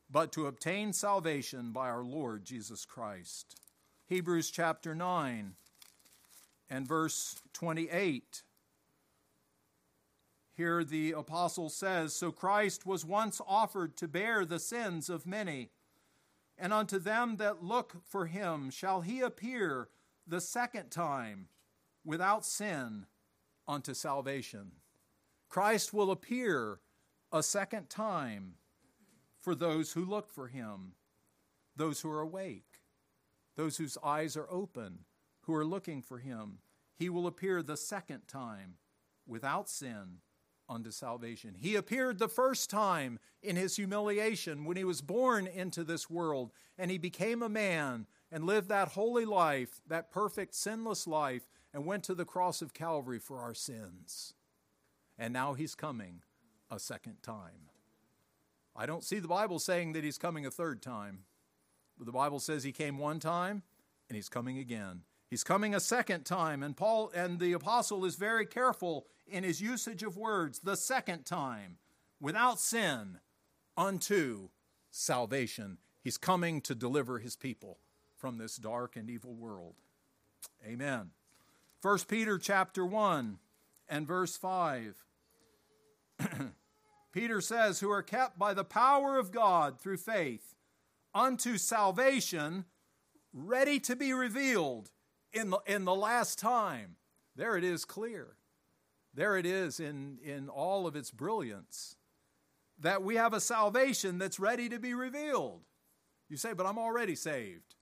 but 0.09 0.31
to 0.31 0.47
obtain 0.47 0.93
salvation 0.93 1.71
by 1.73 1.89
our 1.89 2.03
Lord 2.03 2.45
Jesus 2.45 2.85
Christ. 2.85 3.59
Hebrews 4.07 4.49
chapter 4.49 4.95
9 4.95 5.51
and 6.69 6.87
verse 6.87 7.35
28. 7.51 8.43
Here 10.57 10.83
the 10.83 11.13
apostle 11.13 11.69
says 11.69 12.13
So 12.13 12.31
Christ 12.31 12.85
was 12.85 13.05
once 13.05 13.39
offered 13.47 13.95
to 13.97 14.07
bear 14.07 14.43
the 14.43 14.59
sins 14.59 15.09
of 15.09 15.25
many, 15.25 15.69
and 16.57 16.73
unto 16.73 16.99
them 16.99 17.37
that 17.37 17.63
look 17.63 17.95
for 18.03 18.25
him 18.25 18.69
shall 18.69 19.01
he 19.01 19.21
appear 19.21 19.87
the 20.25 20.41
second 20.41 20.89
time 20.89 21.47
without 22.03 22.43
sin 22.43 23.05
unto 23.67 23.93
salvation. 23.93 24.71
Christ 25.47 25.93
will 25.93 26.11
appear 26.11 26.79
a 27.31 27.41
second 27.43 27.89
time 27.89 28.55
for 29.39 29.55
those 29.55 29.93
who 29.93 30.03
look 30.03 30.29
for 30.29 30.47
him, 30.47 30.93
those 31.77 32.01
who 32.01 32.09
are 32.09 32.21
awake 32.21 32.77
those 33.57 33.77
whose 33.77 33.97
eyes 34.03 34.37
are 34.37 34.47
open, 34.49 34.99
who 35.41 35.53
are 35.53 35.65
looking 35.65 36.01
for 36.01 36.19
him. 36.19 36.59
He 36.95 37.09
will 37.09 37.27
appear 37.27 37.61
the 37.61 37.75
second 37.75 38.27
time 38.27 38.75
without 39.25 39.67
sin 39.67 40.19
unto 40.69 40.91
salvation. 40.91 41.55
He 41.57 41.75
appeared 41.75 42.19
the 42.19 42.27
first 42.27 42.69
time 42.69 43.19
in 43.41 43.55
his 43.55 43.75
humiliation 43.75 44.65
when 44.65 44.77
he 44.77 44.83
was 44.83 45.01
born 45.01 45.47
into 45.47 45.83
this 45.83 46.09
world 46.09 46.51
and 46.77 46.91
he 46.91 46.97
became 46.97 47.41
a 47.41 47.49
man 47.49 48.05
and 48.31 48.45
lived 48.45 48.69
that 48.69 48.89
holy 48.89 49.25
life, 49.25 49.81
that 49.87 50.11
perfect, 50.11 50.53
sinless 50.53 51.07
life, 51.07 51.47
and 51.73 51.85
went 51.85 52.03
to 52.03 52.15
the 52.15 52.25
cross 52.25 52.61
of 52.61 52.73
Calvary 52.73 53.19
for 53.19 53.39
our 53.39 53.53
sins. 53.53 54.33
And 55.17 55.33
now 55.33 55.53
he's 55.53 55.75
coming 55.75 56.21
a 56.69 56.79
second 56.79 57.23
time. 57.23 57.69
I 58.75 58.85
don't 58.85 59.03
see 59.03 59.19
the 59.19 59.27
Bible 59.27 59.59
saying 59.59 59.93
that 59.93 60.03
he's 60.03 60.17
coming 60.17 60.45
a 60.45 60.51
third 60.51 60.81
time. 60.81 61.23
but 61.97 62.05
The 62.05 62.11
Bible 62.11 62.39
says 62.39 62.63
he 62.63 62.71
came 62.71 62.97
one 62.97 63.19
time 63.19 63.63
and 64.07 64.15
he's 64.15 64.29
coming 64.29 64.57
again. 64.59 65.01
He's 65.29 65.43
coming 65.43 65.75
a 65.75 65.79
second 65.79 66.25
time, 66.25 66.63
and 66.63 66.75
Paul 66.75 67.11
and 67.13 67.39
the 67.39 67.53
apostle 67.53 68.05
is 68.05 68.15
very 68.15 68.45
careful 68.45 69.07
in 69.27 69.43
his 69.43 69.61
usage 69.61 70.03
of 70.03 70.15
words, 70.15 70.59
the 70.59 70.77
second 70.77 71.25
time, 71.25 71.77
without 72.21 72.59
sin, 72.59 73.19
unto 73.75 74.49
salvation. 74.89 75.77
He's 76.01 76.17
coming 76.17 76.61
to 76.61 76.73
deliver 76.73 77.19
his 77.19 77.35
people 77.35 77.79
from 78.15 78.37
this 78.37 78.55
dark 78.55 78.95
and 78.95 79.09
evil 79.09 79.35
world. 79.35 79.75
Amen. 80.65 81.11
1 81.81 81.99
Peter 82.07 82.37
chapter 82.37 82.85
1 82.85 83.37
and 83.89 84.07
verse 84.07 84.37
5. 84.37 85.03
Peter 87.11 87.41
says, 87.41 87.79
Who 87.81 87.91
are 87.91 88.01
kept 88.01 88.39
by 88.39 88.53
the 88.53 88.63
power 88.63 89.19
of 89.19 89.31
God 89.31 89.79
through 89.79 89.97
faith 89.97 90.55
unto 91.13 91.57
salvation, 91.57 92.65
ready 93.33 93.79
to 93.81 93.95
be 93.95 94.13
revealed 94.13 94.91
in 95.37 95.51
the, 95.51 95.59
in 95.65 95.85
the 95.85 95.95
last 95.95 96.39
time. 96.39 96.95
There 97.35 97.55
it 97.57 97.63
is 97.63 97.85
clear. 97.85 98.35
There 99.13 99.37
it 99.37 99.45
is 99.45 99.79
in, 99.79 100.17
in 100.23 100.49
all 100.49 100.87
of 100.87 100.95
its 100.95 101.11
brilliance 101.11 101.95
that 102.79 103.01
we 103.01 103.15
have 103.15 103.33
a 103.33 103.41
salvation 103.41 104.17
that's 104.17 104.39
ready 104.39 104.69
to 104.69 104.79
be 104.79 104.93
revealed. 104.93 105.61
You 106.29 106.37
say, 106.37 106.53
but 106.53 106.65
I'm 106.65 106.77
already 106.77 107.15
saved. 107.15 107.75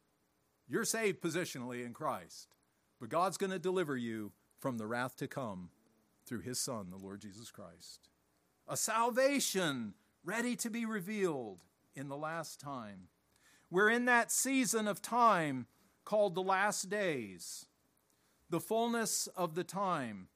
You're 0.68 0.86
saved 0.86 1.22
positionally 1.22 1.86
in 1.86 1.94
Christ, 1.94 2.56
but 3.00 3.10
God's 3.10 3.38
going 3.38 3.52
to 3.52 3.60
deliver 3.60 3.98
you 3.98 4.32
from 4.60 4.78
the 4.78 4.88
wrath 4.88 5.16
to 5.18 5.28
come 5.28 5.70
through 6.26 6.42
his 6.42 6.60
Son, 6.60 6.90
the 6.90 6.98
Lord 6.98 7.22
Jesus 7.22 7.52
Christ. 7.52 8.10
A 8.68 8.78
salvation 8.78 9.94
ready 10.24 10.56
to 10.56 10.70
be 10.70 10.86
revealed 10.86 11.60
in 11.96 12.08
the 12.08 12.18
last 12.18 12.60
time. 12.60 13.10
We're 13.70 13.90
in 13.90 14.06
that 14.06 14.32
season 14.32 14.88
of 14.88 15.02
time 15.02 15.68
called 16.06 16.36
the 16.36 16.42
last 16.42 16.90
days, 16.90 17.66
the 18.50 18.60
fullness 18.60 19.28
of 19.36 19.56
the 19.56 19.64
time, 19.64 20.28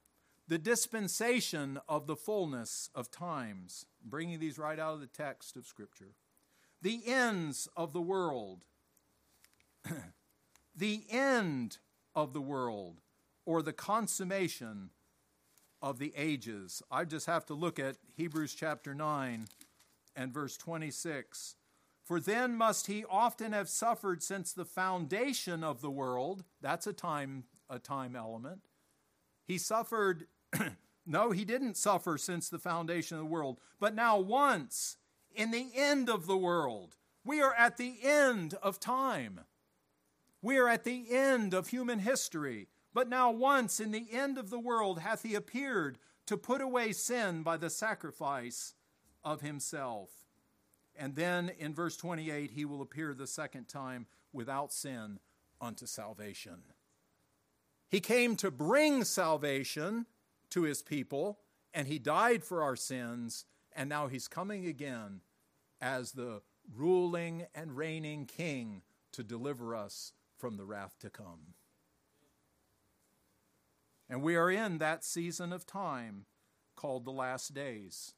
the 0.48 0.58
dispensation 0.58 1.80
of 1.88 2.08
the 2.08 2.16
fullness 2.16 2.90
of 2.96 3.12
times. 3.12 3.86
I'm 4.04 4.10
bringing 4.10 4.40
these 4.40 4.58
right 4.58 4.80
out 4.80 4.96
of 4.96 5.00
the 5.00 5.08
text 5.08 5.56
of 5.56 5.68
Scripture. 5.68 6.16
The 6.82 7.02
ends 7.06 7.68
of 7.78 7.94
the 7.94 8.02
world. 8.02 8.66
the 10.76 11.04
end 11.10 11.78
of 12.16 12.34
the 12.34 12.42
world, 12.42 13.02
or 13.46 13.62
the 13.62 13.74
consummation 13.74 14.90
of 15.82 16.00
the 16.00 16.14
ages. 16.16 16.82
I 16.92 17.06
just 17.06 17.28
have 17.28 17.46
to 17.46 17.54
look 17.54 17.80
at 17.80 17.98
Hebrews 18.16 18.56
chapter 18.56 18.94
9 18.94 19.48
and 20.16 20.34
verse 20.34 20.58
26. 20.58 21.56
For 22.10 22.20
then 22.20 22.56
must 22.56 22.88
he 22.88 23.06
often 23.08 23.52
have 23.52 23.70
suffered 23.70 24.24
since 24.24 24.52
the 24.52 24.66
foundation 24.66 25.64
of 25.64 25.82
the 25.82 25.92
world. 25.92 26.44
That's 26.60 26.88
a 26.88 26.92
time 26.92 27.44
a 27.70 27.78
time 27.78 28.16
element. 28.16 28.62
He 29.46 29.60
suffered 29.60 30.26
no, 31.06 31.30
he 31.30 31.46
didn't 31.46 31.78
suffer 31.78 32.18
since 32.18 32.50
the 32.50 32.58
foundation 32.58 33.18
of 33.18 33.24
the 33.24 33.30
world, 33.30 33.60
but 33.80 33.94
now 33.94 34.18
once 34.18 34.98
in 35.36 35.52
the 35.52 35.70
end 35.76 36.10
of 36.10 36.26
the 36.26 36.36
world. 36.36 36.96
We 37.24 37.44
are 37.44 37.54
at 37.54 37.78
the 37.78 38.00
end 38.02 38.56
of 38.56 38.80
time. 38.80 39.42
We 40.42 40.58
are 40.58 40.68
at 40.68 40.86
the 40.86 41.12
end 41.12 41.54
of 41.54 41.68
human 41.68 42.00
history. 42.00 42.70
But 42.92 43.08
now 43.08 43.30
once 43.30 43.80
in 43.80 43.92
the 43.92 44.08
end 44.12 44.40
of 44.40 44.50
the 44.50 44.60
world 44.60 44.98
hath 44.98 45.22
he 45.22 45.36
appeared 45.36 46.00
to 46.26 46.38
put 46.38 46.60
away 46.60 46.92
sin 46.92 47.44
by 47.44 47.58
the 47.58 47.70
sacrifice 47.70 48.74
of 49.24 49.42
himself. 49.42 50.19
And 51.00 51.16
then 51.16 51.50
in 51.58 51.74
verse 51.74 51.96
28, 51.96 52.52
he 52.52 52.66
will 52.66 52.82
appear 52.82 53.14
the 53.14 53.26
second 53.26 53.70
time 53.70 54.06
without 54.34 54.74
sin 54.74 55.20
unto 55.62 55.86
salvation. 55.86 56.62
He 57.88 58.02
came 58.02 58.36
to 58.36 58.52
bring 58.52 59.06
salvation 59.06 60.08
to 60.50 60.64
his 60.64 60.82
people, 60.82 61.40
and 61.74 61.88
he 61.88 62.00
died 62.00 62.44
for 62.44 62.62
our 62.62 62.76
sins, 62.76 63.46
and 63.74 63.88
now 63.88 64.08
he's 64.08 64.28
coming 64.28 64.66
again 64.66 65.22
as 65.80 66.12
the 66.12 66.42
ruling 66.76 67.46
and 67.56 67.78
reigning 67.78 68.26
king 68.26 68.82
to 69.14 69.24
deliver 69.24 69.74
us 69.74 70.12
from 70.38 70.58
the 70.58 70.66
wrath 70.66 70.98
to 71.00 71.10
come. 71.10 71.54
And 74.10 74.22
we 74.22 74.36
are 74.36 74.52
in 74.52 74.80
that 74.80 75.06
season 75.06 75.54
of 75.54 75.66
time 75.66 76.26
called 76.76 77.06
the 77.06 77.12
last 77.12 77.54
days. 77.54 78.16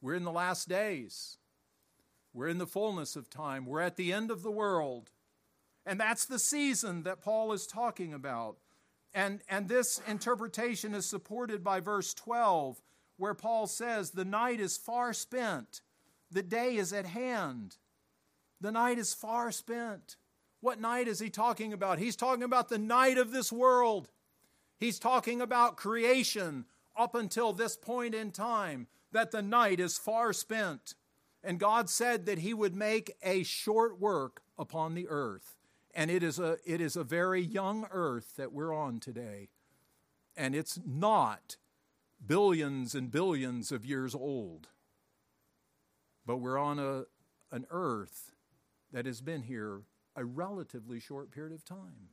We're 0.00 0.14
in 0.14 0.24
the 0.24 0.30
last 0.30 0.68
days. 0.68 1.38
We're 2.32 2.48
in 2.48 2.58
the 2.58 2.66
fullness 2.66 3.16
of 3.16 3.28
time. 3.28 3.66
We're 3.66 3.80
at 3.80 3.96
the 3.96 4.12
end 4.12 4.30
of 4.30 4.42
the 4.42 4.50
world. 4.50 5.10
And 5.84 5.98
that's 5.98 6.26
the 6.26 6.38
season 6.38 7.02
that 7.02 7.22
Paul 7.22 7.52
is 7.52 7.66
talking 7.66 8.14
about. 8.14 8.58
And, 9.12 9.40
and 9.48 9.68
this 9.68 10.00
interpretation 10.06 10.94
is 10.94 11.06
supported 11.06 11.64
by 11.64 11.80
verse 11.80 12.14
12, 12.14 12.80
where 13.16 13.34
Paul 13.34 13.66
says, 13.66 14.10
The 14.10 14.24
night 14.24 14.60
is 14.60 14.76
far 14.76 15.12
spent, 15.12 15.80
the 16.30 16.42
day 16.42 16.76
is 16.76 16.92
at 16.92 17.06
hand. 17.06 17.76
The 18.60 18.70
night 18.70 18.98
is 18.98 19.14
far 19.14 19.50
spent. 19.50 20.16
What 20.60 20.80
night 20.80 21.08
is 21.08 21.18
he 21.18 21.30
talking 21.30 21.72
about? 21.72 21.98
He's 21.98 22.16
talking 22.16 22.42
about 22.42 22.68
the 22.68 22.78
night 22.78 23.16
of 23.16 23.32
this 23.32 23.50
world. 23.50 24.10
He's 24.78 24.98
talking 24.98 25.40
about 25.40 25.76
creation 25.76 26.66
up 26.96 27.14
until 27.14 27.52
this 27.52 27.76
point 27.76 28.14
in 28.14 28.30
time, 28.30 28.86
that 29.12 29.30
the 29.30 29.42
night 29.42 29.80
is 29.80 29.98
far 29.98 30.32
spent. 30.32 30.94
And 31.42 31.58
God 31.58 31.88
said 31.88 32.26
that 32.26 32.38
He 32.38 32.52
would 32.52 32.74
make 32.74 33.16
a 33.22 33.42
short 33.42 33.98
work 33.98 34.42
upon 34.58 34.94
the 34.94 35.08
earth. 35.08 35.56
And 35.94 36.10
it 36.10 36.22
is 36.22 36.38
a, 36.38 36.58
it 36.64 36.80
is 36.80 36.96
a 36.96 37.04
very 37.04 37.40
young 37.40 37.86
earth 37.90 38.36
that 38.36 38.52
we're 38.52 38.74
on 38.74 39.00
today. 39.00 39.48
And 40.36 40.54
it's 40.54 40.78
not 40.86 41.56
billions 42.24 42.94
and 42.94 43.10
billions 43.10 43.72
of 43.72 43.84
years 43.84 44.14
old. 44.14 44.68
But 46.26 46.36
we're 46.36 46.58
on 46.58 46.78
a, 46.78 47.04
an 47.50 47.66
earth 47.70 48.32
that 48.92 49.06
has 49.06 49.20
been 49.20 49.42
here 49.42 49.82
a 50.16 50.24
relatively 50.24 51.00
short 51.00 51.30
period 51.30 51.54
of 51.54 51.64
time. 51.64 52.10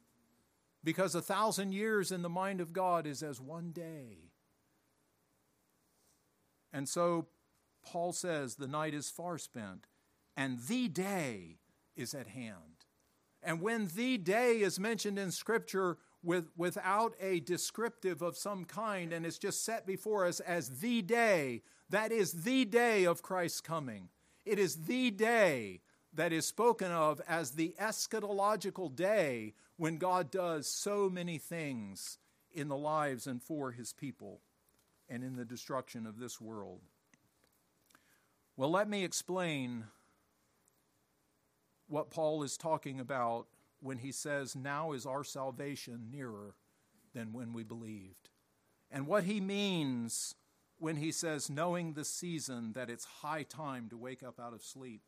Because 0.83 1.15
a 1.15 1.21
thousand 1.21 1.73
years 1.73 2.11
in 2.11 2.21
the 2.21 2.29
mind 2.29 2.61
of 2.61 2.71
God 2.71 3.05
is 3.05 3.21
as 3.21 3.41
one 3.41 3.71
day. 3.71 4.31
And 6.71 6.87
so 6.87 7.27
Paul 7.91 8.13
says 8.13 8.55
the 8.55 8.67
night 8.67 8.93
is 8.93 9.09
far 9.09 9.37
spent 9.37 9.87
and 10.35 10.59
the 10.67 10.87
day 10.87 11.57
is 11.95 12.13
at 12.13 12.27
hand. 12.27 12.85
And 13.41 13.61
when 13.61 13.89
the 13.95 14.17
day 14.17 14.61
is 14.61 14.79
mentioned 14.79 15.17
in 15.17 15.31
Scripture 15.31 15.97
with, 16.21 16.49
without 16.57 17.13
a 17.21 17.39
descriptive 17.39 18.21
of 18.21 18.35
some 18.35 18.65
kind 18.65 19.13
and 19.13 19.25
it's 19.25 19.37
just 19.37 19.63
set 19.63 19.85
before 19.87 20.25
us 20.25 20.39
as 20.41 20.79
the 20.79 21.01
day, 21.01 21.61
that 21.89 22.11
is 22.11 22.43
the 22.43 22.65
day 22.65 23.05
of 23.05 23.21
Christ's 23.21 23.61
coming. 23.61 24.09
It 24.45 24.59
is 24.59 24.83
the 24.85 25.11
day 25.11 25.81
that 26.13 26.33
is 26.33 26.45
spoken 26.45 26.91
of 26.91 27.21
as 27.27 27.51
the 27.51 27.73
eschatological 27.79 28.93
day 28.93 29.53
when 29.77 29.97
God 29.97 30.29
does 30.31 30.67
so 30.67 31.09
many 31.09 31.37
things 31.37 32.17
in 32.51 32.67
the 32.67 32.77
lives 32.77 33.27
and 33.27 33.41
for 33.41 33.71
his 33.71 33.93
people 33.93 34.41
and 35.07 35.23
in 35.23 35.35
the 35.35 35.45
destruction 35.45 36.05
of 36.05 36.19
this 36.19 36.41
world. 36.41 36.81
Well, 38.57 38.71
let 38.71 38.89
me 38.89 39.03
explain 39.03 39.85
what 41.87 42.09
Paul 42.09 42.41
is 42.41 42.57
talking 42.57 42.99
about 42.99 43.45
when 43.81 43.99
he 43.99 44.11
says, 44.11 44.55
Now 44.55 44.93
is 44.93 45.05
our 45.05 45.23
salvation 45.23 46.07
nearer 46.11 46.55
than 47.13 47.33
when 47.33 47.53
we 47.53 47.63
believed. 47.63 48.29
And 48.89 49.05
what 49.05 49.25
he 49.25 49.39
means 49.39 50.33
when 50.79 50.95
he 50.95 51.11
says, 51.11 51.49
knowing 51.49 51.93
the 51.93 52.05
season, 52.05 52.73
that 52.73 52.89
it's 52.89 53.05
high 53.05 53.43
time 53.43 53.89
to 53.89 53.97
wake 53.97 54.23
up 54.23 54.39
out 54.39 54.53
of 54.53 54.63
sleep. 54.63 55.01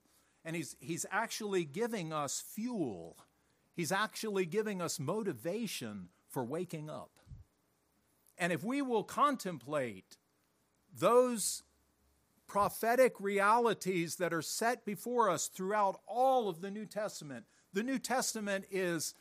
And 0.46 0.56
he's, 0.56 0.76
he's 0.80 1.06
actually 1.12 1.64
giving 1.66 2.14
us 2.14 2.42
fuel, 2.42 3.18
he's 3.76 3.92
actually 3.92 4.46
giving 4.46 4.80
us 4.80 5.00
motivation 5.00 6.10
for 6.28 6.44
waking 6.44 6.88
up. 6.88 7.12
And 8.38 8.54
if 8.54 8.64
we 8.64 8.84
will 8.84 9.04
contemplate 9.04 10.18
those 10.96 11.64
prophetic 12.50 13.14
realities 13.22 14.18
that 14.18 14.34
are 14.34 14.42
set 14.42 14.84
before 14.84 15.30
us 15.30 15.48
throughout 15.48 16.02
all 16.06 16.50
of 16.50 16.60
the 16.60 16.72
New 16.72 16.86
Testament. 16.86 17.46
The 17.72 17.84
New 17.84 18.00
Testament 18.00 18.66
is, 18.70 19.14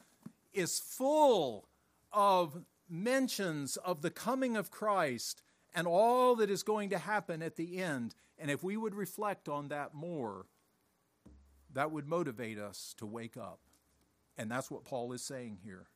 is 0.52 0.80
full 0.80 1.68
of 2.12 2.64
mentions 2.88 3.76
of 3.76 4.02
the 4.02 4.10
coming 4.10 4.56
of 4.56 4.70
Christ 4.70 5.42
and 5.74 5.86
all 5.86 6.34
that 6.36 6.50
is 6.50 6.62
going 6.62 6.90
to 6.90 6.98
happen 6.98 7.42
at 7.42 7.56
the 7.56 7.78
end. 7.78 8.14
And 8.38 8.50
if 8.50 8.64
we 8.64 8.76
would 8.76 8.94
reflect 8.94 9.48
on 9.48 9.68
that 9.68 9.94
more, 9.94 10.46
that 11.74 11.92
would 11.92 12.08
motivate 12.08 12.58
us 12.58 12.94
to 12.98 13.06
wake 13.06 13.36
up. 13.36 13.60
And 14.38 14.50
that's 14.50 14.70
what 14.70 14.84
Paul 14.84 15.12
is 15.12 15.22
saying 15.22 15.58
here. 15.62 15.88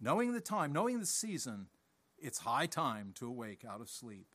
Knowing 0.00 0.32
the 0.32 0.40
time, 0.40 0.72
knowing 0.72 0.98
the 0.98 1.06
season, 1.06 1.68
it's 2.18 2.38
high 2.38 2.66
time 2.66 3.12
to 3.16 3.26
awake 3.26 3.64
out 3.68 3.80
of 3.80 3.88
sleep. 3.88 4.26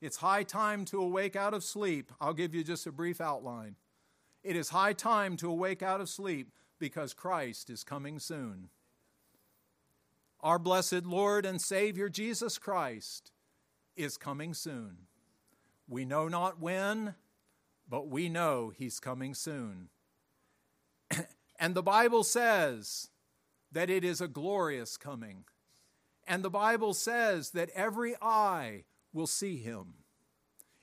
It's 0.00 0.18
high 0.18 0.42
time 0.42 0.84
to 0.86 1.00
awake 1.00 1.36
out 1.36 1.54
of 1.54 1.64
sleep. 1.64 2.12
I'll 2.20 2.34
give 2.34 2.54
you 2.54 2.62
just 2.62 2.86
a 2.86 2.92
brief 2.92 3.20
outline. 3.20 3.76
It 4.42 4.54
is 4.56 4.68
high 4.68 4.92
time 4.92 5.36
to 5.38 5.50
awake 5.50 5.82
out 5.82 6.00
of 6.00 6.08
sleep 6.08 6.52
because 6.78 7.14
Christ 7.14 7.70
is 7.70 7.82
coming 7.82 8.18
soon. 8.18 8.68
Our 10.40 10.58
blessed 10.58 11.04
Lord 11.04 11.46
and 11.46 11.60
Savior 11.60 12.08
Jesus 12.08 12.58
Christ 12.58 13.32
is 13.96 14.16
coming 14.16 14.52
soon. 14.52 14.98
We 15.88 16.04
know 16.04 16.28
not 16.28 16.60
when, 16.60 17.14
but 17.88 18.08
we 18.08 18.28
know 18.28 18.72
He's 18.76 19.00
coming 19.00 19.34
soon. 19.34 19.88
and 21.58 21.74
the 21.74 21.82
Bible 21.82 22.22
says 22.22 23.08
that 23.72 23.88
it 23.88 24.04
is 24.04 24.20
a 24.20 24.28
glorious 24.28 24.96
coming. 24.96 25.44
And 26.26 26.42
the 26.42 26.50
Bible 26.50 26.92
says 26.92 27.50
that 27.52 27.70
every 27.74 28.14
eye 28.20 28.84
will 29.16 29.26
see 29.26 29.56
him. 29.56 29.94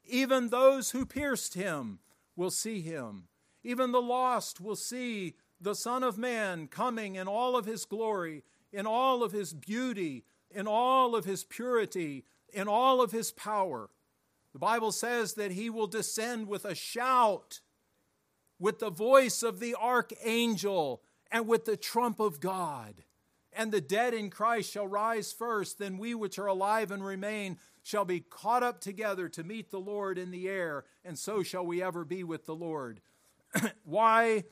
Even 0.06 0.50
those 0.50 0.92
who 0.92 1.06
pierced 1.06 1.54
him 1.54 2.00
will 2.36 2.50
see 2.50 2.82
him. 2.82 3.28
Even 3.64 3.92
the 3.92 4.02
lost 4.02 4.60
will 4.60 4.76
see 4.76 5.36
the 5.62 5.76
Son 5.76 6.04
of 6.04 6.18
Man 6.18 6.68
coming 6.68 7.16
in 7.16 7.28
all 7.28 7.56
of 7.56 7.66
his 7.66 7.86
glory, 7.86 8.44
in 8.74 8.86
all 8.86 9.24
of 9.24 9.32
his 9.32 9.54
beauty, 9.54 10.26
in 10.50 10.68
all 10.68 11.16
of 11.16 11.24
his 11.24 11.44
purity, 11.44 12.26
in 12.52 12.68
all 12.68 13.02
of 13.02 13.12
his 13.12 13.32
power. 13.32 13.90
The 14.52 14.60
Bible 14.60 14.92
says 14.92 15.36
that 15.36 15.52
he 15.52 15.70
will 15.70 15.88
descend 15.88 16.48
with 16.48 16.66
a 16.66 16.76
shout, 16.76 17.62
with 18.60 18.80
the 18.80 18.90
voice 18.90 19.44
of 19.44 19.60
the 19.60 19.76
archangel, 19.76 21.02
and 21.32 21.48
with 21.48 21.66
the 21.66 21.78
trump 21.78 22.20
of 22.20 22.40
God. 22.40 23.04
And 23.56 23.72
the 23.72 23.82
dead 23.82 24.14
in 24.14 24.30
Christ 24.30 24.72
shall 24.72 24.88
rise 24.88 25.32
first, 25.32 25.80
then 25.80 25.98
we 25.98 26.16
which 26.16 26.40
are 26.40 26.48
alive 26.48 26.92
and 26.92 27.06
remain 27.06 27.58
shall 27.84 28.06
be 28.06 28.22
caught 28.22 28.64
up 28.64 28.80
together 28.80 29.28
to 29.30 29.44
meet 29.44 29.70
the 29.70 29.80
Lord 29.80 30.18
in 30.18 30.32
the 30.32 30.48
air, 30.48 30.86
and 31.04 31.20
so 31.20 31.44
shall 31.44 31.66
we 31.66 31.84
ever 31.84 32.06
be 32.06 32.24
with 32.24 32.46
the 32.46 32.56
Lord. 32.56 33.02
Why 33.84 34.46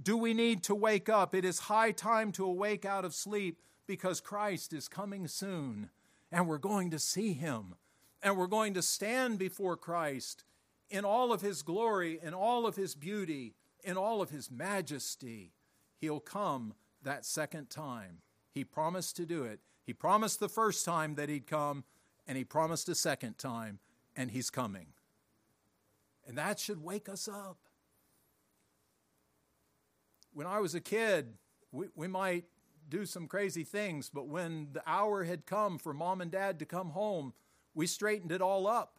do 0.00 0.16
we 0.16 0.34
need 0.34 0.62
to 0.64 0.74
wake 0.74 1.08
up? 1.08 1.34
It 1.34 1.44
is 1.44 1.60
high 1.60 1.92
time 1.92 2.30
to 2.32 2.44
awake 2.44 2.84
out 2.84 3.04
of 3.04 3.14
sleep 3.14 3.58
because 3.86 4.20
Christ 4.20 4.72
is 4.72 4.86
coming 4.86 5.26
soon, 5.28 5.88
and 6.30 6.46
we're 6.46 6.58
going 6.58 6.90
to 6.90 6.98
see 6.98 7.32
him, 7.32 7.74
and 8.22 8.36
we're 8.36 8.46
going 8.46 8.74
to 8.74 8.82
stand 8.82 9.38
before 9.38 9.76
Christ 9.76 10.44
in 10.90 11.04
all 11.06 11.32
of 11.32 11.40
his 11.40 11.62
glory, 11.62 12.20
in 12.22 12.34
all 12.34 12.66
of 12.66 12.76
his 12.76 12.94
beauty, 12.94 13.54
in 13.82 13.96
all 13.96 14.20
of 14.20 14.30
his 14.30 14.50
majesty. 14.50 15.52
He'll 15.96 16.20
come 16.20 16.74
that 17.04 17.24
second 17.24 17.70
time. 17.70 18.18
He 18.50 18.64
promised 18.64 19.16
to 19.16 19.26
do 19.26 19.44
it. 19.44 19.60
He 19.84 19.92
promised 19.92 20.40
the 20.40 20.48
first 20.48 20.84
time 20.84 21.14
that 21.16 21.28
he'd 21.28 21.46
come, 21.46 21.84
and 22.26 22.38
he 22.38 22.44
promised 22.44 22.88
a 22.88 22.94
second 22.94 23.38
time, 23.38 23.78
and 24.16 24.30
he's 24.30 24.50
coming. 24.50 24.88
And 26.26 26.38
that 26.38 26.58
should 26.58 26.82
wake 26.82 27.08
us 27.08 27.28
up. 27.28 27.58
When 30.32 30.46
I 30.46 30.60
was 30.60 30.74
a 30.74 30.80
kid, 30.80 31.34
we, 31.72 31.86
we 31.94 32.08
might 32.08 32.44
do 32.88 33.06
some 33.06 33.26
crazy 33.26 33.64
things, 33.64 34.10
but 34.12 34.28
when 34.28 34.68
the 34.72 34.82
hour 34.86 35.24
had 35.24 35.46
come 35.46 35.78
for 35.78 35.92
mom 35.92 36.20
and 36.20 36.30
dad 36.30 36.58
to 36.58 36.66
come 36.66 36.90
home, 36.90 37.32
we 37.74 37.86
straightened 37.86 38.32
it 38.32 38.40
all 38.40 38.66
up. 38.66 38.98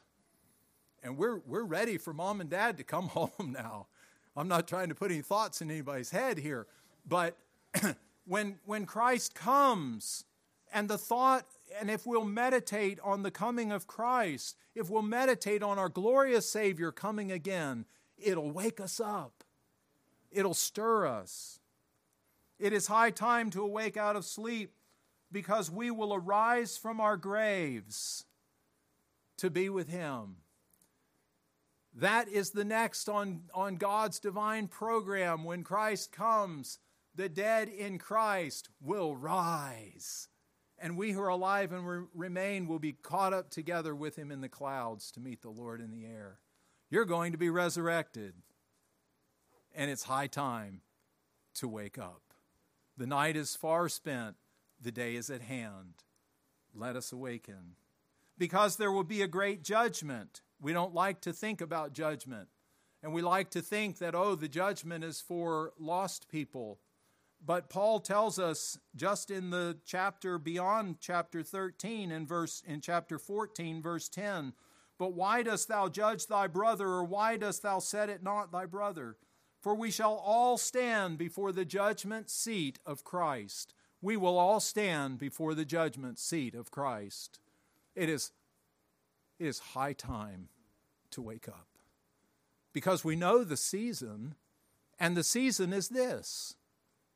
And 1.04 1.18
we're, 1.18 1.40
we're 1.46 1.64
ready 1.64 1.98
for 1.98 2.14
mom 2.14 2.42
and 2.42 2.50
dad 2.50 2.78
to 2.78 2.84
come 2.84 3.08
home 3.10 3.52
now. 3.52 3.88
I'm 4.36 4.48
not 4.48 4.68
trying 4.68 4.90
to 4.90 4.96
put 4.96 5.12
any 5.12 5.22
thoughts 5.22 5.62
in 5.62 5.70
anybody's 5.70 6.10
head 6.10 6.40
here, 6.40 6.68
but 7.08 7.38
when, 8.26 8.60
when 8.66 8.86
Christ 8.86 9.36
comes, 9.36 10.26
and 10.74 10.90
the 10.90 10.98
thought, 10.98 11.46
and 11.80 11.90
if 11.90 12.06
we'll 12.06 12.26
meditate 12.26 13.00
on 13.04 13.24
the 13.24 13.32
coming 13.32 13.72
of 13.72 13.88
Christ, 13.88 14.58
if 14.76 14.90
we'll 14.90 15.04
meditate 15.04 15.62
on 15.62 15.78
our 15.78 15.90
glorious 15.90 16.50
Savior 16.50 16.92
coming 16.92 17.32
again, 17.32 17.86
it'll 18.18 18.52
wake 18.52 18.80
us 18.80 19.00
up. 19.00 19.44
It'll 20.32 20.56
stir 20.56 21.06
us. 21.06 21.60
It 22.60 22.74
is 22.74 22.88
high 22.88 23.12
time 23.12 23.52
to 23.52 23.62
awake 23.62 23.98
out 23.98 24.16
of 24.16 24.26
sleep 24.26 24.74
because 25.32 25.70
we 25.70 25.92
will 25.92 26.14
arise 26.14 26.78
from 26.78 27.00
our 27.00 27.18
graves 27.18 28.26
to 29.38 29.50
be 29.50 29.70
with 29.70 29.90
Him. 29.90 30.38
That 31.96 32.28
is 32.28 32.52
the 32.52 32.66
next 32.66 33.08
on, 33.08 33.44
on 33.54 33.76
God's 33.76 34.20
divine 34.20 34.68
program. 34.68 35.44
When 35.44 35.64
Christ 35.64 36.12
comes, 36.12 36.80
the 37.16 37.30
dead 37.30 37.70
in 37.70 37.98
Christ 37.98 38.70
will 38.82 39.16
rise 39.16 40.28
and 40.84 40.98
we 40.98 41.14
who 41.14 41.22
are 41.22 41.30
alive 41.30 41.72
and 41.72 41.88
re- 41.88 42.06
remain 42.14 42.68
will 42.68 42.78
be 42.78 42.92
caught 42.92 43.32
up 43.32 43.50
together 43.50 43.96
with 43.96 44.18
him 44.18 44.32
in 44.32 44.42
the 44.42 44.50
clouds 44.50 45.12
to 45.12 45.22
meet 45.22 45.42
the 45.42 45.50
Lord 45.50 45.80
in 45.80 45.92
the 45.92 46.06
air. 46.06 46.40
You're 46.90 47.06
going 47.06 47.32
to 47.32 47.38
be 47.38 47.50
resurrected, 47.50 48.34
and 49.74 49.90
it's 49.90 50.04
high 50.04 50.28
time 50.28 50.82
to 51.56 51.70
wake 51.70 51.98
up. 51.98 52.22
The 52.98 53.08
night 53.08 53.38
is 53.38 53.56
far 53.56 53.88
spent, 53.88 54.36
the 54.80 54.92
day 54.92 55.16
is 55.16 55.30
at 55.30 55.42
hand. 55.42 56.04
Let 56.76 56.98
us 56.98 57.14
awaken. 57.14 57.78
Because 58.38 58.76
there 58.76 58.92
will 58.92 59.06
be 59.06 59.22
a 59.22 59.28
great 59.28 59.64
judgment. 59.64 60.42
We 60.62 60.74
don't 60.74 60.94
like 60.94 61.22
to 61.22 61.32
think 61.32 61.62
about 61.62 61.94
judgment. 61.94 62.50
And 63.02 63.14
we 63.14 63.22
like 63.22 63.52
to 63.52 63.62
think 63.62 64.00
that, 64.00 64.16
oh, 64.16 64.36
the 64.36 64.50
judgment 64.50 65.06
is 65.06 65.22
for 65.22 65.72
lost 65.80 66.28
people 66.28 66.80
but 67.46 67.70
Paul 67.70 68.00
tells 68.00 68.40
us 68.40 68.78
just 68.96 69.30
in 69.30 69.50
the 69.50 69.78
chapter 69.86 70.38
beyond 70.38 70.98
chapter 71.00 71.44
13 71.44 72.12
in 72.12 72.26
verse 72.26 72.64
in 72.66 72.80
chapter 72.80 73.20
14 73.20 73.82
verse 73.82 74.08
10, 74.08 74.54
but 74.98 75.14
why 75.14 75.44
dost 75.44 75.68
thou 75.68 75.90
judge 75.90 76.28
thy 76.28 76.48
brother 76.48 76.88
or 76.88 77.04
why 77.04 77.36
dost 77.38 77.64
thou 77.64 77.80
set 77.80 78.10
it 78.10 78.24
not 78.24 78.52
thy 78.52 78.66
brother? 78.66 79.18
For 79.60 79.76
we 79.76 79.92
shall 79.92 80.16
all 80.16 80.58
stand 80.58 81.18
before 81.18 81.52
the 81.52 81.66
judgment 81.66 82.30
seat 82.30 82.80
of 82.86 83.04
Christ. 83.04 83.74
We 84.02 84.18
will 84.18 84.38
all 84.38 84.60
stand 84.60 85.20
before 85.20 85.54
the 85.54 85.66
judgment 85.66 86.20
seat 86.20 86.54
of 86.56 86.72
Christ. 86.72 87.40
It 87.96 88.10
is 88.10 88.32
it 89.40 89.48
is 89.48 89.60
high 89.60 89.94
time 89.94 90.50
to 91.12 91.22
wake 91.22 91.48
up. 91.48 91.68
Because 92.72 93.04
we 93.04 93.16
know 93.16 93.44
the 93.44 93.58
season, 93.58 94.36
and 95.00 95.16
the 95.18 95.24
season 95.24 95.74
is 95.74 95.90
this 95.90 96.56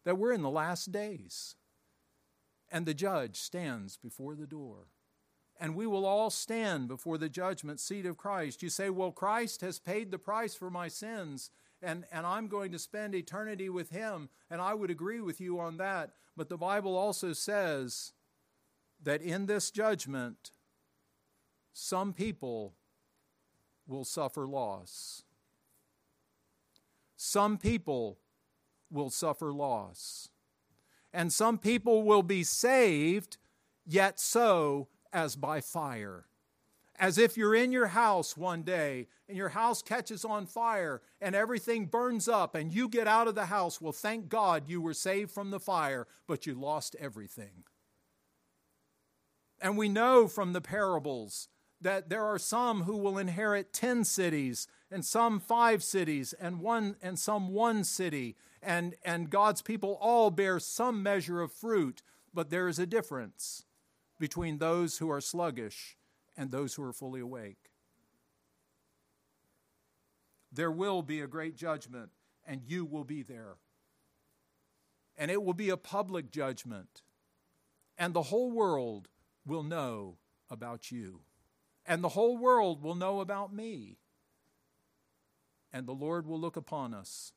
that 0.07 0.15
we're 0.15 0.31
in 0.31 0.41
the 0.41 0.49
last 0.49 0.93
days. 0.93 1.55
And 2.71 2.85
the 2.85 2.93
judge 2.93 3.35
stands 3.35 3.97
before 3.97 4.35
the 4.35 4.47
door. 4.47 4.87
And 5.59 5.75
we 5.75 5.85
will 5.85 6.05
all 6.05 6.29
stand 6.29 6.87
before 6.87 7.17
the 7.17 7.27
judgment 7.27 7.81
seat 7.81 8.05
of 8.05 8.15
Christ. 8.15 8.63
You 8.63 8.69
say, 8.69 8.89
Well, 8.89 9.11
Christ 9.11 9.59
has 9.59 9.79
paid 9.79 10.09
the 10.09 10.17
price 10.17 10.55
for 10.55 10.69
my 10.69 10.87
sins, 10.87 11.49
and, 11.81 12.05
and 12.09 12.25
I'm 12.25 12.47
going 12.47 12.71
to 12.71 12.79
spend 12.79 13.15
eternity 13.15 13.67
with 13.67 13.89
him. 13.89 14.29
And 14.49 14.61
I 14.61 14.73
would 14.73 14.89
agree 14.89 15.19
with 15.19 15.41
you 15.41 15.59
on 15.59 15.75
that. 15.75 16.11
But 16.37 16.47
the 16.47 16.57
Bible 16.57 16.95
also 16.95 17.33
says 17.33 18.13
that 19.03 19.21
in 19.21 19.45
this 19.45 19.71
judgment, 19.71 20.51
some 21.73 22.13
people 22.13 22.75
will 23.85 24.05
suffer 24.05 24.47
loss. 24.47 25.23
Some 27.17 27.57
people 27.57 28.19
will 28.91 29.09
suffer 29.09 29.51
loss. 29.51 30.29
And 31.13 31.31
some 31.31 31.57
people 31.57 32.03
will 32.03 32.23
be 32.23 32.43
saved, 32.43 33.37
yet 33.85 34.19
so 34.19 34.87
as 35.13 35.35
by 35.35 35.61
fire. 35.61 36.25
As 36.99 37.17
if 37.17 37.37
you're 37.37 37.55
in 37.55 37.71
your 37.71 37.87
house 37.87 38.35
one 38.35 38.63
day 38.63 39.07
and 39.27 39.37
your 39.37 39.49
house 39.49 39.81
catches 39.81 40.25
on 40.25 40.47
fire 40.47 41.01
and 41.21 41.35
everything 41.35 41.85
burns 41.85 42.27
up 42.27 42.55
and 42.55 42.73
you 42.73 42.89
get 42.89 43.07
out 43.07 43.27
of 43.27 43.35
the 43.35 43.45
house. 43.45 43.79
Well, 43.79 43.91
thank 43.91 44.29
God 44.29 44.67
you 44.67 44.81
were 44.81 44.95
saved 44.95 45.31
from 45.31 45.51
the 45.51 45.59
fire, 45.59 46.07
but 46.27 46.47
you 46.47 46.55
lost 46.55 46.95
everything. 46.99 47.63
And 49.61 49.77
we 49.77 49.89
know 49.89 50.27
from 50.27 50.53
the 50.53 50.61
parables 50.61 51.49
that 51.81 52.09
there 52.09 52.25
are 52.25 52.39
some 52.39 52.83
who 52.83 52.97
will 52.97 53.17
inherit 53.17 53.73
10 53.73 54.03
cities 54.03 54.67
and 54.91 55.03
some 55.03 55.39
5 55.39 55.83
cities 55.83 56.33
and 56.33 56.61
one 56.61 56.95
and 57.01 57.19
some 57.19 57.49
one 57.49 57.83
city. 57.83 58.35
And 58.61 58.95
and 59.03 59.29
God's 59.29 59.61
people 59.61 59.97
all 60.01 60.31
bear 60.31 60.59
some 60.59 61.03
measure 61.03 61.41
of 61.41 61.51
fruit 61.51 62.01
but 62.33 62.51
there 62.51 62.67
is 62.67 62.77
a 62.77 62.85
difference 62.85 63.65
between 64.19 64.59
those 64.59 64.99
who 64.99 65.09
are 65.09 65.19
sluggish 65.19 65.97
and 66.37 66.51
those 66.51 66.75
who 66.75 66.83
are 66.83 66.93
fully 66.93 67.19
awake. 67.19 67.71
There 70.51 70.69
will 70.69 71.01
be 71.01 71.19
a 71.19 71.27
great 71.27 71.55
judgment 71.55 72.11
and 72.45 72.61
you 72.63 72.85
will 72.85 73.03
be 73.03 73.23
there. 73.23 73.55
And 75.17 75.31
it 75.31 75.41
will 75.41 75.55
be 75.55 75.69
a 75.69 75.77
public 75.77 76.29
judgment 76.29 77.01
and 77.97 78.13
the 78.13 78.23
whole 78.23 78.51
world 78.51 79.07
will 79.45 79.63
know 79.63 80.17
about 80.49 80.91
you. 80.91 81.21
And 81.87 82.03
the 82.03 82.09
whole 82.09 82.37
world 82.37 82.83
will 82.83 82.93
know 82.93 83.19
about 83.19 83.51
me. 83.51 83.97
And 85.71 85.85
the 85.85 85.93
Lord 85.93 86.25
will 86.25 86.39
look 86.39 86.55
upon 86.55 86.93
us, 86.93 87.33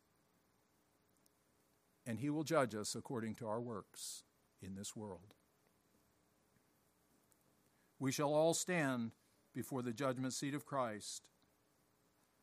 and 2.07 2.20
he 2.20 2.31
will 2.31 2.45
judge 2.45 2.74
us 2.74 2.95
according 2.95 3.35
to 3.37 3.47
our 3.47 3.61
works 3.61 4.22
in 4.62 4.74
this 4.76 4.95
world. 4.95 5.35
We 7.99 8.12
shall 8.12 8.33
all 8.33 8.55
stand 8.55 9.12
before 9.55 9.83
the 9.83 9.93
judgment 9.93 10.33
seat 10.33 10.55
of 10.55 10.64
Christ. 10.64 11.22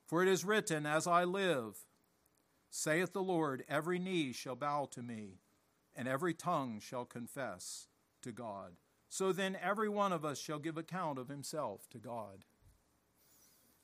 For 0.05 0.21
it 0.21 0.29
is 0.29 0.45
written, 0.45 0.85
As 0.85 1.07
I 1.07 1.23
live, 1.23 1.77
saith 2.69 3.13
the 3.13 3.23
Lord, 3.23 3.63
every 3.67 3.99
knee 3.99 4.33
shall 4.33 4.55
bow 4.55 4.87
to 4.91 5.01
me, 5.01 5.39
and 5.95 6.07
every 6.07 6.33
tongue 6.33 6.79
shall 6.79 7.05
confess 7.05 7.87
to 8.21 8.31
God. 8.31 8.73
So 9.09 9.31
then 9.31 9.57
every 9.61 9.89
one 9.89 10.11
of 10.11 10.25
us 10.25 10.37
shall 10.37 10.59
give 10.59 10.77
account 10.77 11.17
of 11.17 11.29
himself 11.29 11.89
to 11.91 11.97
God. 11.97 12.45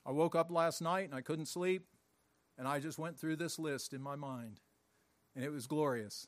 I 0.06 0.12
woke 0.12 0.36
up 0.36 0.51
last 0.51 0.82
night 0.82 1.06
and 1.06 1.16
I 1.16 1.22
couldn't 1.22 1.47
sleep, 1.47 1.88
and 2.58 2.68
I 2.68 2.80
just 2.80 2.99
went 2.99 3.20
through 3.20 3.38
this 3.38 3.58
list 3.58 3.93
in 3.93 4.01
my 4.01 4.16
mind, 4.16 4.60
and 5.36 5.43
it 5.43 5.51
was 5.51 5.68
glorious. 5.68 6.28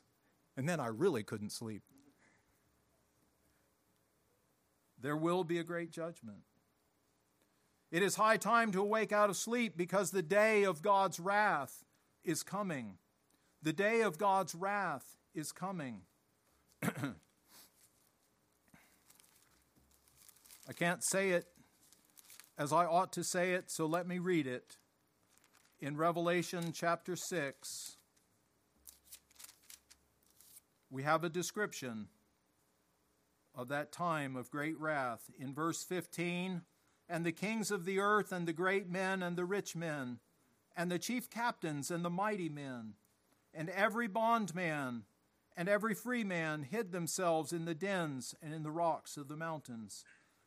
And 0.56 0.68
then 0.68 0.80
I 0.80 0.86
really 0.86 1.22
couldn't 1.22 1.52
sleep. 1.52 1.82
there 5.00 5.16
will 5.16 5.44
be 5.44 5.58
a 5.58 5.64
great 5.64 5.90
judgment. 5.90 6.42
It 7.90 8.02
is 8.02 8.16
high 8.16 8.36
time 8.36 8.72
to 8.72 8.80
awake 8.80 9.12
out 9.12 9.30
of 9.30 9.36
sleep 9.36 9.76
because 9.76 10.10
the 10.10 10.22
day 10.22 10.64
of 10.64 10.82
God's 10.82 11.20
wrath 11.20 11.84
is 12.24 12.42
coming. 12.42 12.98
The 13.62 13.72
day 13.72 14.00
of 14.00 14.18
God's 14.18 14.54
wrath 14.54 15.16
is 15.34 15.52
coming. 15.52 16.00
I 16.82 16.88
can't 20.74 21.04
say 21.04 21.30
it 21.30 21.46
as 22.58 22.72
I 22.72 22.86
ought 22.86 23.12
to 23.12 23.24
say 23.24 23.52
it, 23.52 23.70
so 23.70 23.86
let 23.86 24.06
me 24.06 24.18
read 24.18 24.46
it. 24.46 24.76
In 25.78 25.96
Revelation 25.96 26.72
chapter 26.72 27.14
6, 27.16 27.96
we 30.90 31.02
have 31.02 31.22
a 31.22 31.28
description 31.28 32.08
of 33.54 33.68
that 33.68 33.92
time 33.92 34.36
of 34.36 34.50
great 34.50 34.78
wrath. 34.80 35.30
In 35.38 35.52
verse 35.52 35.82
15, 35.82 36.62
and 37.08 37.24
the 37.24 37.32
kings 37.32 37.70
of 37.70 37.84
the 37.84 37.98
earth, 37.98 38.32
and 38.32 38.48
the 38.48 38.52
great 38.52 38.88
men, 38.88 39.22
and 39.22 39.36
the 39.36 39.44
rich 39.44 39.76
men, 39.76 40.18
and 40.76 40.90
the 40.90 40.98
chief 40.98 41.28
captains, 41.28 41.90
and 41.90 42.04
the 42.04 42.10
mighty 42.10 42.48
men, 42.48 42.94
and 43.52 43.68
every 43.70 44.08
bondman, 44.08 45.04
and 45.56 45.68
every 45.68 45.94
free 45.94 46.24
man 46.24 46.62
hid 46.62 46.92
themselves 46.92 47.52
in 47.52 47.64
the 47.64 47.74
dens 47.74 48.34
and 48.42 48.52
in 48.52 48.62
the 48.62 48.70
rocks 48.70 49.16
of 49.16 49.28
the 49.28 49.36
mountains, 49.36 50.04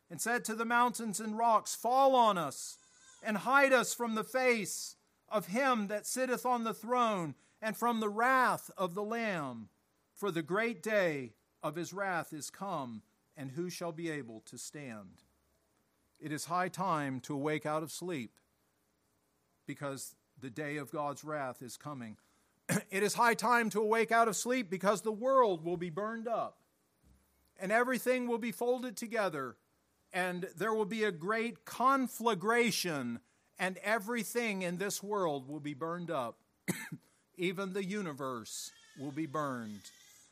and 0.10 0.20
said 0.20 0.44
to 0.46 0.56
the 0.56 0.66
mountains 0.66 1.20
and 1.20 1.38
rocks, 1.38 1.76
Fall 1.76 2.16
on 2.16 2.38
us, 2.38 2.78
and 3.24 3.38
hide 3.38 3.74
us 3.74 3.94
from 3.94 4.16
the 4.16 4.24
face 4.24 4.96
of 5.30 5.48
him 5.48 5.88
that 5.88 6.08
sitteth 6.08 6.46
on 6.46 6.64
the 6.64 6.74
throne, 6.74 7.36
and 7.62 7.76
from 7.76 8.00
the 8.00 8.10
wrath 8.10 8.72
of 8.78 8.96
the 8.96 9.04
Lamb. 9.04 9.70
For 10.14 10.32
the 10.32 10.42
great 10.42 10.82
day 10.82 11.34
of 11.62 11.76
his 11.76 11.94
wrath 11.94 12.34
is 12.34 12.50
come, 12.50 13.02
and 13.38 13.52
who 13.52 13.70
shall 13.70 13.92
be 13.92 14.10
able 14.10 14.42
to 14.48 14.58
stand? 14.58 15.24
It 16.20 16.32
is 16.32 16.46
high 16.46 16.70
time 16.70 17.20
to 17.22 17.34
awake 17.34 17.66
out 17.66 17.84
of 17.84 17.92
sleep 17.92 18.32
because 19.66 20.16
the 20.42 20.50
day 20.50 20.78
of 20.78 20.92
God's 20.92 21.24
wrath 21.24 21.62
is 21.62 21.78
coming. 21.78 22.18
it 22.92 23.04
is 23.04 23.14
high 23.14 23.34
time 23.34 23.70
to 23.70 23.82
awake 23.82 24.12
out 24.12 24.28
of 24.28 24.36
sleep 24.36 24.70
because 24.70 25.02
the 25.02 25.12
world 25.12 25.64
will 25.64 25.78
be 25.78 25.90
burned 25.90 26.28
up 26.28 26.58
and 27.60 27.72
everything 27.72 28.28
will 28.28 28.38
be 28.38 28.52
folded 28.52 28.96
together 28.96 29.56
and 30.14 30.48
there 30.58 30.74
will 30.74 30.86
be 30.86 31.04
a 31.04 31.12
great 31.12 31.66
conflagration 31.66 33.20
and 33.60 33.78
everything 33.84 34.62
in 34.62 34.78
this 34.78 35.04
world 35.04 35.48
will 35.48 35.60
be 35.60 35.74
burned 35.74 36.10
up. 36.10 36.40
Even 37.38 37.74
the 37.74 37.84
universe 37.84 38.72
will 39.00 39.12
be 39.12 39.26
burned. 39.26 39.82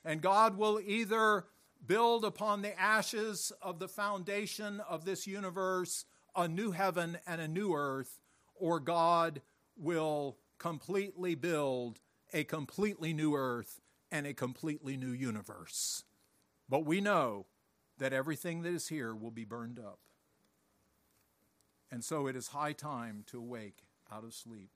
And 0.05 0.21
God 0.21 0.57
will 0.57 0.79
either 0.79 1.45
build 1.85 2.25
upon 2.25 2.61
the 2.61 2.79
ashes 2.79 3.51
of 3.61 3.79
the 3.79 3.87
foundation 3.87 4.81
of 4.89 5.05
this 5.05 5.27
universe 5.27 6.05
a 6.35 6.47
new 6.47 6.71
heaven 6.71 7.17
and 7.25 7.41
a 7.41 7.47
new 7.47 7.73
earth, 7.73 8.19
or 8.55 8.79
God 8.79 9.41
will 9.75 10.37
completely 10.59 11.35
build 11.35 11.99
a 12.33 12.43
completely 12.43 13.13
new 13.13 13.35
earth 13.35 13.81
and 14.11 14.25
a 14.25 14.33
completely 14.33 14.97
new 14.97 15.11
universe. 15.11 16.03
But 16.69 16.85
we 16.85 17.01
know 17.01 17.47
that 17.97 18.13
everything 18.13 18.61
that 18.61 18.73
is 18.73 18.87
here 18.87 19.13
will 19.13 19.31
be 19.31 19.45
burned 19.45 19.79
up. 19.79 19.99
And 21.91 22.03
so 22.03 22.27
it 22.27 22.35
is 22.35 22.49
high 22.49 22.73
time 22.73 23.23
to 23.27 23.37
awake 23.37 23.83
out 24.11 24.23
of 24.23 24.33
sleep. 24.33 24.69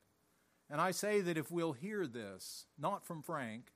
And 0.69 0.79
I 0.79 0.91
say 0.91 1.19
that 1.21 1.37
if 1.37 1.51
we'll 1.51 1.73
hear 1.73 2.07
this, 2.07 2.65
not 2.79 3.05
from 3.05 3.21
Frank, 3.21 3.73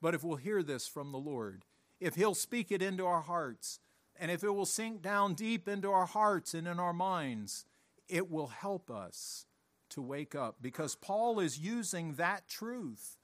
but 0.00 0.14
if 0.14 0.22
we'll 0.22 0.36
hear 0.36 0.62
this 0.62 0.86
from 0.86 1.10
the 1.10 1.18
Lord, 1.18 1.64
if 2.00 2.14
He'll 2.14 2.34
speak 2.34 2.70
it 2.70 2.80
into 2.80 3.04
our 3.04 3.22
hearts, 3.22 3.80
and 4.18 4.30
if 4.30 4.44
it 4.44 4.54
will 4.54 4.66
sink 4.66 5.02
down 5.02 5.34
deep 5.34 5.68
into 5.68 5.90
our 5.90 6.06
hearts 6.06 6.54
and 6.54 6.68
in 6.68 6.78
our 6.78 6.92
minds, 6.92 7.66
it 8.08 8.30
will 8.30 8.46
help 8.48 8.90
us 8.90 9.46
to 9.90 10.00
wake 10.00 10.34
up 10.34 10.56
because 10.60 10.94
Paul 10.94 11.40
is 11.40 11.58
using 11.58 12.14
that 12.14 12.48
truth 12.48 13.17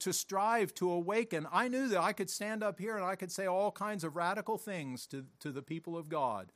to 0.00 0.12
strive 0.12 0.74
to 0.74 0.90
awaken. 0.90 1.46
I 1.52 1.68
knew 1.68 1.88
that 1.88 2.00
I 2.00 2.12
could 2.12 2.30
stand 2.30 2.62
up 2.62 2.78
here 2.78 2.96
and 2.96 3.04
I 3.04 3.16
could 3.16 3.32
say 3.32 3.46
all 3.46 3.70
kinds 3.70 4.04
of 4.04 4.16
radical 4.16 4.58
things 4.58 5.06
to, 5.08 5.24
to 5.40 5.50
the 5.50 5.62
people 5.62 5.96
of 5.96 6.08
God. 6.08 6.52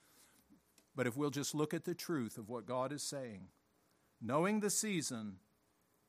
But 0.95 1.07
if 1.07 1.17
we'll 1.17 1.31
just 1.31 1.55
look 1.55 1.73
at 1.73 1.85
the 1.85 1.95
truth 1.95 2.37
of 2.37 2.49
what 2.49 2.67
God 2.67 2.93
is 2.93 3.03
saying, 3.03 3.49
knowing 4.21 4.61
the 4.61 4.71
season, 4.71 5.37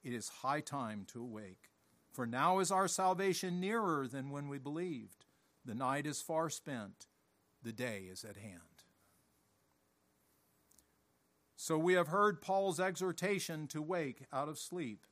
it 0.03 0.13
is 0.13 0.27
high 0.27 0.61
time 0.61 1.05
to 1.13 1.21
awake. 1.21 1.69
For 2.11 2.25
now 2.25 2.59
is 2.59 2.71
our 2.71 2.87
salvation 2.87 3.59
nearer 3.61 4.07
than 4.07 4.31
when 4.31 4.49
we 4.49 4.57
believed. 4.57 5.25
The 5.63 5.75
night 5.75 6.05
is 6.05 6.21
far 6.21 6.49
spent, 6.49 7.07
the 7.63 7.71
day 7.71 8.07
is 8.11 8.23
at 8.23 8.35
hand. 8.35 8.61
So 11.55 11.77
we 11.77 11.93
have 11.93 12.07
heard 12.07 12.41
Paul's 12.41 12.79
exhortation 12.79 13.67
to 13.67 13.81
wake 13.83 14.25
out 14.33 14.49
of 14.49 14.57
sleep, 14.57 15.05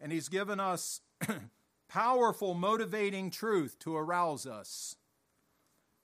and 0.00 0.12
he's 0.12 0.28
given 0.28 0.60
us 0.60 1.00
powerful, 1.88 2.54
motivating 2.54 3.30
truth 3.30 3.78
to 3.80 3.96
arouse 3.96 4.46
us. 4.46 4.96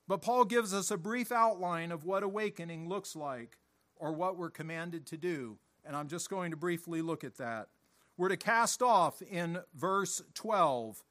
But 0.09 0.23
Paul 0.23 0.45
gives 0.45 0.75
us 0.75 0.91
a 0.91 0.97
brief 0.97 1.31
outline 1.31 1.93
of 1.93 2.05
what 2.05 2.23
awakening 2.23 2.89
looks 2.89 3.15
like 3.15 3.59
or 3.97 4.13
what 4.13 4.37
we're 4.37 4.51
commanded 4.51 5.07
to 5.07 5.17
do, 5.17 5.59
and 5.85 5.95
I'm 5.95 6.09
just 6.09 6.31
going 6.31 6.51
to 6.51 6.57
briefly 6.57 7.03
look 7.03 7.23
at 7.23 7.37
that. 7.37 7.69
We're 8.17 8.29
to 8.29 8.37
cast 8.37 8.83
off 8.83 9.23
in 9.23 9.61
verse 9.75 10.21
12 10.35 11.05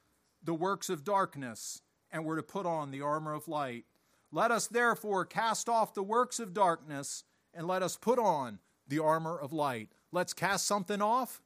the 0.43 0.53
works 0.53 0.89
of 0.89 1.03
darkness, 1.03 1.81
and 2.11 2.25
we're 2.25 2.35
to 2.35 2.43
put 2.43 2.65
on 2.65 2.91
the 2.91 3.01
armor 3.01 3.33
of 3.33 3.47
light. 3.47 3.85
Let 4.31 4.51
us 4.51 4.67
therefore 4.67 5.25
cast 5.25 5.69
off 5.69 5.93
the 5.93 6.03
works 6.03 6.39
of 6.39 6.53
darkness, 6.53 7.23
and 7.53 7.67
let 7.67 7.81
us 7.81 7.97
put 7.97 8.19
on 8.19 8.59
the 8.87 8.99
armor 8.99 9.37
of 9.37 9.53
light. 9.53 9.89
Let's 10.11 10.33
cast 10.33 10.65
something 10.65 11.01
off, 11.01 11.41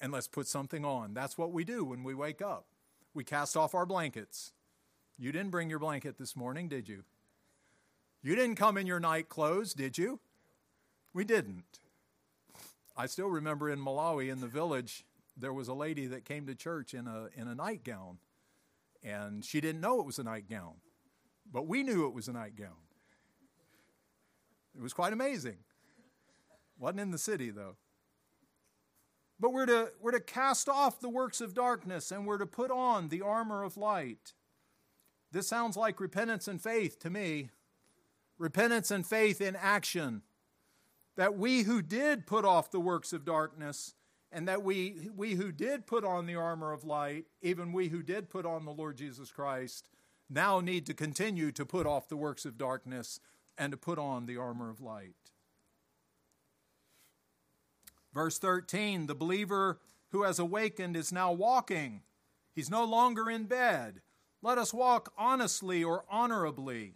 and 0.00 0.12
let's 0.12 0.28
put 0.28 0.46
something 0.46 0.84
on. 0.84 1.14
That's 1.14 1.38
what 1.38 1.52
we 1.52 1.64
do 1.64 1.84
when 1.84 2.04
we 2.04 2.14
wake 2.14 2.42
up. 2.42 2.66
We 3.14 3.24
cast 3.24 3.56
off 3.56 3.74
our 3.74 3.86
blankets. 3.86 4.52
You 5.18 5.32
didn't 5.32 5.50
bring 5.50 5.70
your 5.70 5.78
blanket 5.78 6.18
this 6.18 6.36
morning, 6.36 6.68
did 6.68 6.88
you? 6.88 7.04
You 8.22 8.34
didn't 8.34 8.56
come 8.56 8.76
in 8.76 8.86
your 8.86 9.00
night 9.00 9.28
clothes, 9.28 9.72
did 9.72 9.96
you? 9.96 10.20
We 11.14 11.24
didn't. 11.24 11.80
I 12.96 13.06
still 13.06 13.28
remember 13.28 13.70
in 13.70 13.78
Malawi, 13.78 14.30
in 14.30 14.40
the 14.40 14.46
village, 14.46 15.04
there 15.36 15.52
was 15.52 15.68
a 15.68 15.74
lady 15.74 16.06
that 16.06 16.24
came 16.24 16.46
to 16.46 16.54
church 16.54 16.92
in 16.92 17.06
a, 17.06 17.28
in 17.40 17.48
a 17.48 17.54
nightgown. 17.54 18.18
And 19.02 19.44
she 19.44 19.60
didn't 19.60 19.80
know 19.80 20.00
it 20.00 20.06
was 20.06 20.18
a 20.18 20.24
nightgown, 20.24 20.74
but 21.50 21.66
we 21.66 21.82
knew 21.82 22.06
it 22.06 22.12
was 22.12 22.28
a 22.28 22.32
nightgown. 22.32 22.76
It 24.76 24.82
was 24.82 24.92
quite 24.92 25.12
amazing. 25.12 25.58
Wasn't 26.78 27.00
in 27.00 27.10
the 27.10 27.18
city, 27.18 27.50
though. 27.50 27.76
But 29.38 29.52
we're 29.52 29.66
to, 29.66 29.92
we're 30.00 30.12
to 30.12 30.20
cast 30.20 30.68
off 30.68 31.00
the 31.00 31.08
works 31.08 31.40
of 31.40 31.54
darkness 31.54 32.10
and 32.10 32.26
we're 32.26 32.38
to 32.38 32.46
put 32.46 32.70
on 32.70 33.08
the 33.08 33.22
armor 33.22 33.62
of 33.62 33.76
light. 33.76 34.32
This 35.32 35.46
sounds 35.46 35.76
like 35.76 36.00
repentance 36.00 36.48
and 36.48 36.60
faith 36.60 36.98
to 37.00 37.10
me. 37.10 37.50
Repentance 38.38 38.90
and 38.90 39.06
faith 39.06 39.40
in 39.40 39.56
action 39.56 40.22
that 41.16 41.36
we 41.36 41.62
who 41.62 41.82
did 41.82 42.26
put 42.26 42.44
off 42.44 42.70
the 42.70 42.80
works 42.80 43.12
of 43.12 43.24
darkness, 43.24 43.94
and 44.30 44.46
that 44.48 44.62
we, 44.62 45.08
we 45.16 45.34
who 45.34 45.50
did 45.50 45.86
put 45.86 46.04
on 46.04 46.26
the 46.26 46.34
armor 46.34 46.72
of 46.72 46.84
light, 46.84 47.24
even 47.40 47.72
we 47.72 47.88
who 47.88 48.02
did 48.02 48.28
put 48.28 48.44
on 48.44 48.64
the 48.64 48.72
Lord 48.72 48.96
Jesus 48.96 49.30
Christ, 49.30 49.88
now 50.28 50.60
need 50.60 50.84
to 50.86 50.94
continue 50.94 51.50
to 51.52 51.64
put 51.64 51.86
off 51.86 52.08
the 52.08 52.16
works 52.16 52.44
of 52.44 52.58
darkness 52.58 53.20
and 53.56 53.70
to 53.70 53.78
put 53.78 53.98
on 53.98 54.26
the 54.26 54.36
armor 54.36 54.68
of 54.68 54.80
light. 54.80 55.14
Verse 58.16 58.38
13 58.38 59.08
the 59.08 59.14
believer 59.14 59.78
who 60.10 60.22
has 60.22 60.38
awakened 60.38 60.96
is 60.96 61.12
now 61.12 61.32
walking, 61.32 62.00
he's 62.54 62.70
no 62.70 62.82
longer 62.82 63.28
in 63.28 63.44
bed. 63.44 64.00
Let 64.40 64.56
us 64.56 64.72
walk 64.72 65.12
honestly 65.18 65.84
or 65.84 66.02
honorably, 66.08 66.94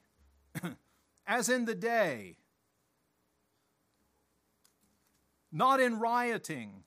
as 1.26 1.50
in 1.50 1.66
the 1.66 1.74
day 1.74 2.38
not 5.52 5.78
in 5.78 5.98
rioting 5.98 6.84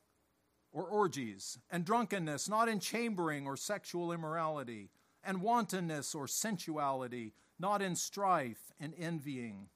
or 0.71 0.86
orgies, 0.86 1.59
and 1.69 1.86
drunkenness, 1.86 2.49
not 2.49 2.67
in 2.67 2.79
chambering 2.79 3.45
or 3.45 3.55
sexual 3.55 4.11
immorality, 4.11 4.89
and 5.23 5.43
wantonness 5.43 6.15
or 6.15 6.25
sensuality, 6.25 7.34
not 7.59 7.84
in 7.84 7.95
strife 7.95 8.71
and 8.79 8.95
envying. 8.97 9.67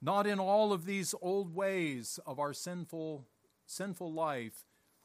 Not 0.00 0.26
in 0.26 0.38
all 0.38 0.72
of 0.72 0.84
these 0.84 1.14
old 1.22 1.54
ways 1.54 2.20
of 2.26 2.38
our 2.38 2.52
sinful, 2.52 3.26
sinful 3.66 4.12
life 4.12 4.64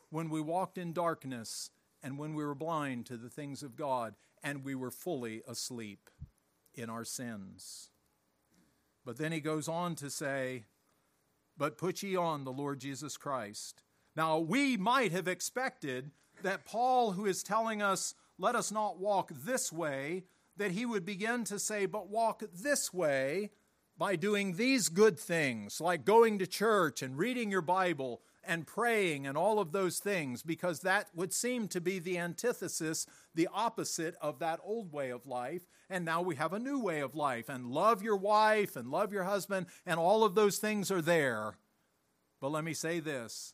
when 0.10 0.30
we 0.30 0.42
walked 0.42 0.78
in 0.78 0.94
darkness 0.94 1.72
and 2.04 2.18
when 2.18 2.34
we 2.34 2.44
were 2.44 2.56
blind 2.56 3.06
to 3.06 3.18
the 3.18 3.30
things 3.30 3.64
of 3.64 3.76
God 3.76 4.16
and 4.44 4.64
we 4.64 4.76
were 4.76 4.92
fully 4.92 5.42
asleep 5.48 6.10
in 6.74 6.90
our 6.90 7.06
sins. 7.06 7.90
But 9.06 9.18
then 9.18 9.32
he 9.32 9.40
goes 9.40 9.68
on 9.68 9.96
to 9.96 10.10
say, 10.10 10.66
But 11.58 11.78
put 11.78 12.04
ye 12.04 12.16
on 12.16 12.44
the 12.44 12.52
Lord 12.52 12.80
Jesus 12.80 13.18
Christ. 13.18 13.84
Now, 14.16 14.40
we 14.40 14.78
might 14.78 15.12
have 15.12 15.28
expected 15.28 16.12
that 16.44 16.66
Paul, 16.66 17.12
who 17.12 17.26
is 17.26 17.44
telling 17.44 17.82
us, 17.82 18.14
let 18.38 18.56
us 18.56 18.72
not 18.72 19.00
walk 19.00 19.32
this 19.34 19.72
way, 19.72 20.24
that 20.58 20.72
he 20.72 20.86
would 20.86 21.06
begin 21.06 21.44
to 21.46 21.60
say, 21.60 21.86
but 21.86 22.10
walk 22.10 22.44
this 22.54 22.94
way 22.94 23.52
by 24.02 24.16
doing 24.16 24.56
these 24.56 24.90
good 24.90 25.20
things, 25.20 25.80
like 25.80 26.04
going 26.04 26.40
to 26.40 26.48
church 26.48 27.04
and 27.04 27.20
reading 27.20 27.52
your 27.52 27.62
Bible 27.62 28.20
and 28.44 28.66
praying 28.66 29.28
and 29.28 29.38
all 29.38 29.60
of 29.60 29.74
those 29.74 30.00
things, 30.00 30.42
because 30.42 30.80
that 30.80 31.08
would 31.14 31.32
seem 31.32 31.68
to 31.68 31.80
be 31.80 32.00
the 32.00 32.18
antithesis, 32.18 33.06
the 33.36 33.48
opposite 33.54 34.16
of 34.20 34.40
that 34.40 34.60
old 34.64 34.92
way 34.92 35.12
of 35.12 35.28
life. 35.28 35.68
And 35.88 36.04
now 36.04 36.24
we 36.24 36.34
have 36.38 36.52
a 36.52 36.58
new 36.58 36.80
way 36.80 37.02
of 37.02 37.14
life. 37.14 37.48
And 37.48 37.68
love 37.68 38.02
your 38.02 38.16
wife 38.16 38.76
and 38.76 38.90
love 38.90 39.14
your 39.14 39.26
husband, 39.26 39.68
and 39.86 40.00
all 40.00 40.24
of 40.24 40.34
those 40.34 40.58
things 40.58 40.90
are 40.90 41.04
there. 41.04 41.60
But 42.40 42.52
let 42.52 42.64
me 42.64 42.74
say 42.74 43.02
this 43.02 43.54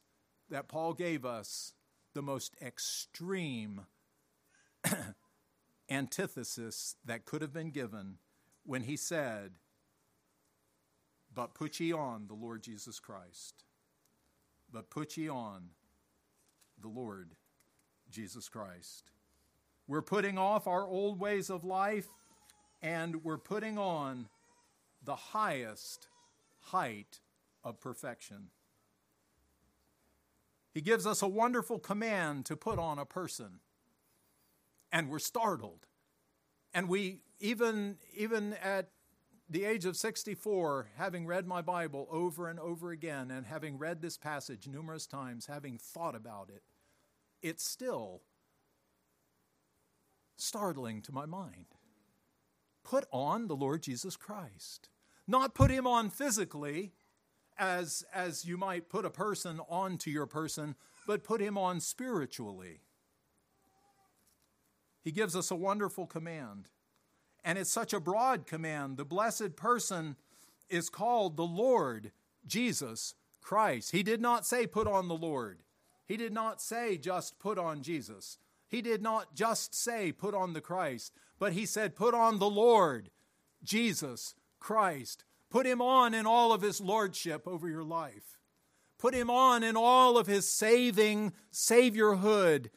that 0.49 0.69
Paul 0.69 0.93
gave 0.93 1.25
us 1.25 1.73
the 2.13 2.21
most 2.21 2.55
extreme 2.61 3.81
antithesis 5.89 6.95
that 7.03 7.25
could 7.25 7.41
have 7.41 7.51
been 7.51 7.71
given 7.71 8.19
when 8.63 8.83
he 8.83 8.95
said, 8.95 9.55
But 11.37 11.53
put 11.53 11.79
ye 11.79 11.93
on 11.93 12.25
the 12.25 12.33
Lord 12.33 12.63
Jesus 12.63 12.99
Christ. 12.99 13.63
But 14.73 14.89
put 14.89 15.17
ye 15.17 15.29
on 15.29 15.69
the 16.81 16.87
Lord 16.87 17.35
Jesus 18.09 18.49
Christ. 18.49 19.11
We're 19.87 20.01
putting 20.01 20.39
off 20.39 20.65
our 20.65 20.87
old 20.87 21.19
ways 21.19 21.51
of 21.51 21.63
life 21.63 22.07
and 22.81 23.23
we're 23.23 23.37
putting 23.37 23.77
on 23.77 24.29
the 25.03 25.15
highest 25.15 26.07
height 26.59 27.19
of 27.63 27.79
perfection. 27.79 28.49
He 30.73 30.81
gives 30.81 31.05
us 31.05 31.21
a 31.21 31.27
wonderful 31.27 31.77
command 31.77 32.47
to 32.47 32.55
put 32.55 32.79
on 32.79 32.97
a 32.97 33.05
person. 33.05 33.59
And 34.91 35.07
we're 35.07 35.19
startled. 35.19 35.85
And 36.73 36.89
we, 36.89 37.19
even, 37.39 37.97
even 38.15 38.53
at 38.53 38.89
the 39.49 39.63
age 39.63 39.85
of 39.85 39.95
64, 39.95 40.89
having 40.97 41.25
read 41.25 41.47
my 41.47 41.61
Bible 41.61 42.07
over 42.11 42.49
and 42.49 42.59
over 42.59 42.91
again, 42.91 43.31
and 43.31 43.45
having 43.45 43.77
read 43.77 44.01
this 44.01 44.17
passage 44.17 44.67
numerous 44.67 45.07
times, 45.07 45.45
having 45.45 45.77
thought 45.77 46.15
about 46.15 46.49
it, 46.49 46.63
it's 47.41 47.63
still 47.63 48.23
startling 50.35 51.01
to 51.03 51.11
my 51.11 51.25
mind. 51.25 51.65
Put 52.83 53.05
on 53.11 53.47
the 53.47 53.55
Lord 53.55 53.83
Jesus 53.83 54.15
Christ. 54.15 54.89
Not 55.27 55.55
put 55.55 55.71
him 55.71 55.87
on 55.87 56.09
physically, 56.09 56.93
as, 57.57 58.05
as 58.13 58.45
you 58.45 58.57
might 58.57 58.89
put 58.89 59.05
a 59.05 59.09
person 59.09 59.59
onto 59.69 60.09
your 60.09 60.25
person, 60.25 60.75
but 61.05 61.23
put 61.23 61.41
him 61.41 61.57
on 61.57 61.79
spiritually. 61.79 62.81
He 65.01 65.11
gives 65.11 65.35
us 65.35 65.51
a 65.51 65.55
wonderful 65.55 66.05
command. 66.05 66.67
And 67.43 67.57
it's 67.57 67.71
such 67.71 67.93
a 67.93 67.99
broad 67.99 68.45
command. 68.45 68.97
The 68.97 69.05
blessed 69.05 69.55
person 69.55 70.15
is 70.69 70.89
called 70.89 71.37
the 71.37 71.45
Lord 71.45 72.11
Jesus 72.45 73.13
Christ. 73.41 73.91
He 73.91 74.03
did 74.03 74.21
not 74.21 74.45
say, 74.45 74.67
put 74.67 74.87
on 74.87 75.07
the 75.07 75.15
Lord. 75.15 75.59
He 76.05 76.17
did 76.17 76.33
not 76.33 76.61
say, 76.61 76.97
just 76.97 77.39
put 77.39 77.57
on 77.57 77.81
Jesus. 77.81 78.37
He 78.67 78.81
did 78.81 79.01
not 79.01 79.35
just 79.35 79.73
say, 79.73 80.11
put 80.11 80.33
on 80.33 80.53
the 80.53 80.61
Christ, 80.61 81.13
but 81.39 81.53
he 81.53 81.65
said, 81.65 81.95
put 81.95 82.13
on 82.13 82.39
the 82.39 82.49
Lord 82.49 83.09
Jesus 83.63 84.35
Christ. 84.59 85.23
Put 85.49 85.65
him 85.65 85.81
on 85.81 86.13
in 86.13 86.25
all 86.25 86.51
of 86.51 86.61
his 86.61 86.81
lordship 86.81 87.47
over 87.47 87.69
your 87.69 87.83
life. 87.83 88.37
Put 88.97 89.13
him 89.13 89.29
on 89.29 89.63
in 89.63 89.77
all 89.77 90.17
of 90.17 90.27
his 90.27 90.49
saving 90.49 91.33
saviorhood 91.53 92.69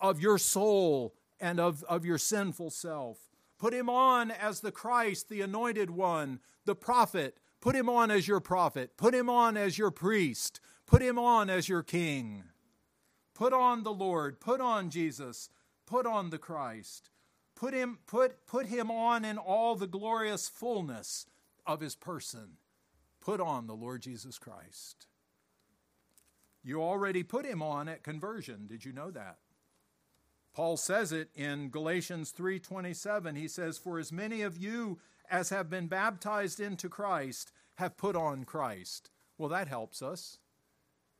of 0.00 0.20
your 0.20 0.38
soul 0.38 1.14
and 1.38 1.60
of, 1.60 1.84
of 1.84 2.04
your 2.04 2.18
sinful 2.18 2.70
self. 2.70 3.18
Put 3.58 3.72
him 3.72 3.88
on 3.88 4.30
as 4.30 4.60
the 4.60 4.72
Christ, 4.72 5.28
the 5.28 5.40
anointed 5.40 5.90
one, 5.90 6.40
the 6.64 6.74
prophet. 6.74 7.38
Put 7.60 7.74
him 7.74 7.88
on 7.88 8.10
as 8.10 8.28
your 8.28 8.40
prophet. 8.40 8.96
Put 8.96 9.14
him 9.14 9.30
on 9.30 9.56
as 9.56 9.78
your 9.78 9.90
priest. 9.90 10.60
Put 10.86 11.02
him 11.02 11.18
on 11.18 11.48
as 11.48 11.68
your 11.68 11.82
king. 11.82 12.44
Put 13.34 13.52
on 13.52 13.82
the 13.82 13.92
Lord. 13.92 14.40
Put 14.40 14.60
on 14.60 14.90
Jesus. 14.90 15.48
Put 15.86 16.06
on 16.06 16.30
the 16.30 16.38
Christ. 16.38 17.10
Put 17.54 17.72
him, 17.72 17.98
put, 18.06 18.46
put 18.46 18.66
him 18.66 18.90
on 18.90 19.24
in 19.24 19.38
all 19.38 19.74
the 19.74 19.86
glorious 19.86 20.48
fullness 20.48 21.26
of 21.66 21.80
his 21.80 21.94
person. 21.94 22.58
Put 23.20 23.40
on 23.40 23.66
the 23.66 23.74
Lord 23.74 24.02
Jesus 24.02 24.38
Christ. 24.38 25.06
You 26.62 26.82
already 26.82 27.22
put 27.22 27.46
him 27.46 27.62
on 27.62 27.88
at 27.88 28.02
conversion. 28.02 28.66
Did 28.66 28.84
you 28.84 28.92
know 28.92 29.10
that? 29.10 29.38
Paul 30.56 30.78
says 30.78 31.12
it 31.12 31.30
in 31.34 31.68
Galatians 31.68 32.30
3:27. 32.30 33.36
He 33.36 33.46
says, 33.46 33.76
"For 33.76 33.98
as 33.98 34.10
many 34.10 34.40
of 34.40 34.56
you 34.56 34.98
as 35.28 35.50
have 35.50 35.68
been 35.68 35.86
baptized 35.86 36.60
into 36.60 36.88
Christ 36.88 37.52
have 37.74 37.98
put 37.98 38.16
on 38.16 38.44
Christ." 38.44 39.10
Well, 39.36 39.50
that 39.50 39.68
helps 39.68 40.00
us. 40.00 40.38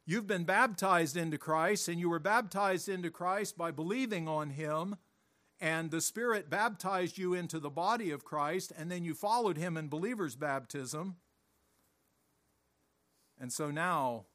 You've 0.06 0.26
been 0.26 0.46
baptized 0.46 1.18
into 1.18 1.36
Christ, 1.36 1.86
and 1.86 2.00
you 2.00 2.08
were 2.08 2.18
baptized 2.18 2.88
into 2.88 3.10
Christ 3.10 3.58
by 3.58 3.70
believing 3.70 4.26
on 4.26 4.48
him 4.48 4.96
and 5.60 5.90
the 5.90 6.00
Spirit 6.00 6.48
baptized 6.48 7.18
you 7.18 7.34
into 7.34 7.60
the 7.60 7.68
body 7.68 8.10
of 8.10 8.24
Christ, 8.24 8.72
and 8.74 8.90
then 8.90 9.04
you 9.04 9.14
followed 9.14 9.58
him 9.58 9.76
in 9.76 9.90
believer's 9.90 10.34
baptism. 10.34 11.20
And 13.36 13.52
so 13.52 13.70
now 13.70 14.28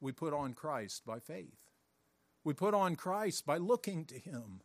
we 0.00 0.12
put 0.12 0.32
on 0.32 0.54
Christ 0.54 1.04
by 1.04 1.20
faith. 1.20 1.65
We 2.46 2.54
put 2.54 2.74
on 2.74 2.94
Christ 2.94 3.44
by 3.44 3.56
looking 3.56 4.04
to 4.04 4.16
him, 4.16 4.60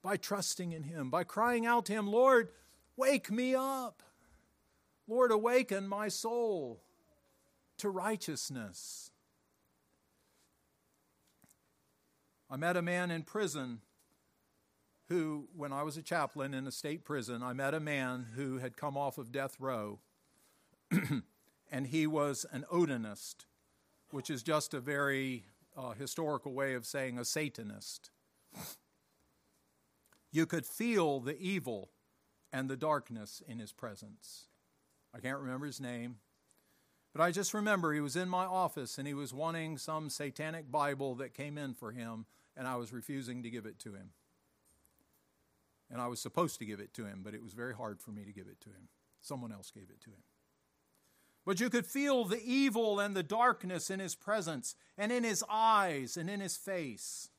by 0.00 0.16
trusting 0.16 0.70
in 0.70 0.84
him, 0.84 1.10
by 1.10 1.24
crying 1.24 1.66
out 1.66 1.84
to 1.86 1.92
him, 1.92 2.06
Lord, 2.06 2.50
wake 2.96 3.32
me 3.32 3.52
up. 3.52 4.00
Lord, 5.08 5.32
awaken 5.32 5.88
my 5.88 6.06
soul 6.06 6.84
to 7.78 7.90
righteousness. 7.90 9.10
I 12.48 12.56
met 12.56 12.76
a 12.76 12.82
man 12.82 13.10
in 13.10 13.24
prison 13.24 13.80
who, 15.08 15.48
when 15.52 15.72
I 15.72 15.82
was 15.82 15.96
a 15.96 16.02
chaplain 16.02 16.54
in 16.54 16.68
a 16.68 16.72
state 16.72 17.04
prison, 17.04 17.42
I 17.42 17.54
met 17.54 17.74
a 17.74 17.80
man 17.80 18.26
who 18.36 18.58
had 18.58 18.76
come 18.76 18.96
off 18.96 19.18
of 19.18 19.32
death 19.32 19.56
row, 19.58 19.98
and 21.72 21.88
he 21.88 22.06
was 22.06 22.46
an 22.52 22.64
Odinist, 22.72 23.46
which 24.12 24.30
is 24.30 24.44
just 24.44 24.72
a 24.72 24.78
very 24.78 25.46
uh, 25.76 25.92
historical 25.92 26.52
way 26.52 26.74
of 26.74 26.86
saying 26.86 27.18
a 27.18 27.24
Satanist. 27.24 28.10
You 30.32 30.46
could 30.46 30.66
feel 30.66 31.20
the 31.20 31.38
evil 31.38 31.90
and 32.52 32.68
the 32.68 32.76
darkness 32.76 33.42
in 33.46 33.58
his 33.58 33.72
presence. 33.72 34.46
I 35.14 35.20
can't 35.20 35.38
remember 35.38 35.66
his 35.66 35.80
name, 35.80 36.16
but 37.12 37.22
I 37.22 37.30
just 37.30 37.54
remember 37.54 37.92
he 37.92 38.00
was 38.00 38.16
in 38.16 38.28
my 38.28 38.44
office 38.44 38.98
and 38.98 39.06
he 39.06 39.14
was 39.14 39.32
wanting 39.32 39.78
some 39.78 40.10
satanic 40.10 40.70
Bible 40.70 41.14
that 41.16 41.34
came 41.34 41.56
in 41.56 41.74
for 41.74 41.92
him, 41.92 42.26
and 42.56 42.66
I 42.66 42.76
was 42.76 42.92
refusing 42.92 43.42
to 43.42 43.50
give 43.50 43.66
it 43.66 43.78
to 43.80 43.94
him. 43.94 44.10
And 45.90 46.00
I 46.00 46.08
was 46.08 46.20
supposed 46.20 46.58
to 46.58 46.64
give 46.64 46.80
it 46.80 46.92
to 46.94 47.06
him, 47.06 47.20
but 47.22 47.34
it 47.34 47.42
was 47.42 47.52
very 47.52 47.74
hard 47.74 48.00
for 48.00 48.10
me 48.10 48.24
to 48.24 48.32
give 48.32 48.48
it 48.48 48.60
to 48.62 48.70
him. 48.70 48.88
Someone 49.20 49.52
else 49.52 49.70
gave 49.70 49.88
it 49.88 50.00
to 50.02 50.10
him. 50.10 50.22
But 51.46 51.60
you 51.60 51.70
could 51.70 51.86
feel 51.86 52.24
the 52.24 52.42
evil 52.44 52.98
and 52.98 53.16
the 53.16 53.22
darkness 53.22 53.88
in 53.88 54.00
his 54.00 54.16
presence 54.16 54.74
and 54.98 55.12
in 55.12 55.22
his 55.22 55.44
eyes 55.48 56.16
and 56.16 56.28
in 56.28 56.40
his 56.40 56.56
face. 56.56 57.30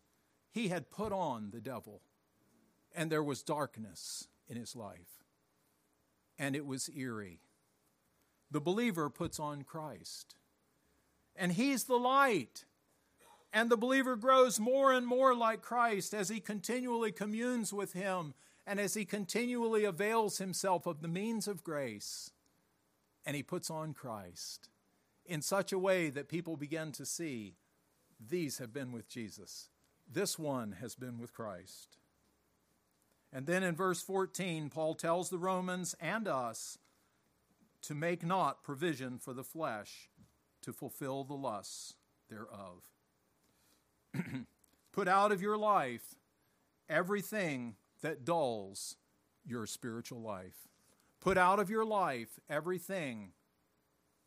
He 0.49 0.69
had 0.69 0.89
put 0.89 1.11
on 1.11 1.51
the 1.51 1.59
devil, 1.59 2.01
and 2.95 3.11
there 3.11 3.21
was 3.21 3.43
darkness 3.43 4.29
in 4.47 4.55
his 4.55 4.77
life. 4.77 5.25
And 6.39 6.55
it 6.55 6.65
was 6.65 6.89
eerie. 6.95 7.41
The 8.49 8.61
believer 8.61 9.09
puts 9.09 9.41
on 9.41 9.63
Christ, 9.63 10.35
and 11.35 11.51
he's 11.51 11.83
the 11.83 11.97
light. 11.97 12.63
And 13.51 13.69
the 13.69 13.77
believer 13.77 14.15
grows 14.15 14.57
more 14.57 14.93
and 14.93 15.05
more 15.05 15.35
like 15.35 15.61
Christ 15.61 16.13
as 16.13 16.29
he 16.29 16.39
continually 16.39 17.11
communes 17.11 17.73
with 17.73 17.91
him 17.93 18.33
and 18.65 18.79
as 18.79 18.93
he 18.93 19.03
continually 19.03 19.83
avails 19.83 20.37
himself 20.37 20.85
of 20.85 21.01
the 21.01 21.07
means 21.07 21.47
of 21.47 21.63
grace. 21.63 22.31
And 23.27 23.35
he 23.35 23.43
puts 23.43 23.69
on 23.69 23.93
Christ 23.93 24.69
in 25.25 25.41
such 25.41 25.73
a 25.73 25.77
way 25.77 26.09
that 26.09 26.29
people 26.29 26.55
begin 26.55 26.93
to 26.93 27.05
see 27.05 27.57
these 28.25 28.59
have 28.59 28.73
been 28.73 28.93
with 28.93 29.09
Jesus. 29.09 29.69
This 30.09 30.39
one 30.39 30.77
has 30.79 30.95
been 30.95 31.19
with 31.19 31.33
Christ. 31.33 31.97
And 33.33 33.45
then 33.45 33.63
in 33.63 33.75
verse 33.75 34.01
14, 34.01 34.69
Paul 34.69 34.95
tells 34.95 35.29
the 35.29 35.37
Romans 35.37 35.93
and 35.99 36.25
us 36.25 36.77
to 37.81 37.93
make 37.93 38.25
not 38.25 38.63
provision 38.63 39.19
for 39.19 39.33
the 39.33 39.43
flesh 39.43 40.09
to 40.61 40.71
fulfill 40.71 41.25
the 41.25 41.33
lusts 41.33 41.95
thereof. 42.29 42.83
Put 44.93 45.09
out 45.09 45.33
of 45.33 45.41
your 45.41 45.57
life 45.57 46.15
everything 46.89 47.75
that 48.01 48.23
dulls 48.23 48.95
your 49.45 49.67
spiritual 49.67 50.21
life. 50.21 50.69
Put 51.19 51.37
out 51.37 51.59
of 51.59 51.69
your 51.69 51.85
life 51.85 52.39
everything 52.49 53.31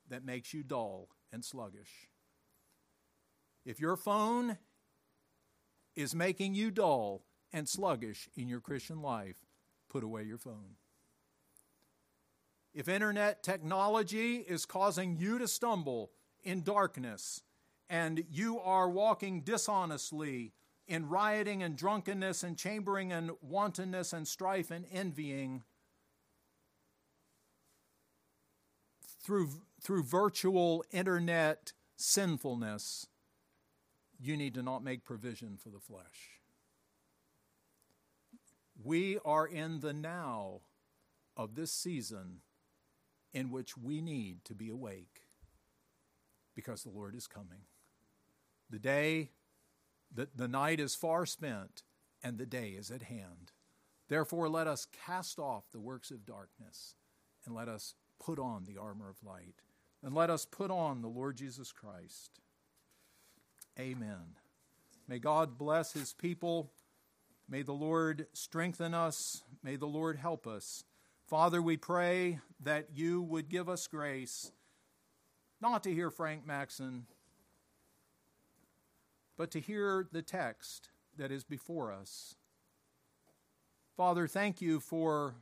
that 0.09 0.25
makes 0.25 0.53
you 0.53 0.63
dull 0.63 1.09
and 1.33 1.45
sluggish. 1.45 2.09
If 3.65 3.81
your 3.81 3.97
phone 3.97 4.59
is 5.95 6.15
making 6.15 6.55
you 6.55 6.71
dull 6.71 7.25
and 7.53 7.69
sluggish 7.69 8.29
in 8.35 8.49
your 8.49 8.61
Christian 8.61 9.03
life, 9.03 9.37
put 9.89 10.03
away 10.03 10.25
your 10.25 10.39
phone. 10.39 10.77
If 12.73 12.89
internet 12.89 13.43
technology 13.43 14.37
is 14.37 14.65
causing 14.65 15.17
you 15.17 15.39
to 15.39 15.49
stumble 15.49 16.13
in 16.43 16.63
darkness 16.63 17.43
and 17.89 18.25
you 18.31 18.61
are 18.61 18.89
walking 18.89 19.43
dishonestly 19.43 20.53
in 20.87 21.09
rioting 21.09 21.63
and 21.63 21.77
drunkenness 21.77 22.43
and 22.45 22.57
chambering 22.57 23.13
and 23.13 23.33
wantonness 23.43 24.13
and 24.13 24.27
strife 24.27 24.71
and 24.71 24.87
envying 24.93 25.65
through, 29.23 29.51
through 29.83 30.05
virtual 30.05 30.85
internet 30.91 31.73
sinfulness, 31.97 33.07
you 34.19 34.37
need 34.37 34.55
to 34.55 34.63
not 34.63 34.83
make 34.83 35.05
provision 35.05 35.57
for 35.57 35.71
the 35.71 35.79
flesh. 35.79 36.41
We 38.83 39.19
are 39.25 39.47
in 39.47 39.81
the 39.81 39.93
now 39.93 40.61
of 41.37 41.55
this 41.55 41.73
season 41.73 42.41
in 43.33 43.51
which 43.51 43.77
we 43.77 44.01
need 44.01 44.45
to 44.45 44.55
be 44.55 44.69
awake 44.69 45.23
because 46.55 46.83
the 46.83 46.91
Lord 46.91 47.15
is 47.15 47.27
coming. 47.27 47.65
The 48.69 48.79
day, 48.79 49.31
the, 50.13 50.29
the 50.35 50.49
night 50.49 50.81
is 50.81 50.95
far 50.95 51.27
spent, 51.27 51.83
and 52.23 52.39
the 52.39 52.47
day 52.47 52.71
is 52.71 52.91
at 52.91 53.03
hand. 53.03 53.53
Therefore, 54.09 54.49
let 54.49 54.67
us 54.67 54.87
cast 55.07 55.39
off 55.39 55.71
the 55.71 55.81
works 55.81 56.11
of 56.11 56.27
darkness 56.27 56.97
and 57.47 57.55
let 57.55 57.69
us 57.69 57.95
put 58.21 58.39
on 58.39 58.65
the 58.65 58.79
armor 58.79 59.09
of 59.09 59.17
light. 59.27 59.57
And 60.03 60.15
let 60.15 60.31
us 60.31 60.45
put 60.45 60.71
on 60.71 61.03
the 61.03 61.09
Lord 61.09 61.37
Jesus 61.37 61.73
Christ. 61.73 62.41
Amen. 63.79 64.37
May 65.09 65.19
God 65.19 65.59
bless 65.59 65.93
his 65.93 66.13
people. 66.13 66.71
May 67.49 67.63
the 67.63 67.73
Lord 67.73 68.27
strengthen 68.33 68.95
us. 68.95 69.43
May 69.63 69.75
the 69.75 69.87
Lord 69.87 70.17
help 70.17 70.47
us. 70.47 70.85
Father, 71.27 71.61
we 71.61 71.77
pray 71.77 72.41
that 72.63 72.89
you 72.95 73.23
would 73.23 73.49
give 73.49 73.69
us 73.69 73.87
grace 73.87 74.53
not 75.61 75.83
to 75.83 75.93
hear 75.93 76.11
Frank 76.11 76.47
Maxon, 76.47 77.07
but 79.37 79.51
to 79.51 79.61
hear 79.61 80.09
the 80.13 80.23
text 80.23 80.91
that 81.17 81.31
is 81.31 81.45
before 81.45 81.93
us. 81.93 82.35
Father, 83.97 84.27
thank 84.27 84.61
you 84.61 84.81
for, 84.81 85.35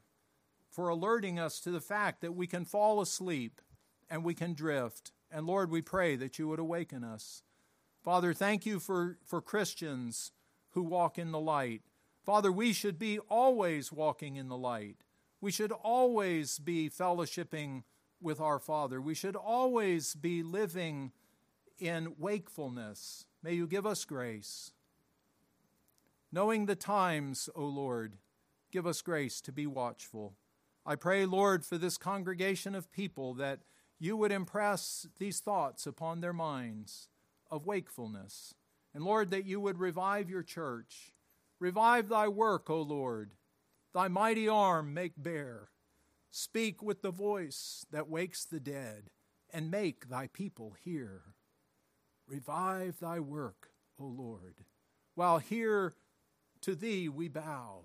for 0.79 0.91
alerting 0.91 1.41
us 1.41 1.59
to 1.59 1.73
the 1.73 1.81
fact 1.81 2.21
that 2.21 2.37
we 2.37 2.47
can 2.47 2.65
fall 2.65 3.01
asleep 3.01 3.61
and 4.09 4.23
we 4.23 4.33
can 4.33 4.55
drift. 4.55 5.11
And 5.29 5.45
Lord, 5.45 5.73
we 5.73 5.83
pray 5.83 6.15
that 6.15 6.39
you 6.39 6.47
would 6.47 6.61
awaken 6.61 7.03
us. 7.03 7.43
Father, 8.01 8.33
thank 8.33 8.65
you 8.65 8.79
for, 8.79 9.19
for 9.27 9.43
Christians 9.43 10.31
who 10.75 10.83
walk 10.85 11.19
in 11.19 11.33
the 11.33 11.41
light. 11.41 11.83
Father, 12.25 12.53
we 12.53 12.73
should 12.73 12.97
be 12.97 13.19
always 13.29 13.91
walking 13.91 14.37
in 14.37 14.49
the 14.49 14.57
light. 14.57 14.99
We 15.41 15.51
should 15.51 15.73
always 15.73 16.61
be 16.61 16.89
fellowshipping 16.89 17.83
with 18.21 18.41
our 18.41 18.61
Father. 18.61 19.01
We 19.01 19.17
should 19.17 19.35
always 19.35 20.15
be 20.15 20.45
living 20.45 21.11
in 21.81 22.15
wakefulness. 22.21 23.27
May 23.43 23.55
you 23.55 23.67
give 23.67 23.85
us 23.85 24.05
grace. 24.05 24.71
Knowing 26.31 26.67
the 26.67 26.77
times, 26.77 27.49
O 27.57 27.65
Lord, 27.65 28.19
give 28.71 28.87
us 28.87 29.03
grace 29.03 29.41
to 29.41 29.51
be 29.51 29.67
watchful. 29.67 30.35
I 30.89 30.95
pray, 30.95 31.27
Lord, 31.27 31.67
for 31.67 31.77
this 31.77 31.99
congregation 31.99 32.75
of 32.75 32.91
people 32.91 33.35
that 33.35 33.61
you 33.99 34.17
would 34.17 34.33
impress 34.33 35.07
these 35.19 35.39
thoughts 35.39 35.87
upon 35.87 36.23
their 36.23 36.33
minds 36.33 37.11
of 37.51 37.67
wakefulness. 37.67 38.55
And 38.95 39.05
Lord, 39.05 39.29
that 39.29 39.45
you 39.45 39.61
would 39.61 39.79
revive 39.79 40.31
your 40.31 40.43
church. 40.43 41.13
Revive 41.61 42.09
thy 42.09 42.27
work, 42.27 42.71
O 42.71 42.81
Lord. 42.81 43.33
Thy 43.93 44.09
mighty 44.09 44.49
arm 44.49 44.95
make 44.95 45.13
bare. 45.19 45.69
Speak 46.31 46.83
with 46.83 47.03
the 47.03 47.11
voice 47.11 47.85
that 47.91 48.09
wakes 48.09 48.47
the 48.47 48.59
dead, 48.59 49.11
and 49.53 49.71
make 49.71 50.09
thy 50.09 50.29
people 50.29 50.75
hear. 50.83 51.35
Revive 52.27 52.99
thy 52.99 53.21
work, 53.21 53.73
O 54.01 54.07
Lord, 54.07 54.65
while 55.15 55.37
here 55.37 55.93
to 56.63 56.75
thee 56.75 57.11
we 57.11 57.29
bow. 57.29 57.83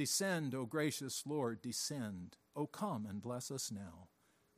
Descend, 0.00 0.54
O 0.54 0.64
gracious 0.64 1.24
Lord, 1.26 1.60
descend. 1.60 2.38
O 2.56 2.66
come 2.66 3.04
and 3.04 3.20
bless 3.20 3.50
us 3.50 3.70
now. 3.70 4.08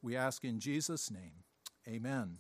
We 0.01 0.15
ask 0.15 0.45
in 0.45 0.61
Jesus' 0.61 1.11
name. 1.11 1.43
Amen. 1.89 2.39